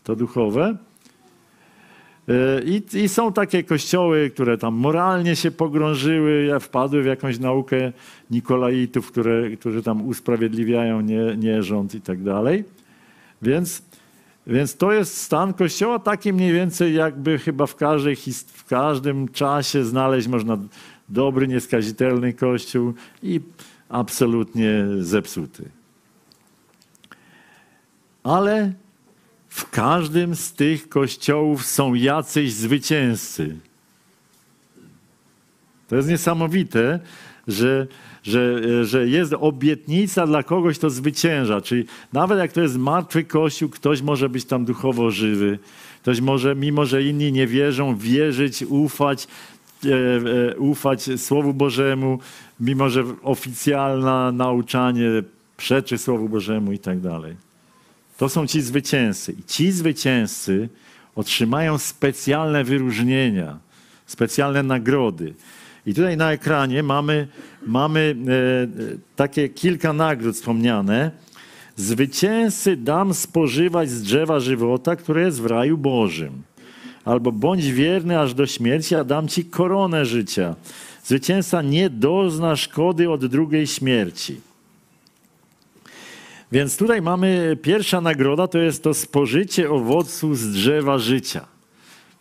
To 0.03 0.15
duchowe. 0.15 0.77
E, 2.27 2.63
I, 2.63 2.83
I, 2.93 3.09
są 3.09 3.33
takie 3.33 3.63
kościoły, 3.63 4.29
które 4.29 4.57
tam 4.57 4.73
moralnie 4.73 5.35
się 5.35 5.51
pogrążyły, 5.51 6.59
wpadły 6.59 7.03
w 7.03 7.05
jakąś 7.05 7.39
naukę 7.39 7.91
Nikolaitów, 8.31 9.11
które, 9.11 9.49
którzy 9.49 9.83
tam 9.83 10.07
usprawiedliwiają 10.07 11.01
nie, 11.01 11.35
nierząd 11.37 11.95
i 11.95 12.01
tak 12.01 12.23
dalej. 12.23 12.63
Więc, 13.41 13.89
więc 14.49 14.75
to 14.75 14.91
jest 14.91 15.21
stan 15.21 15.53
kościoła 15.53 15.99
taki 15.99 16.33
mniej 16.33 16.53
więcej 16.53 16.93
jakby 16.93 17.39
chyba 17.39 17.65
w, 17.65 17.75
każdej, 17.75 18.15
w 18.53 18.65
każdym 18.65 19.27
czasie 19.27 19.85
znaleźć 19.85 20.27
można 20.27 20.57
dobry, 21.09 21.47
nieskazitelny 21.47 22.33
kościół 22.33 22.93
i 23.23 23.41
absolutnie 23.89 24.85
zepsuty. 24.99 25.69
Ale 28.23 28.73
w 29.49 29.69
każdym 29.69 30.35
z 30.35 30.53
tych 30.53 30.89
kościołów 30.89 31.65
są 31.65 31.93
jacyś 31.93 32.53
zwycięzcy. 32.53 33.55
To 35.87 35.95
jest 35.95 36.09
niesamowite, 36.09 36.99
że, 37.47 37.87
że, 38.23 38.85
że 38.85 39.07
jest 39.07 39.33
obietnica 39.39 40.27
dla 40.27 40.43
kogoś, 40.43 40.77
kto 40.77 40.89
zwycięża. 40.89 41.61
Czyli 41.61 41.85
nawet 42.13 42.39
jak 42.39 42.51
to 42.51 42.61
jest 42.61 42.77
martwy 42.77 43.23
kościół, 43.23 43.69
ktoś 43.69 44.01
może 44.01 44.29
być 44.29 44.45
tam 44.45 44.65
duchowo 44.65 45.11
żywy. 45.11 45.59
Ktoś 46.01 46.21
może, 46.21 46.55
mimo 46.55 46.85
że 46.85 47.03
inni 47.03 47.31
nie 47.31 47.47
wierzą, 47.47 47.95
wierzyć, 47.95 48.63
ufać, 48.63 49.27
e, 49.85 49.89
e, 50.51 50.57
ufać 50.57 51.09
Słowu 51.17 51.53
Bożemu, 51.53 52.19
mimo 52.59 52.89
że 52.89 53.03
oficjalne 53.23 54.31
nauczanie 54.31 55.09
przeczy 55.57 55.97
Słowu 55.97 56.29
Bożemu 56.29 56.71
i 56.71 56.79
tak 56.79 56.99
dalej. 56.99 57.35
To 58.17 58.29
są 58.29 58.47
ci 58.47 58.61
zwycięzcy. 58.61 59.31
I 59.31 59.43
ci 59.43 59.71
zwycięzcy 59.71 60.69
otrzymają 61.15 61.77
specjalne 61.77 62.63
wyróżnienia, 62.63 63.59
specjalne 64.05 64.63
nagrody. 64.63 65.33
I 65.85 65.93
tutaj 65.93 66.17
na 66.17 66.31
ekranie 66.31 66.83
mamy, 66.83 67.27
mamy 67.67 68.15
e, 68.27 68.97
takie 69.15 69.49
kilka 69.49 69.93
nagród 69.93 70.35
wspomniane. 70.35 71.11
Zwycięzcy 71.75 72.77
dam 72.77 73.13
spożywać 73.13 73.89
z 73.89 74.01
drzewa 74.01 74.39
żywota, 74.39 74.95
które 74.95 75.21
jest 75.21 75.41
w 75.41 75.45
raju 75.45 75.77
Bożym. 75.77 76.41
Albo 77.05 77.31
bądź 77.31 77.71
wierny 77.71 78.19
aż 78.19 78.33
do 78.33 78.47
śmierci, 78.47 78.95
a 78.95 79.03
dam 79.03 79.27
ci 79.27 79.45
koronę 79.45 80.05
życia. 80.05 80.55
Zwycięzca 81.03 81.61
nie 81.61 81.89
dozna 81.89 82.55
szkody 82.55 83.09
od 83.09 83.25
drugiej 83.25 83.67
śmierci. 83.67 84.41
Więc 86.51 86.77
tutaj 86.77 87.01
mamy 87.01 87.57
pierwsza 87.61 88.01
nagroda, 88.01 88.47
to 88.47 88.57
jest 88.57 88.83
to 88.83 88.93
spożycie 88.93 89.71
owocu 89.71 90.35
z 90.35 90.51
drzewa 90.51 90.97
życia. 90.97 91.45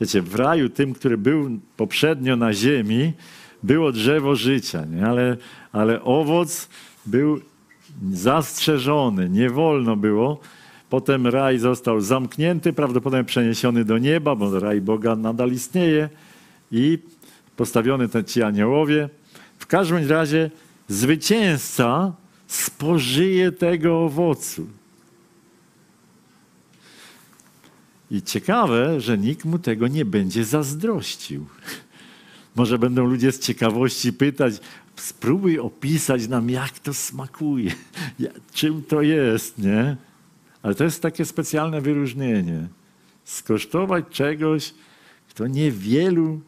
Wiecie, 0.00 0.22
w 0.22 0.34
raju 0.34 0.68
tym, 0.68 0.94
który 0.94 1.18
był 1.18 1.58
poprzednio 1.76 2.36
na 2.36 2.52
ziemi, 2.52 3.12
było 3.62 3.92
drzewo 3.92 4.36
życia, 4.36 4.84
nie? 4.84 5.06
Ale, 5.06 5.36
ale 5.72 6.02
owoc 6.02 6.68
był 7.06 7.40
zastrzeżony, 8.12 9.28
nie 9.28 9.50
wolno 9.50 9.96
było. 9.96 10.40
Potem 10.90 11.26
raj 11.26 11.58
został 11.58 12.00
zamknięty, 12.00 12.72
prawdopodobnie 12.72 13.24
przeniesiony 13.24 13.84
do 13.84 13.98
nieba, 13.98 14.34
bo 14.34 14.60
raj 14.60 14.80
Boga 14.80 15.16
nadal 15.16 15.52
istnieje 15.52 16.08
i 16.72 16.98
postawiony 17.56 18.08
te 18.08 18.24
ci 18.24 18.42
aniołowie. 18.42 19.08
W 19.58 19.66
każdym 19.66 20.10
razie 20.10 20.50
zwycięzca 20.88 22.12
spożyje 22.46 23.52
tego 23.52 24.04
owocu. 24.04 24.66
I 28.10 28.22
ciekawe, 28.22 29.00
że 29.00 29.18
nikt 29.18 29.44
mu 29.44 29.58
tego 29.58 29.88
nie 29.88 30.04
będzie 30.04 30.44
zazdrościł. 30.44 31.46
Może 32.58 32.78
będą 32.78 33.06
ludzie 33.06 33.32
z 33.32 33.38
ciekawości 33.38 34.12
pytać, 34.12 34.54
spróbuj 34.96 35.58
opisać 35.58 36.28
nam, 36.28 36.50
jak 36.50 36.78
to 36.78 36.94
smakuje, 36.94 37.72
czym 38.54 38.82
to 38.82 39.02
jest, 39.02 39.58
nie? 39.58 39.96
Ale 40.62 40.74
to 40.74 40.84
jest 40.84 41.02
takie 41.02 41.24
specjalne 41.24 41.80
wyróżnienie. 41.80 42.68
Skosztować 43.24 44.04
czegoś, 44.10 44.74
kto 45.28 45.46
niewielu, 45.46 46.40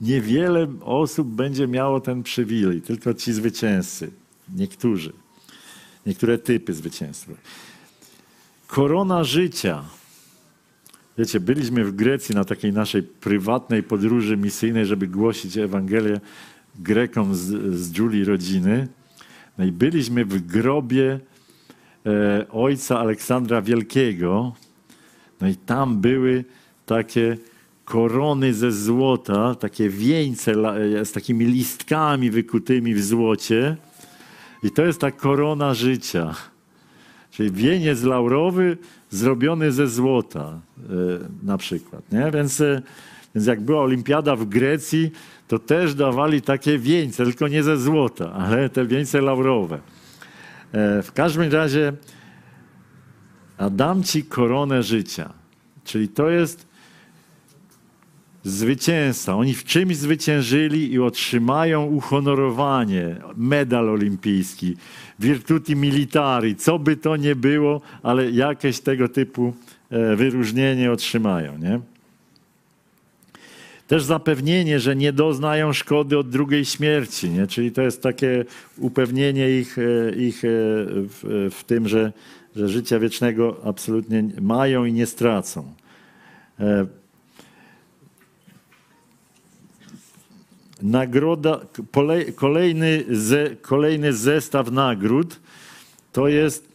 niewiele 0.00 0.66
osób 0.80 1.28
będzie 1.28 1.68
miało 1.68 2.00
ten 2.00 2.22
przywilej, 2.22 2.82
tylko 2.82 3.14
ci 3.14 3.32
zwycięzcy, 3.32 4.10
niektórzy, 4.54 5.12
niektóre 6.06 6.38
typy 6.38 6.74
zwycięstwa. 6.74 7.32
Korona 8.66 9.24
życia. 9.24 9.84
Wiecie, 11.18 11.40
byliśmy 11.40 11.84
w 11.84 11.94
Grecji 11.94 12.34
na 12.34 12.44
takiej 12.44 12.72
naszej 12.72 13.02
prywatnej 13.02 13.82
podróży 13.82 14.36
misyjnej, 14.36 14.86
żeby 14.86 15.06
głosić 15.06 15.56
Ewangelię 15.56 16.20
Grekom 16.78 17.34
z, 17.34 17.74
z 17.74 17.98
Julii 17.98 18.24
rodziny. 18.24 18.88
No 19.58 19.64
i 19.64 19.72
byliśmy 19.72 20.24
w 20.24 20.46
grobie 20.46 21.20
e, 22.06 22.46
ojca 22.50 22.98
Aleksandra 22.98 23.62
Wielkiego. 23.62 24.54
No 25.40 25.48
i 25.48 25.56
tam 25.56 26.00
były 26.00 26.44
takie 26.86 27.36
korony 27.84 28.54
ze 28.54 28.72
złota, 28.72 29.54
takie 29.54 29.88
wieńce 29.88 30.54
z 31.04 31.12
takimi 31.12 31.44
listkami 31.44 32.30
wykutymi 32.30 32.94
w 32.94 33.04
złocie. 33.04 33.76
I 34.62 34.70
to 34.70 34.84
jest 34.86 35.00
ta 35.00 35.10
korona 35.10 35.74
życia. 35.74 36.34
Czyli 37.36 37.50
wieniec 37.50 38.02
laurowy 38.02 38.78
zrobiony 39.10 39.72
ze 39.72 39.88
złota 39.88 40.40
e, 40.40 40.82
na 41.42 41.58
przykład. 41.58 42.12
Nie? 42.12 42.30
Więc, 42.30 42.60
e, 42.60 42.82
więc 43.34 43.46
jak 43.46 43.60
była 43.60 43.82
olimpiada 43.82 44.36
w 44.36 44.44
Grecji, 44.44 45.10
to 45.48 45.58
też 45.58 45.94
dawali 45.94 46.42
takie 46.42 46.78
wieńce, 46.78 47.24
tylko 47.24 47.48
nie 47.48 47.62
ze 47.62 47.76
złota, 47.76 48.32
ale 48.32 48.68
te 48.68 48.86
wieńce 48.86 49.20
laurowe. 49.20 49.78
E, 50.72 51.02
w 51.02 51.12
każdym 51.12 51.52
razie 51.52 51.92
a 53.58 53.70
dam 53.70 54.02
ci 54.02 54.24
koronę 54.24 54.82
życia. 54.82 55.32
Czyli 55.84 56.08
to 56.08 56.30
jest 56.30 56.66
zwycięzca. 58.46 59.36
Oni 59.36 59.54
w 59.54 59.64
czymś 59.64 59.96
zwyciężyli 59.96 60.92
i 60.92 61.00
otrzymają 61.00 61.84
uhonorowanie, 61.84 63.16
medal 63.36 63.88
olimpijski, 63.88 64.76
virtuti 65.20 65.76
militari, 65.76 66.56
co 66.56 66.78
by 66.78 66.96
to 66.96 67.16
nie 67.16 67.36
było, 67.36 67.80
ale 68.02 68.30
jakieś 68.30 68.80
tego 68.80 69.08
typu 69.08 69.54
wyróżnienie 70.16 70.92
otrzymają. 70.92 71.58
Nie? 71.58 71.80
Też 73.86 74.04
zapewnienie, 74.04 74.80
że 74.80 74.96
nie 74.96 75.12
doznają 75.12 75.72
szkody 75.72 76.18
od 76.18 76.28
drugiej 76.28 76.64
śmierci, 76.64 77.30
nie? 77.30 77.46
czyli 77.46 77.72
to 77.72 77.82
jest 77.82 78.02
takie 78.02 78.44
upewnienie 78.78 79.50
ich, 79.50 79.76
ich 80.16 80.40
w, 80.42 81.48
w 81.54 81.64
tym, 81.64 81.88
że, 81.88 82.12
że 82.56 82.68
życia 82.68 82.98
wiecznego 82.98 83.60
absolutnie 83.64 84.24
mają 84.40 84.84
i 84.84 84.92
nie 84.92 85.06
stracą. 85.06 85.74
Nagroda, 90.82 91.60
kolejny, 92.36 93.04
ze, 93.10 93.56
kolejny 93.62 94.12
zestaw 94.12 94.70
nagród 94.70 95.40
to 96.12 96.28
jest 96.28 96.68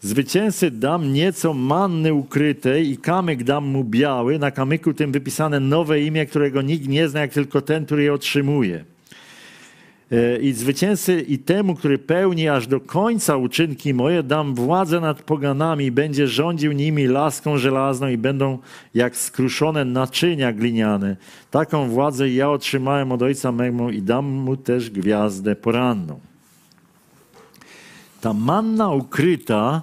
zwycięzcy 0.00 0.70
dam 0.70 1.12
nieco 1.12 1.54
manny 1.54 2.14
ukrytej 2.14 2.90
i 2.90 2.96
kamyk 2.96 3.44
dam 3.44 3.64
mu 3.64 3.84
biały, 3.84 4.38
na 4.38 4.50
kamyku 4.50 4.94
tym 4.94 5.12
wypisane 5.12 5.60
nowe 5.60 6.00
imię, 6.00 6.26
którego 6.26 6.62
nikt 6.62 6.88
nie 6.88 7.08
zna, 7.08 7.20
jak 7.20 7.32
tylko 7.32 7.60
ten, 7.60 7.86
który 7.86 8.02
je 8.02 8.14
otrzymuje. 8.14 8.84
I 10.40 10.52
zwycięzcy 10.52 11.20
i 11.20 11.38
temu, 11.38 11.74
który 11.74 11.98
pełni 11.98 12.48
aż 12.48 12.66
do 12.66 12.80
końca 12.80 13.36
uczynki 13.36 13.94
moje, 13.94 14.22
dam 14.22 14.54
władzę 14.54 15.00
nad 15.00 15.22
poganami 15.22 15.90
będzie 15.90 16.28
rządził 16.28 16.72
nimi 16.72 17.06
laską 17.06 17.58
żelazną 17.58 18.08
i 18.08 18.18
będą 18.18 18.58
jak 18.94 19.16
skruszone 19.16 19.84
naczynia 19.84 20.52
gliniane. 20.52 21.16
Taką 21.50 21.88
władzę 21.88 22.30
ja 22.30 22.50
otrzymałem 22.50 23.12
od 23.12 23.22
ojca 23.22 23.52
mego 23.52 23.90
i 23.90 24.02
dam 24.02 24.24
mu 24.26 24.56
też 24.56 24.90
gwiazdę 24.90 25.56
poranną. 25.56 26.20
Ta 28.20 28.32
manna 28.32 28.90
ukryta 28.90 29.82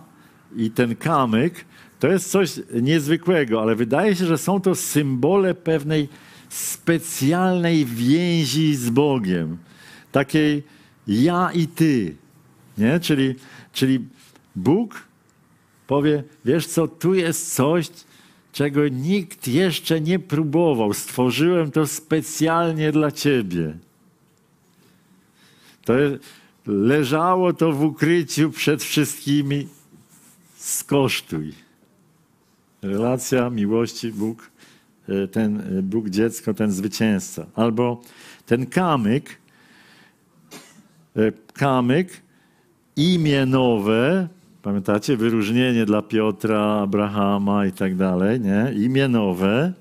i 0.55 0.71
ten 0.71 0.95
kamyk 0.95 1.65
to 1.99 2.07
jest 2.07 2.32
coś 2.32 2.59
niezwykłego, 2.82 3.61
ale 3.61 3.76
wydaje 3.76 4.15
się, 4.15 4.26
że 4.26 4.38
są 4.38 4.61
to 4.61 4.76
symbole 4.76 5.53
pewnej 5.53 6.09
specjalnej 6.49 7.86
więzi 7.86 8.76
z 8.76 8.89
Bogiem, 8.89 9.57
takiej 10.14 10.64
ja 11.07 11.51
i 11.53 11.68
ty, 11.68 12.16
nie? 12.78 12.99
Czyli, 12.99 13.36
czyli 13.74 13.99
Bóg 14.55 15.07
powie, 15.88 16.24
wiesz 16.45 16.68
co, 16.68 16.88
tu 16.88 17.14
jest 17.14 17.55
coś, 17.55 17.89
czego 18.51 18.88
nikt 18.88 19.47
jeszcze 19.47 20.01
nie 20.01 20.20
próbował. 20.20 20.93
Stworzyłem 20.93 21.72
to 21.72 21.88
specjalnie 21.88 22.91
dla 22.91 23.11
ciebie. 23.11 23.78
To 25.86 25.93
leżało 26.66 27.53
to 27.53 27.72
w 27.72 27.84
ukryciu 27.84 28.51
przed 28.51 28.84
wszystkimi. 28.84 29.68
Skosztuj. 30.57 31.53
Relacja 32.82 33.49
miłości 33.49 34.11
Bóg, 34.11 34.51
e, 35.09 35.28
ten 35.28 35.78
e, 35.78 35.82
Bóg 35.82 36.09
dziecko, 36.09 36.53
ten 36.53 36.72
zwycięzca. 36.72 37.45
Albo 37.55 38.01
ten 38.45 38.66
kamyk, 38.66 39.42
kamyk, 41.53 42.22
imię 42.95 43.45
nowe, 43.45 44.28
pamiętacie, 44.61 45.18
wyróżnienie 45.18 45.86
dla 45.86 46.01
Piotra, 46.01 46.61
Abrahama 46.61 47.66
i 47.66 47.72
tak 47.72 47.95
dalej, 47.95 48.39
nie? 48.39 48.74
Imię 48.86 49.07
nowe, 49.07 49.74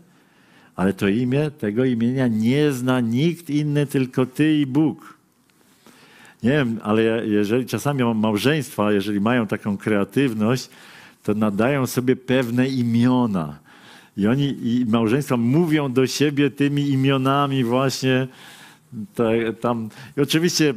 ale 0.76 0.92
to 0.92 1.08
imię, 1.08 1.50
tego 1.50 1.84
imienia 1.84 2.28
nie 2.28 2.72
zna 2.72 3.00
nikt 3.00 3.50
inny, 3.50 3.86
tylko 3.86 4.26
ty 4.26 4.54
i 4.54 4.66
Bóg. 4.66 5.18
Nie 6.42 6.50
wiem, 6.50 6.80
ale 6.82 7.26
jeżeli 7.26 7.66
czasami 7.66 8.14
małżeństwa, 8.14 8.92
jeżeli 8.92 9.20
mają 9.20 9.46
taką 9.46 9.76
kreatywność, 9.76 10.70
to 11.22 11.34
nadają 11.34 11.86
sobie 11.86 12.16
pewne 12.16 12.68
imiona. 12.68 13.58
I 14.16 14.26
oni, 14.26 14.56
i 14.62 14.86
małżeństwa 14.88 15.36
mówią 15.36 15.92
do 15.92 16.06
siebie 16.06 16.50
tymi 16.50 16.88
imionami 16.88 17.64
właśnie 17.64 18.28
tam. 19.60 19.88
I 20.16 20.20
oczywiście 20.20 20.74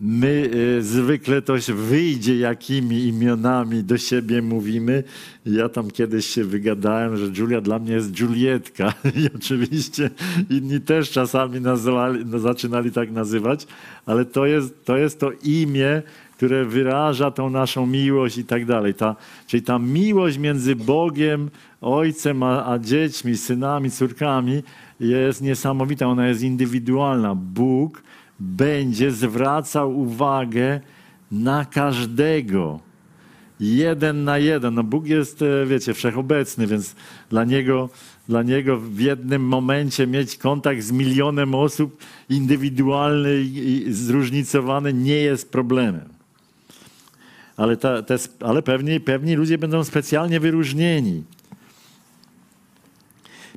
my 0.00 0.50
y, 0.78 0.82
zwykle 0.82 1.42
to 1.42 1.54
wyjdzie, 1.74 2.38
jakimi 2.38 3.04
imionami 3.04 3.84
do 3.84 3.98
siebie 3.98 4.42
mówimy. 4.42 5.04
Ja 5.46 5.68
tam 5.68 5.90
kiedyś 5.90 6.26
się 6.26 6.44
wygadałem, 6.44 7.16
że 7.16 7.26
Julia 7.38 7.60
dla 7.60 7.78
mnie 7.78 7.92
jest 7.92 8.20
Julietka. 8.20 8.92
I 9.22 9.36
oczywiście 9.36 10.10
inni 10.50 10.80
też 10.80 11.10
czasami 11.10 11.60
nazwali, 11.60 12.26
no, 12.26 12.38
zaczynali 12.38 12.92
tak 12.92 13.10
nazywać, 13.10 13.66
ale 14.06 14.24
to 14.24 14.46
jest, 14.46 14.84
to 14.84 14.96
jest 14.96 15.20
to 15.20 15.30
imię, 15.44 16.02
które 16.36 16.64
wyraża 16.64 17.30
tą 17.30 17.50
naszą 17.50 17.86
miłość 17.86 18.38
i 18.38 18.44
tak 18.44 18.64
dalej. 18.64 18.94
Ta, 18.94 19.16
czyli 19.46 19.62
ta 19.62 19.78
miłość 19.78 20.38
między 20.38 20.76
Bogiem, 20.76 21.50
Ojcem, 21.80 22.42
a, 22.42 22.72
a 22.72 22.78
dziećmi, 22.78 23.36
synami, 23.36 23.90
córkami 23.90 24.62
jest 25.00 25.42
niesamowita, 25.42 26.06
ona 26.06 26.28
jest 26.28 26.42
indywidualna. 26.42 27.34
Bóg 27.34 28.02
będzie 28.40 29.10
zwracał 29.10 29.98
uwagę 29.98 30.80
na 31.30 31.64
każdego. 31.64 32.80
Jeden 33.60 34.24
na 34.24 34.38
jeden. 34.38 34.74
No 34.74 34.84
Bóg 34.84 35.06
jest, 35.06 35.42
e, 35.42 35.66
wiecie, 35.66 35.94
wszechobecny, 35.94 36.66
więc 36.66 36.94
dla 37.30 37.44
niego, 37.44 37.88
dla 38.28 38.42
niego 38.42 38.80
w 38.80 39.00
jednym 39.00 39.42
momencie 39.42 40.06
mieć 40.06 40.36
kontakt 40.36 40.82
z 40.82 40.92
milionem 40.92 41.54
osób 41.54 42.02
indywidualny 42.28 43.40
i 43.40 43.86
zróżnicowany 43.92 44.92
nie 44.92 45.14
jest 45.14 45.52
problemem. 45.52 46.08
Ale, 47.56 47.76
ta, 47.76 48.02
te, 48.02 48.16
ale 48.40 48.62
pewni, 48.62 49.00
pewni 49.00 49.34
ludzie 49.34 49.58
będą 49.58 49.84
specjalnie 49.84 50.40
wyróżnieni. 50.40 51.24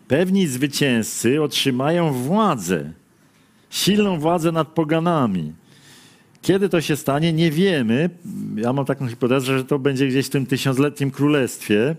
Pewni 0.07 0.47
zwycięzcy 0.47 1.41
otrzymają 1.41 2.13
władzę 2.13 2.93
silną 3.74 4.19
władzę 4.19 4.51
nad 4.51 4.67
poganami. 4.67 5.53
Kiedy 6.41 6.69
to 6.69 6.82
się 6.82 6.95
stanie, 6.95 7.34
nie 7.34 7.51
wiemy. 7.51 8.09
Ja 8.55 8.74
mam 8.74 8.86
taką 8.86 9.07
hipotezę, 9.07 9.57
że 9.57 9.65
to 9.65 9.80
będzie 9.80 10.07
gdzieś 10.07 10.28
w 10.28 10.30
tym 10.30 10.45
tysiącletnim 10.45 11.11
królestwie. 11.11 11.95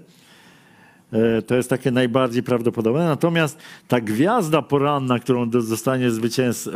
E, 1.12 1.42
to 1.42 1.54
jest 1.56 1.70
takie 1.70 1.90
najbardziej 1.90 2.42
prawdopodobne. 2.42 3.04
Natomiast 3.04 3.58
ta 3.88 4.00
gwiazda 4.00 4.62
poranna, 4.62 5.18
którą 5.18 5.50
dostanie 5.50 6.10
zwycięstwa, 6.10 6.70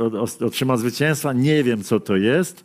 otrzyma 0.47 0.77
zwycięstwa, 0.77 1.33
nie 1.33 1.65
wiem 1.65 1.83
co 1.83 2.01
to 2.01 2.17
jest. 2.17 2.65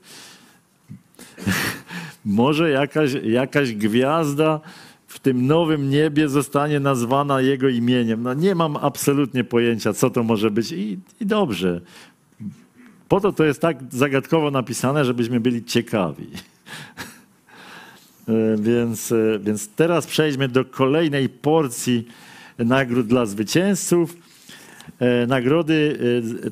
Może 2.25 2.69
jakaś, 2.69 3.11
jakaś 3.23 3.73
gwiazda 3.73 4.59
w 5.07 5.19
tym 5.19 5.47
nowym 5.47 5.89
niebie 5.89 6.29
zostanie 6.29 6.79
nazwana 6.79 7.41
jego 7.41 7.69
imieniem. 7.69 8.23
No 8.23 8.34
nie 8.34 8.55
mam 8.55 8.77
absolutnie 8.77 9.43
pojęcia, 9.43 9.93
co 9.93 10.09
to 10.09 10.23
może 10.23 10.51
być 10.51 10.71
i, 10.71 10.99
i 11.21 11.25
dobrze. 11.25 11.81
Po 13.14 13.22
to 13.22 13.32
to 13.32 13.43
jest 13.43 13.61
tak 13.61 13.78
zagadkowo 13.91 14.51
napisane, 14.51 15.05
żebyśmy 15.05 15.39
byli 15.39 15.64
ciekawi. 15.64 16.28
E, 18.28 18.57
więc, 18.57 19.11
e, 19.11 19.39
więc 19.39 19.70
teraz 19.76 20.07
przejdźmy 20.07 20.47
do 20.47 20.66
kolejnej 20.66 21.30
porcji 21.30 22.07
nagród 22.59 23.07
dla 23.07 23.26
zwycięzców. 23.26 24.18
E, 24.99 25.28
nagrody 25.28 25.97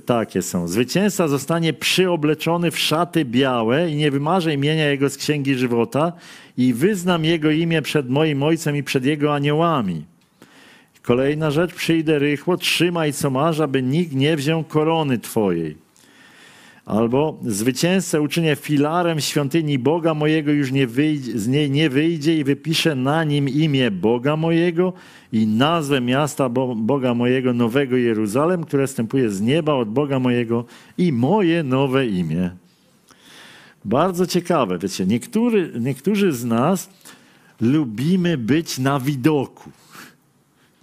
takie 0.05 0.41
są. 0.41 0.67
Zwycięzca 0.67 1.27
zostanie 1.27 1.73
przyobleczony 1.73 2.71
w 2.71 2.79
szaty 2.79 3.25
białe 3.25 3.89
i 3.89 3.95
nie 3.95 4.11
wymarzę 4.11 4.53
imienia 4.53 4.89
jego 4.89 5.09
z 5.09 5.17
księgi 5.17 5.55
żywota 5.55 6.13
i 6.57 6.73
wyznam 6.73 7.25
jego 7.25 7.51
imię 7.51 7.81
przed 7.81 8.09
moim 8.09 8.43
ojcem 8.43 8.75
i 8.75 8.83
przed 8.83 9.05
jego 9.05 9.33
aniołami. 9.33 10.05
Kolejna 11.01 11.51
rzecz, 11.51 11.73
przyjdę 11.73 12.19
rychło, 12.19 12.57
trzymaj 12.57 13.13
co 13.13 13.29
masz, 13.29 13.59
aby 13.59 13.83
nikt 13.83 14.13
nie 14.13 14.35
wziął 14.35 14.63
korony 14.63 15.19
twojej. 15.19 15.90
Albo 16.85 17.39
zwycięzcę 17.45 18.21
uczynię 18.21 18.55
filarem 18.55 19.19
świątyni 19.19 19.79
Boga 19.79 20.13
mojego, 20.13 20.51
już 20.51 20.71
nie 20.71 20.87
wyjdzie, 20.87 21.39
z 21.39 21.47
niej 21.47 21.71
nie 21.71 21.89
wyjdzie 21.89 22.37
i 22.37 22.43
wypiszę 22.43 22.95
na 22.95 23.23
nim 23.23 23.49
imię 23.49 23.91
Boga 23.91 24.35
mojego 24.35 24.93
i 25.31 25.47
nazwę 25.47 26.01
miasta 26.01 26.49
Boga 26.75 27.13
mojego, 27.13 27.53
Nowego 27.53 27.97
Jeruzalem, 27.97 28.63
które 28.63 28.87
wstępuje 28.87 29.29
z 29.29 29.41
nieba 29.41 29.73
od 29.73 29.89
Boga 29.89 30.19
mojego 30.19 30.65
i 30.97 31.11
moje 31.11 31.63
nowe 31.63 32.07
imię. 32.07 32.51
Bardzo 33.85 34.27
ciekawe, 34.27 34.77
wiecie, 34.77 35.05
niektóry, 35.05 35.71
niektórzy 35.79 36.31
z 36.31 36.45
nas 36.45 36.89
lubimy 37.61 38.37
być 38.37 38.79
na 38.79 38.99
widoku. 38.99 39.69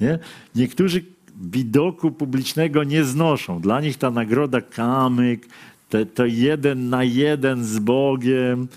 Nie? 0.00 0.18
Niektórzy 0.54 1.04
widoku 1.40 2.10
publicznego 2.10 2.84
nie 2.84 3.04
znoszą. 3.04 3.60
Dla 3.60 3.80
nich 3.80 3.96
ta 3.96 4.10
nagroda 4.10 4.60
kamyk, 4.60 5.48
te, 5.88 6.06
to 6.06 6.26
jeden 6.26 6.88
na 6.88 7.04
jeden 7.04 7.64
z 7.64 7.78
Bogiem 7.78 8.68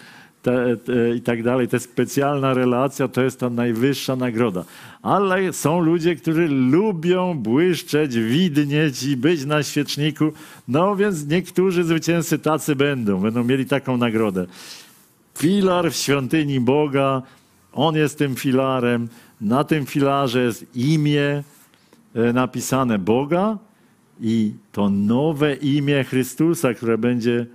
te, 0.41 0.77
te, 0.77 1.15
i 1.15 1.21
tak 1.21 1.43
dalej, 1.43 1.67
ta 1.67 1.79
specjalna 1.79 2.53
relacja 2.53 3.07
to 3.07 3.21
jest 3.21 3.39
ta 3.39 3.49
najwyższa 3.49 4.15
nagroda. 4.15 4.65
Ale 5.01 5.53
są 5.53 5.79
ludzie, 5.79 6.15
którzy 6.15 6.47
lubią 6.47 7.33
błyszczeć, 7.33 8.17
widnieć 8.17 9.03
i 9.03 9.17
być 9.17 9.45
na 9.45 9.63
świeczniku. 9.63 10.31
No 10.67 10.95
więc 10.95 11.27
niektórzy 11.27 11.83
zwycięzcy 11.83 12.39
tacy 12.39 12.75
będą, 12.75 13.19
będą 13.19 13.43
mieli 13.43 13.65
taką 13.65 13.97
nagrodę. 13.97 14.45
Filar 15.37 15.91
w 15.91 15.95
świątyni 15.95 16.59
Boga, 16.59 17.21
on 17.73 17.95
jest 17.95 18.17
tym 18.17 18.35
filarem. 18.35 19.07
Na 19.41 19.63
tym 19.63 19.85
filarze 19.85 20.43
jest 20.43 20.65
imię 20.75 21.43
e, 22.15 22.33
napisane 22.33 22.99
Boga, 22.99 23.57
i 24.21 24.53
to 24.71 24.89
nowe 24.89 25.55
imię 25.55 26.03
Chrystusa, 26.03 26.73
które 26.73 26.97
będzie 26.97 27.45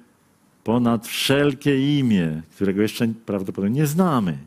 ponad 0.65 1.07
wszelkie 1.07 1.99
imię, 1.99 2.43
którego 2.55 2.83
jeszcze 2.83 3.09
prawdopodobnie 3.27 3.81
nie 3.81 3.87
znamy. 3.87 4.39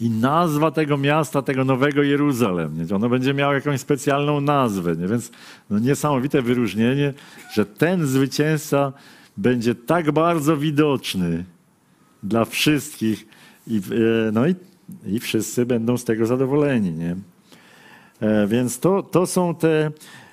I 0.00 0.10
nazwa 0.10 0.70
tego 0.70 0.96
miasta, 0.96 1.42
tego 1.42 1.64
nowego 1.64 2.02
Jeruzalem, 2.02 2.78
nie? 2.78 2.96
ono 2.96 3.08
będzie 3.08 3.34
miało 3.34 3.54
jakąś 3.54 3.80
specjalną 3.80 4.40
nazwę. 4.40 4.96
Nie? 4.96 5.06
Więc 5.08 5.30
no, 5.70 5.78
niesamowite 5.78 6.42
wyróżnienie, 6.42 7.14
że 7.54 7.66
ten 7.66 8.06
zwycięzca 8.06 8.92
będzie 9.36 9.74
tak 9.74 10.12
bardzo 10.12 10.56
widoczny 10.56 11.44
dla 12.22 12.44
wszystkich 12.44 13.26
i, 13.66 13.76
e, 13.76 14.32
no 14.32 14.46
i, 14.46 14.54
i 15.06 15.20
wszyscy 15.20 15.66
będą 15.66 15.96
z 15.96 16.04
tego 16.04 16.26
zadowoleni. 16.26 16.92
Nie? 16.92 17.16
E, 18.20 18.46
więc 18.46 18.80
to, 18.80 19.02
to 19.02 19.26
są 19.26 19.54
te 19.54 19.90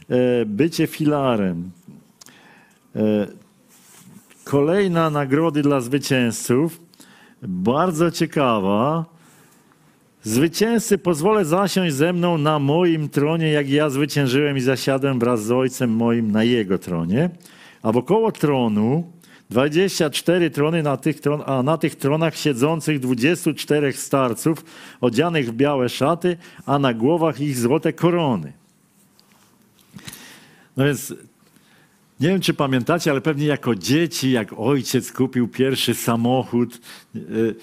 e, 0.10 0.46
bycie 0.46 0.88
filarem. 0.88 1.72
E, 2.96 3.28
kolejna 4.44 5.10
nagrody 5.10 5.62
dla 5.62 5.82
zwycięzców, 5.82 6.80
bardzo 7.42 8.12
ciekawa. 8.12 9.06
Zwycięzcy 10.24 10.98
pozwolę 10.98 11.46
zasiąść 11.46 11.96
ze 11.96 12.14
mną 12.14 12.38
na 12.38 12.60
moim 12.60 13.10
tronie, 13.10 13.52
jak 13.52 13.70
ja 13.70 13.90
zwyciężyłem 13.90 14.58
i 14.58 14.62
zasiadłem 14.62 15.20
wraz 15.20 15.44
z 15.44 15.52
ojcem 15.52 15.90
moim 15.90 16.32
na 16.32 16.44
jego 16.44 16.78
tronie. 16.78 17.30
A 17.82 17.92
wokoło 17.92 18.32
tronu 18.32 19.12
24 19.54 20.50
trony, 20.50 20.84
na 20.84 20.98
tych 20.98 21.20
tron, 21.20 21.44
a 21.46 21.64
na 21.64 21.78
tych 21.78 21.96
tronach 21.96 22.36
siedzących 22.36 23.00
24 23.00 23.94
starców, 23.94 24.66
odzianych 25.02 25.50
w 25.50 25.54
białe 25.54 25.90
szaty, 25.90 26.38
a 26.66 26.80
na 26.80 26.94
głowach 26.94 27.40
ich 27.40 27.58
złote 27.58 27.94
korony. 27.94 28.54
No 30.78 30.86
więc 30.86 31.14
nie 32.20 32.28
wiem, 32.28 32.42
czy 32.42 32.54
pamiętacie, 32.54 33.12
ale 33.12 33.22
pewnie 33.22 33.46
jako 33.46 33.76
dzieci, 33.76 34.32
jak 34.32 34.54
ojciec 34.58 35.12
kupił 35.12 35.48
pierwszy 35.48 35.96
samochód, 35.96 36.82
y, 37.16 37.56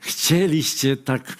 chcieliście 0.00 0.96
tak 0.96 1.36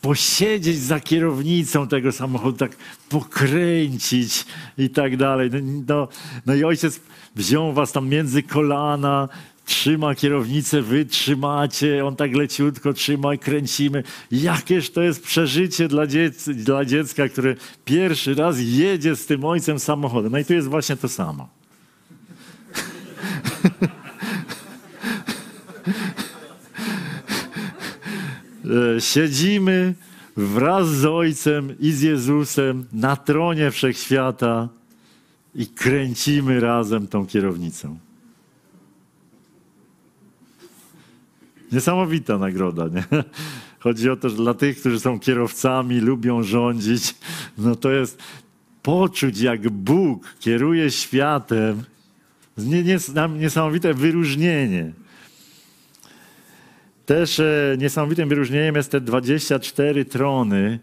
posiedzieć 0.00 0.78
za 0.78 1.00
kierownicą 1.00 1.88
tego 1.88 2.12
samochodu, 2.12 2.58
tak 2.58 2.76
pokręcić 3.08 4.46
i 4.78 4.90
tak 4.90 5.16
dalej. 5.16 5.50
No, 5.88 6.08
no 6.46 6.54
i 6.54 6.64
ojciec 6.64 7.00
wziął 7.38 7.72
was 7.72 7.92
tam 7.92 8.08
między 8.08 8.42
kolana, 8.42 9.28
trzyma 9.64 10.14
kierownicę, 10.14 10.82
wy 10.82 11.04
trzymacie, 11.04 12.06
on 12.06 12.16
tak 12.16 12.34
leciutko 12.34 12.92
trzyma 12.92 13.34
i 13.34 13.38
kręcimy. 13.38 14.02
Jakież 14.30 14.90
to 14.90 15.02
jest 15.02 15.24
przeżycie 15.24 15.88
dla, 15.88 16.06
dziec 16.06 16.48
dla 16.48 16.84
dziecka, 16.84 17.28
które 17.28 17.54
pierwszy 17.84 18.34
raz 18.34 18.56
jedzie 18.60 19.16
z 19.16 19.26
tym 19.26 19.44
ojcem 19.44 19.78
samochodem. 19.78 20.32
No 20.32 20.38
i 20.38 20.44
tu 20.44 20.54
jest 20.54 20.68
właśnie 20.68 20.96
to 20.96 21.08
samo. 21.08 21.48
E, 28.96 29.00
siedzimy 29.00 29.94
wraz 30.36 30.88
z 30.88 31.04
Ojcem 31.04 31.74
i 31.80 31.92
z 31.92 32.00
Jezusem 32.02 32.86
na 32.92 33.16
tronie 33.16 33.70
wszechświata 33.70 34.68
i 35.54 35.66
kręcimy 35.66 36.60
razem 36.60 37.06
tą 37.06 37.26
kierownicą. 37.26 37.98
Niesamowita 41.72 42.38
nagroda, 42.38 42.88
nie? 42.88 43.04
Chodzi 43.78 44.10
o 44.10 44.16
to, 44.16 44.28
że 44.28 44.36
dla 44.36 44.54
tych, 44.54 44.80
którzy 44.80 45.00
są 45.00 45.20
kierowcami, 45.20 46.00
lubią 46.00 46.42
rządzić, 46.42 47.14
no 47.58 47.76
to 47.76 47.90
jest 47.90 48.22
poczuć, 48.82 49.40
jak 49.40 49.70
Bóg 49.70 50.34
kieruje 50.40 50.90
światem. 50.90 51.82
Niesamowite 53.38 53.94
wyróżnienie. 53.94 54.92
Też 57.06 57.40
e, 57.40 57.76
niesamowitym 57.78 58.28
wyróżnieniem 58.28 58.74
jest 58.76 58.90
te 58.90 59.00
24 59.00 60.04
trony 60.04 60.78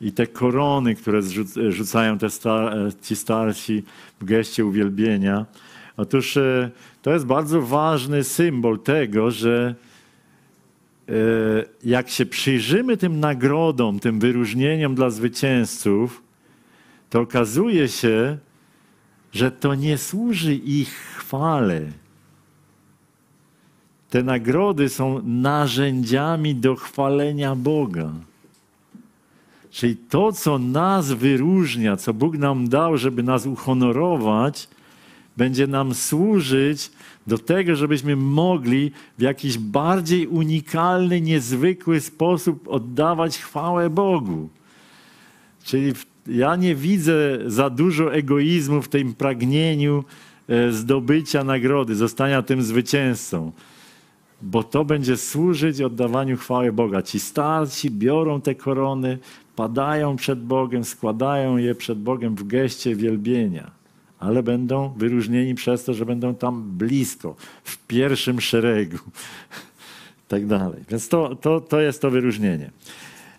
i 0.00 0.12
te 0.12 0.26
korony, 0.26 0.94
które 0.94 1.20
rzucają 1.68 2.18
te 2.18 2.30
star 2.30 2.78
e, 2.78 2.90
ci 3.02 3.16
starsi 3.16 3.82
w 4.20 4.24
geście 4.24 4.66
uwielbienia. 4.66 5.46
Otóż 5.96 6.36
e, 6.36 6.70
to 7.02 7.12
jest 7.12 7.26
bardzo 7.26 7.62
ważny 7.62 8.24
symbol 8.24 8.80
tego, 8.80 9.30
że 9.30 9.74
jak 11.84 12.08
się 12.08 12.26
przyjrzymy 12.26 12.96
tym 12.96 13.20
nagrodom, 13.20 13.98
tym 13.98 14.20
wyróżnieniom 14.20 14.94
dla 14.94 15.10
zwycięzców, 15.10 16.22
to 17.10 17.20
okazuje 17.20 17.88
się, 17.88 18.38
że 19.32 19.50
to 19.50 19.74
nie 19.74 19.98
służy 19.98 20.54
ich 20.54 20.88
chwale 20.88 21.82
te 24.14 24.22
nagrody 24.22 24.88
są 24.88 25.22
narzędziami 25.24 26.54
do 26.54 26.76
chwalenia 26.76 27.54
Boga. 27.54 28.12
Czyli 29.74 29.96
to, 29.96 30.32
co 30.32 30.58
nas 30.58 31.12
wyróżnia, 31.12 31.96
co 31.96 32.14
Bóg 32.14 32.38
nam 32.38 32.68
dał, 32.68 32.98
żeby 32.98 33.22
nas 33.22 33.46
uhonorować, 33.46 34.68
będzie 35.36 35.66
nam 35.66 35.94
służyć 35.94 36.90
do 37.26 37.38
tego, 37.38 37.76
żebyśmy 37.76 38.16
mogli 38.16 38.90
w 39.18 39.22
jakiś 39.22 39.58
bardziej 39.58 40.26
unikalny, 40.26 41.20
niezwykły 41.20 42.00
sposób 42.00 42.68
oddawać 42.68 43.38
chwałę 43.38 43.90
Bogu. 43.90 44.48
Czyli 45.64 45.92
ja 46.26 46.56
nie 46.56 46.74
widzę 46.74 47.38
za 47.46 47.70
dużo 47.70 48.14
egoizmu 48.14 48.82
w 48.82 48.88
tym 48.88 49.14
pragnieniu 49.14 50.04
e, 50.48 50.72
zdobycia 50.72 51.44
nagrody, 51.44 51.94
zostania 51.94 52.42
tym 52.42 52.62
zwycięzcą 52.62 53.52
bo 54.44 54.62
to 54.62 54.84
będzie 54.84 55.16
służyć 55.16 55.80
oddawaniu 55.80 56.36
chwały 56.36 56.72
Boga. 56.72 57.02
Ci 57.02 57.20
starsi 57.20 57.90
biorą 57.90 58.40
te 58.40 58.54
korony, 58.54 59.18
padają 59.56 60.16
przed 60.16 60.44
Bogiem, 60.44 60.84
składają 60.84 61.56
je 61.56 61.74
przed 61.74 61.98
Bogiem 61.98 62.36
w 62.36 62.46
geście 62.46 62.96
wielbienia, 62.96 63.70
ale 64.18 64.42
będą 64.42 64.94
wyróżnieni 64.96 65.54
przez 65.54 65.84
to, 65.84 65.94
że 65.94 66.06
będą 66.06 66.34
tam 66.34 66.62
blisko, 66.62 67.36
w 67.64 67.86
pierwszym 67.86 68.40
szeregu. 68.40 68.98
tak 70.28 70.46
dalej. 70.46 70.82
Więc 70.90 71.08
to, 71.08 71.36
to, 71.36 71.60
to 71.60 71.80
jest 71.80 72.02
to 72.02 72.10
wyróżnienie. 72.10 72.70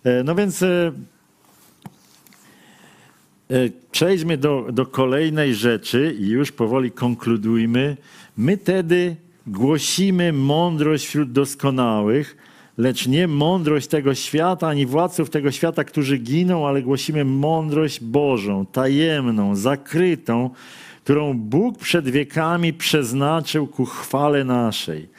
E, 0.03 0.23
no 0.23 0.35
więc 0.35 0.63
e, 0.63 0.91
e, 3.49 3.69
przejdźmy 3.91 4.37
do, 4.37 4.67
do 4.71 4.85
kolejnej 4.85 5.55
rzeczy 5.55 6.15
i 6.19 6.27
już 6.27 6.51
powoli 6.51 6.91
konkludujmy. 6.91 7.97
My 8.37 8.57
tedy 8.57 9.15
Głosimy 9.47 10.33
mądrość 10.33 11.05
wśród 11.05 11.31
doskonałych, 11.31 12.37
lecz 12.77 13.07
nie 13.07 13.27
mądrość 13.27 13.87
tego 13.87 14.15
świata, 14.15 14.67
ani 14.67 14.85
władców 14.85 15.29
tego 15.29 15.51
świata, 15.51 15.83
którzy 15.83 16.17
giną, 16.17 16.67
ale 16.67 16.81
głosimy 16.81 17.25
mądrość 17.25 17.99
Bożą, 17.99 18.65
tajemną, 18.65 19.55
zakrytą, 19.55 20.49
którą 21.03 21.33
Bóg 21.33 21.77
przed 21.77 22.09
wiekami 22.09 22.73
przeznaczył 22.73 23.67
ku 23.67 23.85
chwale 23.85 24.43
naszej, 24.43 25.09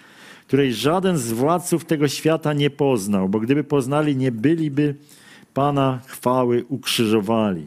której 0.47 0.75
żaden 0.75 1.19
z 1.19 1.33
władców 1.33 1.85
tego 1.85 2.09
świata 2.09 2.53
nie 2.53 2.71
poznał, 2.71 3.29
bo 3.29 3.41
gdyby 3.41 3.65
poznali, 3.65 4.17
nie 4.17 4.33
byliby 4.33 4.95
Pana 5.55 6.01
chwały 6.07 6.65
ukrzyżowali. 6.69 7.67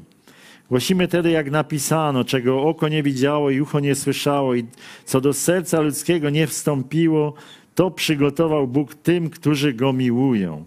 Głosimy 0.70 1.08
tedy, 1.08 1.32
jak 1.32 1.52
napisano, 1.52 2.24
czego 2.24 2.64
oko 2.64 2.88
nie 2.88 3.04
widziało 3.04 3.50
i 3.50 3.62
ucho 3.62 3.80
nie 3.80 3.96
słyszało, 3.96 4.56
i 4.56 4.66
co 5.06 5.22
do 5.22 5.34
serca 5.34 5.82
ludzkiego 5.82 6.30
nie 6.30 6.48
wstąpiło, 6.48 7.34
to 7.80 7.92
przygotował 7.92 8.68
Bóg 8.68 8.96
tym, 8.96 9.30
którzy 9.30 9.74
go 9.74 9.94
miłują. 9.94 10.66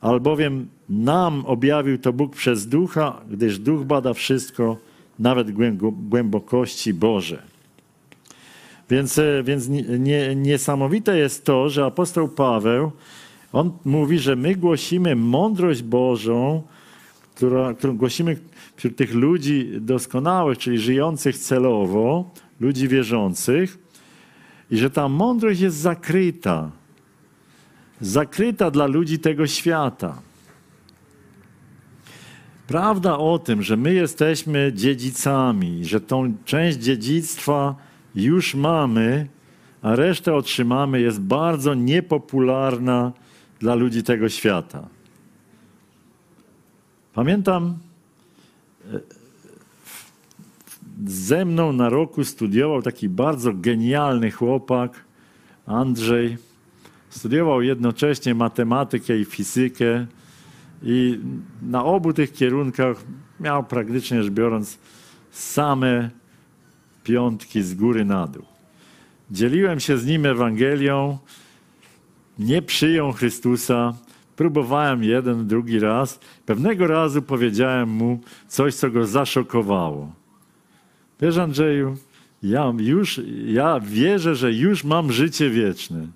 Albowiem 0.00 0.68
nam 0.88 1.46
objawił 1.46 1.98
to 1.98 2.12
Bóg 2.12 2.36
przez 2.36 2.68
ducha, 2.68 3.20
gdyż 3.30 3.58
duch 3.58 3.84
bada 3.84 4.14
wszystko, 4.14 4.76
nawet 5.18 5.52
głębokości 6.08 6.94
Boże. 6.94 7.42
Więc, 8.90 9.18
e, 9.18 9.42
więc 9.44 9.68
nie, 9.98 10.36
niesamowite 10.36 11.18
jest 11.18 11.44
to, 11.44 11.68
że 11.68 11.84
apostoł 11.84 12.28
Paweł, 12.28 12.90
on 13.52 13.72
mówi, 13.84 14.18
że 14.18 14.36
my 14.36 14.54
głosimy 14.54 15.16
mądrość 15.16 15.82
Bożą, 15.82 16.62
która, 17.34 17.74
którą 17.74 17.96
głosimy 17.96 18.36
wśród 18.76 18.96
tych 18.96 19.14
ludzi 19.14 19.70
doskonałych, 19.80 20.58
czyli 20.58 20.78
żyjących 20.78 21.38
celowo, 21.38 22.30
ludzi 22.60 22.88
wierzących, 22.88 23.81
i 24.72 24.76
że 24.76 24.90
ta 24.90 25.08
mądrość 25.08 25.60
jest 25.60 25.76
zakryta. 25.76 26.70
Zakryta 28.00 28.70
dla 28.70 28.86
ludzi 28.86 29.18
tego 29.18 29.46
świata. 29.46 30.18
Prawda 32.66 33.18
o 33.18 33.38
tym, 33.38 33.62
że 33.62 33.76
my 33.76 33.94
jesteśmy 33.94 34.72
dziedzicami, 34.74 35.84
że 35.84 36.00
tą 36.00 36.34
część 36.44 36.78
dziedzictwa 36.78 37.74
już 38.14 38.54
mamy, 38.54 39.28
a 39.82 39.96
resztę 39.96 40.34
otrzymamy, 40.34 41.00
jest 41.00 41.20
bardzo 41.20 41.74
niepopularna 41.74 43.12
dla 43.60 43.74
ludzi 43.74 44.02
tego 44.02 44.28
świata. 44.28 44.88
Pamiętam, 47.14 47.78
ze 51.06 51.44
mną 51.44 51.72
na 51.72 51.88
roku 51.88 52.24
studiował 52.24 52.82
taki 52.82 53.08
bardzo 53.08 53.52
genialny 53.54 54.30
chłopak, 54.30 55.04
Andrzej. 55.66 56.36
Studiował 57.10 57.62
jednocześnie 57.62 58.34
matematykę 58.34 59.18
i 59.18 59.24
fizykę 59.24 60.06
i 60.82 61.20
na 61.62 61.84
obu 61.84 62.12
tych 62.12 62.32
kierunkach 62.32 63.04
miał 63.40 63.64
praktycznie 63.64 64.22
rzecz 64.22 64.32
biorąc 64.32 64.78
same 65.30 66.10
piątki 67.04 67.62
z 67.62 67.74
góry 67.74 68.04
na 68.04 68.26
dół. 68.26 68.44
Dzieliłem 69.30 69.80
się 69.80 69.98
z 69.98 70.06
nim 70.06 70.26
Ewangelią, 70.26 71.18
nie 72.38 72.62
przyjął 72.62 73.12
Chrystusa, 73.12 73.94
Próbowałem 74.36 75.04
jeden, 75.04 75.46
drugi 75.46 75.78
raz. 75.78 76.20
Pewnego 76.46 76.86
razu 76.86 77.22
powiedziałem 77.22 77.88
mu 77.88 78.20
coś, 78.48 78.74
co 78.74 78.90
go 78.90 79.06
zaszokowało. 79.06 80.12
Wiesz, 81.22 81.38
Andrzeju, 81.38 81.96
ja 82.42 82.72
już, 82.78 83.20
ja 83.46 83.80
wierzę, 83.80 84.34
że 84.34 84.52
już 84.52 84.84
mam 84.84 85.12
życie 85.12 85.50
wieczne. 85.50 86.06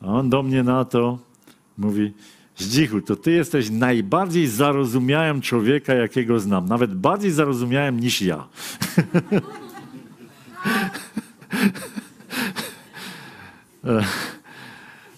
A 0.00 0.06
on 0.06 0.30
do 0.30 0.42
mnie 0.42 0.62
na 0.62 0.84
to 0.84 1.18
mówi, 1.78 2.12
Zdzichu, 2.56 3.00
to 3.00 3.16
ty 3.16 3.32
jesteś 3.32 3.70
najbardziej 3.70 4.46
zarozumiałym 4.46 5.40
człowieka, 5.40 5.94
jakiego 5.94 6.40
znam. 6.40 6.68
Nawet 6.68 6.94
bardziej 6.94 7.30
zarozumiałem 7.30 8.00
niż 8.00 8.22
ja. 8.22 8.46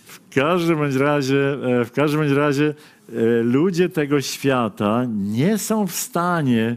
W 0.05 0.35
każdym 0.35 0.79
bądź 0.79 0.95
razie, 0.95 1.59
e, 1.81 1.85
w 1.85 1.93
każdym 1.93 2.21
bądź 2.21 2.33
razie 2.33 2.75
e, 3.09 3.13
ludzie 3.43 3.89
tego 3.89 4.21
świata 4.21 5.05
nie 5.09 5.59
są 5.59 5.87
w 5.87 5.93
stanie 5.93 6.77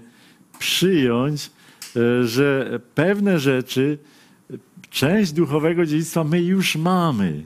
przyjąć, 0.62 1.52
e, 1.96 2.24
że 2.28 2.80
pewne 2.96 3.40
rzeczy, 3.40 3.98
część 4.90 5.32
duchowego 5.32 5.86
dziedzictwa 5.86 6.24
my 6.24 6.42
już 6.42 6.76
mamy. 6.76 7.44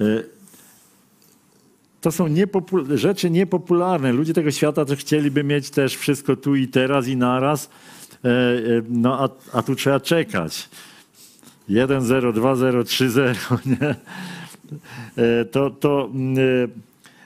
E, 0.00 0.04
To 2.00 2.12
są 2.12 2.26
niepopul- 2.28 2.96
rzeczy 2.96 3.30
niepopularne. 3.30 4.12
Ludzie 4.12 4.34
tego 4.34 4.50
świata 4.50 4.84
to 4.84 4.96
chcieliby 4.96 5.44
mieć 5.44 5.70
też 5.70 5.96
wszystko 5.96 6.36
tu 6.36 6.54
i 6.56 6.68
teraz 6.68 7.08
i 7.08 7.16
naraz, 7.16 7.70
e, 8.24 8.28
no 8.88 9.24
a, 9.24 9.28
a 9.58 9.62
tu 9.62 9.74
trzeba 9.74 10.00
czekać. 10.00 10.68
1, 11.68 12.02
0, 12.02 12.32
2, 12.32 12.56
0, 12.56 12.84
3, 12.84 13.10
0, 13.10 13.38
nie? 13.66 13.94
To, 15.52 15.70
to, 15.70 16.10
mm, 16.14 16.38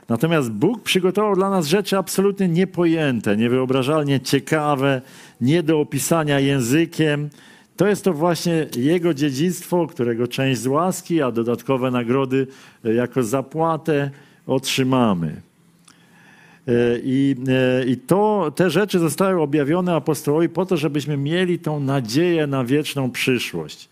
natomiast 0.09 0.51
Bóg 0.51 0.83
przygotował 0.83 1.35
dla 1.35 1.51
nas 1.51 1.67
rzeczy 1.67 1.99
absolutnie 1.99 2.49
niepojęte, 2.49 3.37
niewyobrażalnie 3.37 4.21
ciekawe, 4.21 5.03
nie 5.41 5.63
do 5.63 5.81
opisania 5.81 6.41
językiem. 6.41 7.31
To 7.77 7.87
jest 7.87 8.05
to 8.05 8.13
właśnie 8.13 8.67
Jego 8.77 9.15
dziedzictwo, 9.15 9.87
którego 9.87 10.29
część 10.29 10.61
z 10.61 10.67
łaski, 10.67 11.23
a 11.23 11.31
dodatkowe 11.31 11.91
nagrody 11.91 12.47
e, 12.85 12.95
jako 12.95 13.23
zapłatę 13.23 14.11
otrzymamy. 14.47 15.29
E, 15.29 16.73
I, 17.05 17.37
e, 17.49 17.85
I 17.87 17.97
to, 17.97 18.53
te 18.57 18.71
rzeczy 18.71 18.99
zostały 18.99 19.41
objawione 19.41 19.95
apostołowi 19.95 20.49
po 20.49 20.67
to, 20.67 20.77
żebyśmy 20.77 21.17
mieli 21.17 21.59
tą 21.59 21.81
nadzieję 21.81 22.47
na 22.47 22.65
wieczną 22.65 23.11
przyszłość. 23.11 23.89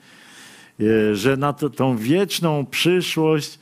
Że 1.12 1.36
na 1.36 1.52
to, 1.52 1.70
tą 1.70 1.96
wieczną 1.96 2.66
przyszłość, 2.66 3.58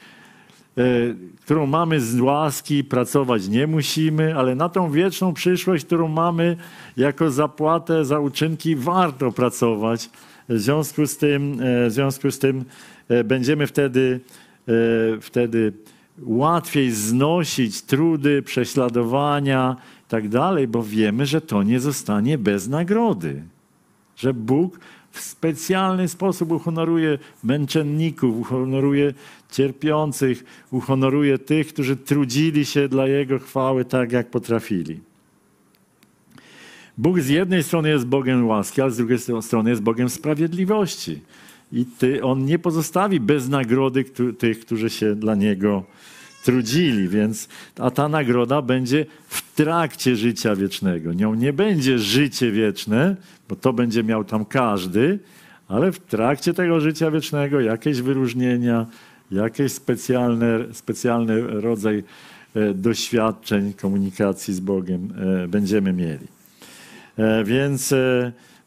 którą 1.41 1.66
mamy 1.66 2.01
z 2.01 2.21
łaski, 2.21 2.85
pracować 2.85 3.49
nie 3.49 3.66
musimy, 3.66 4.37
ale 4.37 4.55
na 4.55 4.68
tą 4.68 4.91
wieczną 4.91 5.35
przyszłość, 5.35 5.85
którą 5.85 6.09
mamy 6.09 6.57
jako 6.97 7.31
zapłatę 7.31 8.05
za 8.05 8.21
uczynki, 8.21 8.77
warto 8.77 9.33
pracować. 9.33 10.11
W 10.49 10.59
związku 10.59 11.07
z 11.07 11.16
tym, 11.16 11.61
e, 11.61 11.89
w 11.89 11.93
związku 11.93 12.31
z 12.31 12.39
tym 12.39 12.64
e, 13.09 13.25
będziemy 13.25 13.66
wtedy, 13.66 14.21
e, 14.68 14.73
wtedy 15.21 15.73
łatwiej 16.18 16.91
znosić 16.91 17.83
trudy, 17.83 18.43
prześladowania 18.43 19.77
i 20.07 20.11
tak 20.11 20.29
dalej, 20.29 20.68
bo 20.68 20.83
wiemy, 20.83 21.27
że 21.27 21.41
to 21.41 21.62
nie 21.62 21.81
zostanie 21.81 22.39
bez 22.39 22.68
nagrody. 22.68 23.43
Że 24.16 24.35
Bóg 24.35 24.81
w 25.11 25.21
specjalny 25.21 26.09
sposób 26.09 26.53
uhonoruje 26.53 27.19
męczenników, 27.45 28.39
uhonoruje 28.39 29.15
cierpiących, 29.51 30.45
uhonoruje 30.71 31.39
tych, 31.39 31.69
którzy 31.69 31.97
trudzili 31.97 32.67
się 32.67 32.89
dla 32.89 33.07
Jego 33.07 33.39
chwały 33.39 33.85
tak, 33.85 34.13
jak 34.13 34.31
potrafili. 34.31 35.01
Bóg 36.99 37.21
z 37.21 37.29
jednej 37.29 37.63
strony 37.63 37.89
jest 37.89 38.07
Bogiem 38.07 38.47
łaski, 38.47 38.81
ale 38.81 38.91
z 38.91 38.97
drugiej 38.97 39.19
strony 39.41 39.71
jest 39.71 39.83
Bogiem 39.83 40.09
sprawiedliwości. 40.09 41.21
I 41.73 41.85
ty, 41.99 42.23
On 42.23 42.45
nie 42.45 42.59
pozostawi 42.59 43.21
bez 43.21 43.49
nagrody 43.49 44.05
tych, 44.39 44.61
którzy 44.61 44.91
się 44.91 45.15
dla 45.15 45.35
Niego 45.35 45.85
trudzili, 46.45 47.09
więc 47.09 47.49
a 47.78 47.91
ta 47.91 48.09
nagroda 48.09 48.62
będzie 48.62 49.07
w 49.28 49.55
trakcie 49.55 50.16
życia 50.16 50.57
wiecznego. 50.57 51.12
Nią 51.12 51.34
nie 51.34 51.53
będzie 51.53 51.99
życie 51.99 52.51
wieczne, 52.53 53.16
bo 53.49 53.57
to 53.57 53.72
będzie 53.72 54.05
miał 54.05 54.24
tam 54.24 54.45
każdy, 54.45 55.18
ale 55.68 55.93
w 55.93 55.99
trakcie 55.99 56.55
tego 56.55 56.80
życia 56.80 57.11
wiecznego 57.11 57.61
jakieś 57.61 58.01
wyróżnienia, 58.01 58.86
jakiś 59.30 59.72
specjalny, 59.72 60.64
specjalny 60.72 61.61
rodzaj 61.61 62.05
e, 62.55 62.74
doświadczeń, 62.74 63.72
komunikacji 63.72 64.55
z 64.55 64.61
Bogiem 64.61 65.12
e, 65.45 65.49
będziemy 65.49 65.93
mieli. 65.93 66.26
E, 67.18 67.45
Więc, 67.45 67.95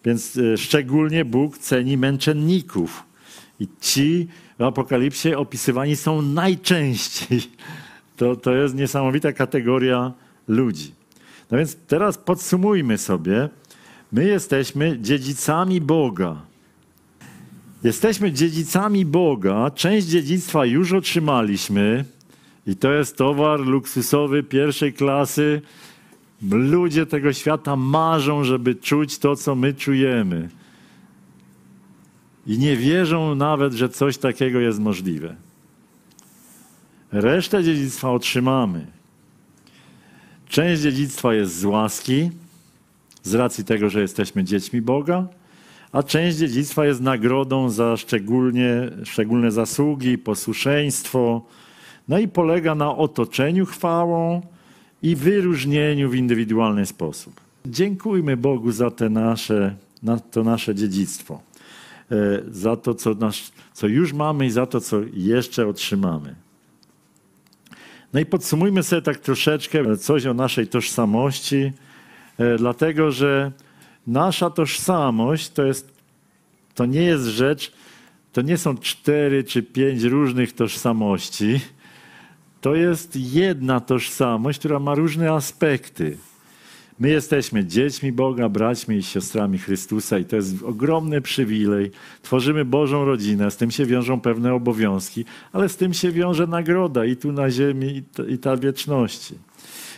więc 0.05 0.39
szczególnie 0.55 1.26
Bóg 1.26 1.57
ceni 1.57 1.97
męczenników. 1.97 3.03
I 3.59 3.67
ci 3.82 4.28
w 4.60 4.64
Apokalipsie 4.64 5.36
opisywani 5.36 5.95
są 5.95 6.22
najczęściej. 6.22 7.39
To, 8.18 8.36
to 8.36 8.56
jest 8.56 8.76
niesamowita 8.76 9.32
kategoria 9.32 10.14
ludzi. 10.47 10.91
No 11.51 11.58
więc 11.58 11.78
teraz 11.88 12.18
podsumujmy 12.18 12.97
sobie. 12.97 13.49
My 14.12 14.26
jesteśmy 14.26 14.99
dziedzicami 14.99 15.82
Boga. 15.82 16.36
Jesteśmy 17.84 18.32
dziedzicami 18.32 19.06
Boga. 19.06 19.72
Część 19.72 20.08
dziedzictwa 20.08 20.66
już 20.66 20.93
otrzymaliśmy. 20.93 22.06
I 22.68 22.76
to 22.76 22.93
jest 22.93 23.18
towar 23.18 23.60
luksusowy 23.60 24.43
pierwszej 24.43 24.93
klasy. 24.93 25.62
Ludzie 26.51 27.06
tego 27.06 27.34
świata 27.34 27.76
marzą, 27.76 28.43
żeby 28.43 28.76
czuć 28.76 29.18
to, 29.18 29.36
co 29.36 29.56
my 29.56 29.74
czujemy. 29.74 30.49
I 32.48 32.58
nie 32.58 32.78
wierzą 32.78 33.36
nawet, 33.36 33.74
że 33.74 33.89
coś 33.89 34.18
takiego 34.18 34.60
jest 34.60 34.80
możliwe. 34.80 35.36
Resztę 37.12 37.64
dziedzictwa 37.64 38.12
otrzymamy. 38.12 38.86
Część 40.48 40.82
dziedzictwa 40.82 41.34
jest 41.34 41.56
z 41.56 41.66
łaski, 41.66 42.32
z 43.24 43.34
racji 43.34 43.64
tego, 43.64 43.89
że 43.89 44.02
jesteśmy 44.02 44.44
dziećmi 44.44 44.82
Boga, 44.82 45.28
a 45.91 46.04
część 46.04 46.38
dziedzictwa 46.38 46.86
jest 46.86 47.02
nagrodą 47.02 47.70
za 47.70 47.98
szczególnie, 47.98 48.91
szczególne 49.04 49.52
zasługi, 49.52 50.18
posłuszeństwo, 50.18 51.41
no 52.08 52.20
i 52.20 52.28
polega 52.28 52.76
na 52.76 52.96
otoczeniu 52.98 53.66
chwałą 53.66 54.41
i 55.04 55.16
wyróżnieniu 55.16 56.10
w 56.10 56.16
indywidualny 56.16 56.86
sposób. 56.86 57.41
Dziękujmy 57.66 58.38
Bogu 58.38 58.72
za 58.72 58.91
te 58.91 59.10
nasze, 59.10 59.76
na 60.04 60.20
to 60.20 60.44
nasze 60.44 60.76
dziedzictwo, 60.76 61.41
za 62.51 62.76
to, 62.76 62.93
co, 62.93 63.14
nasz, 63.14 63.51
co 63.74 63.88
już 63.88 64.14
mamy 64.14 64.45
i 64.45 64.49
za 64.49 64.66
to, 64.66 64.82
co 64.82 65.01
jeszcze 65.14 65.68
otrzymamy. 65.68 66.36
No 68.14 68.20
i 68.20 68.26
podsumujmy 68.26 68.84
sobie 68.84 69.01
tak 69.01 69.18
troszeczkę 69.18 69.97
coś 69.97 70.26
o 70.26 70.34
naszej 70.34 70.68
tożsamości, 70.68 71.72
e, 72.38 72.57
dlatego 72.57 73.11
że 73.11 73.51
nasza 74.07 74.49
tożsamość 74.49 75.49
to, 75.49 75.64
jest, 75.64 75.93
to 76.76 76.86
nie 76.86 77.01
jest 77.01 77.26
rzecz, 77.26 77.72
to 78.34 78.41
nie 78.41 78.57
są 78.57 78.78
cztery 78.78 79.43
czy 79.43 79.64
pięć 79.64 80.03
różnych 80.03 80.53
tożsamości. 80.53 81.59
To 82.61 82.76
jest 82.76 83.16
jedna 83.16 83.80
tożsamość, 83.80 84.59
która 84.59 84.80
ma 84.80 84.95
różne 84.95 85.32
aspekty. 85.32 86.18
My 87.00 87.10
jesteśmy 87.10 87.66
dziećmi 87.66 88.12
Boga, 88.12 88.50
braćmi 88.50 88.96
i 88.96 89.04
siostrami 89.04 89.58
Chrystusa 89.58 90.20
i 90.20 90.26
to 90.26 90.36
jest 90.36 90.64
ogromny 90.64 91.22
przywilej. 91.22 91.91
Tworzymy 92.22 92.66
Bożą 92.66 93.06
rodzinę, 93.06 93.52
z 93.52 93.58
tym 93.58 93.72
się 93.72 93.86
wiążą 93.86 94.22
pewne 94.22 94.54
obowiązki, 94.54 95.26
ale 95.52 95.70
z 95.70 95.78
tym 95.78 95.94
się 95.94 96.12
wiąże 96.12 96.48
nagroda 96.48 97.06
i 97.06 97.16
tu 97.16 97.32
na 97.32 97.52
ziemi, 97.52 98.04
i 98.28 98.38
ta, 98.38 98.58
wieczności. 98.58 99.36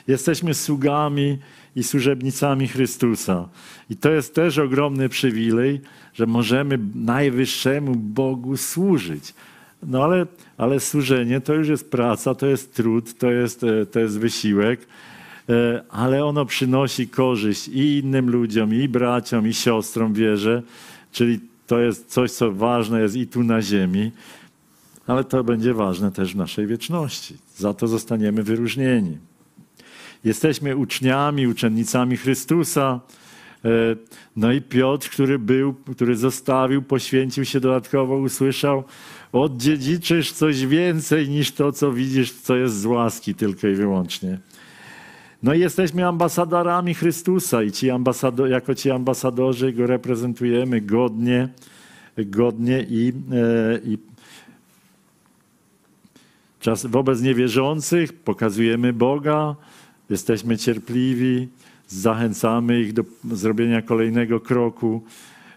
Jesteśmy 0.07 0.53
sługami 0.53 1.37
i 1.75 1.83
służebnicami 1.83 2.67
Chrystusa. 2.67 3.49
I 3.89 3.97
to 3.97 4.11
jest 4.11 4.35
też 4.35 4.57
ogromny 4.57 5.09
przywilej, 5.09 5.81
że 6.13 6.25
możemy 6.25 6.79
najwyższemu 6.95 7.95
Bogu 7.95 8.57
służyć. 8.57 9.33
No 9.83 10.03
ale, 10.03 10.25
ale 10.57 10.79
służenie 10.79 11.41
to 11.41 11.53
już 11.53 11.67
jest 11.67 11.91
praca, 11.91 12.35
to 12.35 12.47
jest 12.47 12.75
trud, 12.75 13.17
to 13.17 13.31
jest, 13.31 13.63
e, 13.63 13.85
to 13.85 13.99
jest 13.99 14.19
wysiłek, 14.19 14.87
ale 15.89 16.25
ono 16.25 16.45
przynosi 16.45 17.07
korzyść 17.07 17.67
i 17.67 17.99
innym 17.99 18.29
ludziom, 18.29 18.73
i 18.73 18.89
braciom, 18.89 19.47
i 19.47 19.53
siostrom 19.53 20.13
wierzę, 20.13 20.61
czyli 21.11 21.39
to 21.67 21.79
jest 21.79 22.09
coś, 22.09 22.31
co 22.31 22.51
ważne 22.51 23.01
jest 23.01 23.15
i 23.15 23.27
tu 23.27 23.43
na 23.43 23.61
ziemi, 23.61 24.11
ale 25.07 25.23
to 25.23 25.43
będzie 25.43 25.73
ważne 25.73 26.11
też 26.11 26.33
w 26.33 26.37
naszej 26.37 26.67
wieczności. 26.67 27.37
Za 27.57 27.73
to 27.73 27.87
zostaniemy 27.87 28.43
wyróżnieni. 28.43 29.17
Jesteśmy 30.23 30.75
uczniami, 30.75 31.47
uczennicami 31.47 32.17
Chrystusa. 32.17 32.99
E, 33.65 33.69
No 34.35 34.51
i 34.51 34.61
Piotr, 34.61 35.09
który 35.09 35.39
był, 35.39 35.73
który 35.73 36.15
zostawił, 36.15 36.81
poświęcił 36.81 37.45
się 37.45 37.59
dodatkowo, 37.59 38.17
usłyszał, 38.17 38.83
oddziedziczysz 39.31 40.31
coś 40.31 40.65
więcej 40.65 41.29
niż 41.29 41.51
to, 41.51 41.71
co 41.71 41.91
widzisz, 41.91 42.31
co 42.31 42.55
jest 42.55 42.79
z 42.79 42.85
łaski 42.85 43.35
tylko 43.35 43.67
i 43.67 43.75
wyłącznie. 43.75 44.39
No 45.43 45.53
i 45.53 45.59
jesteśmy 45.59 46.07
ambasadorami 46.07 46.93
Chrystusa 46.93 47.63
i 47.63 47.71
ci 47.71 47.89
ambasado, 47.89 48.47
jako 48.47 48.75
ci 48.75 48.91
ambasadorzy 48.91 49.73
go 49.73 49.87
reprezentujemy 49.87 50.81
godnie, 50.81 51.49
godnie 52.17 52.85
i, 52.89 53.13
e, 53.31 53.79
i 53.85 53.97
czas, 56.59 56.85
wobec 56.85 57.21
niewierzących 57.21 58.13
pokazujemy 58.13 58.93
Boga, 58.93 59.55
jesteśmy 60.09 60.57
cierpliwi, 60.57 61.47
zachęcamy 61.87 62.81
ich 62.81 62.93
do 62.93 63.03
zrobienia 63.31 63.81
kolejnego 63.81 64.39
kroku. 64.39 65.03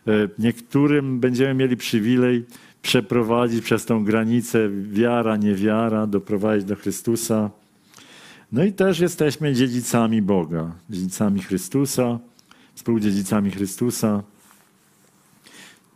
E, 0.07 0.29
Niektórym 0.39 1.21
będziemy 1.21 1.55
mieli 1.55 1.77
przywilej 1.77 2.45
przeprowadzić 2.83 3.65
przez 3.65 3.85
tą 3.85 4.05
granicę 4.05 4.69
wiara, 4.91 5.37
niewiara, 5.37 6.07
doprowadzić 6.07 6.65
do 6.65 6.77
Chrystusa. 6.77 7.51
No 8.53 8.65
i 8.65 8.73
też 8.73 8.99
jesteśmy 8.99 9.55
dziedzicami 9.55 10.23
Boga, 10.23 10.73
dziedzicami 10.91 11.43
Chrystusa, 11.43 12.19
współdziedzicami 12.75 13.51
Chrystusa. 13.51 14.23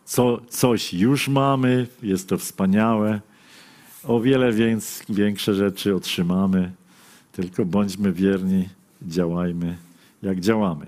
Co, 0.04 0.40
coś 0.48 0.94
już 0.94 1.28
mamy, 1.28 1.86
jest 2.02 2.28
to 2.28 2.38
wspaniałe. 2.38 3.20
O 4.04 4.20
wiele 4.20 4.52
więc, 4.52 5.02
większe 5.08 5.54
rzeczy 5.54 5.94
otrzymamy, 5.94 6.72
tylko 7.32 7.64
bądźmy 7.64 8.12
wierni, 8.12 8.68
działajmy 9.02 9.76
jak 10.22 10.40
działamy. 10.40 10.86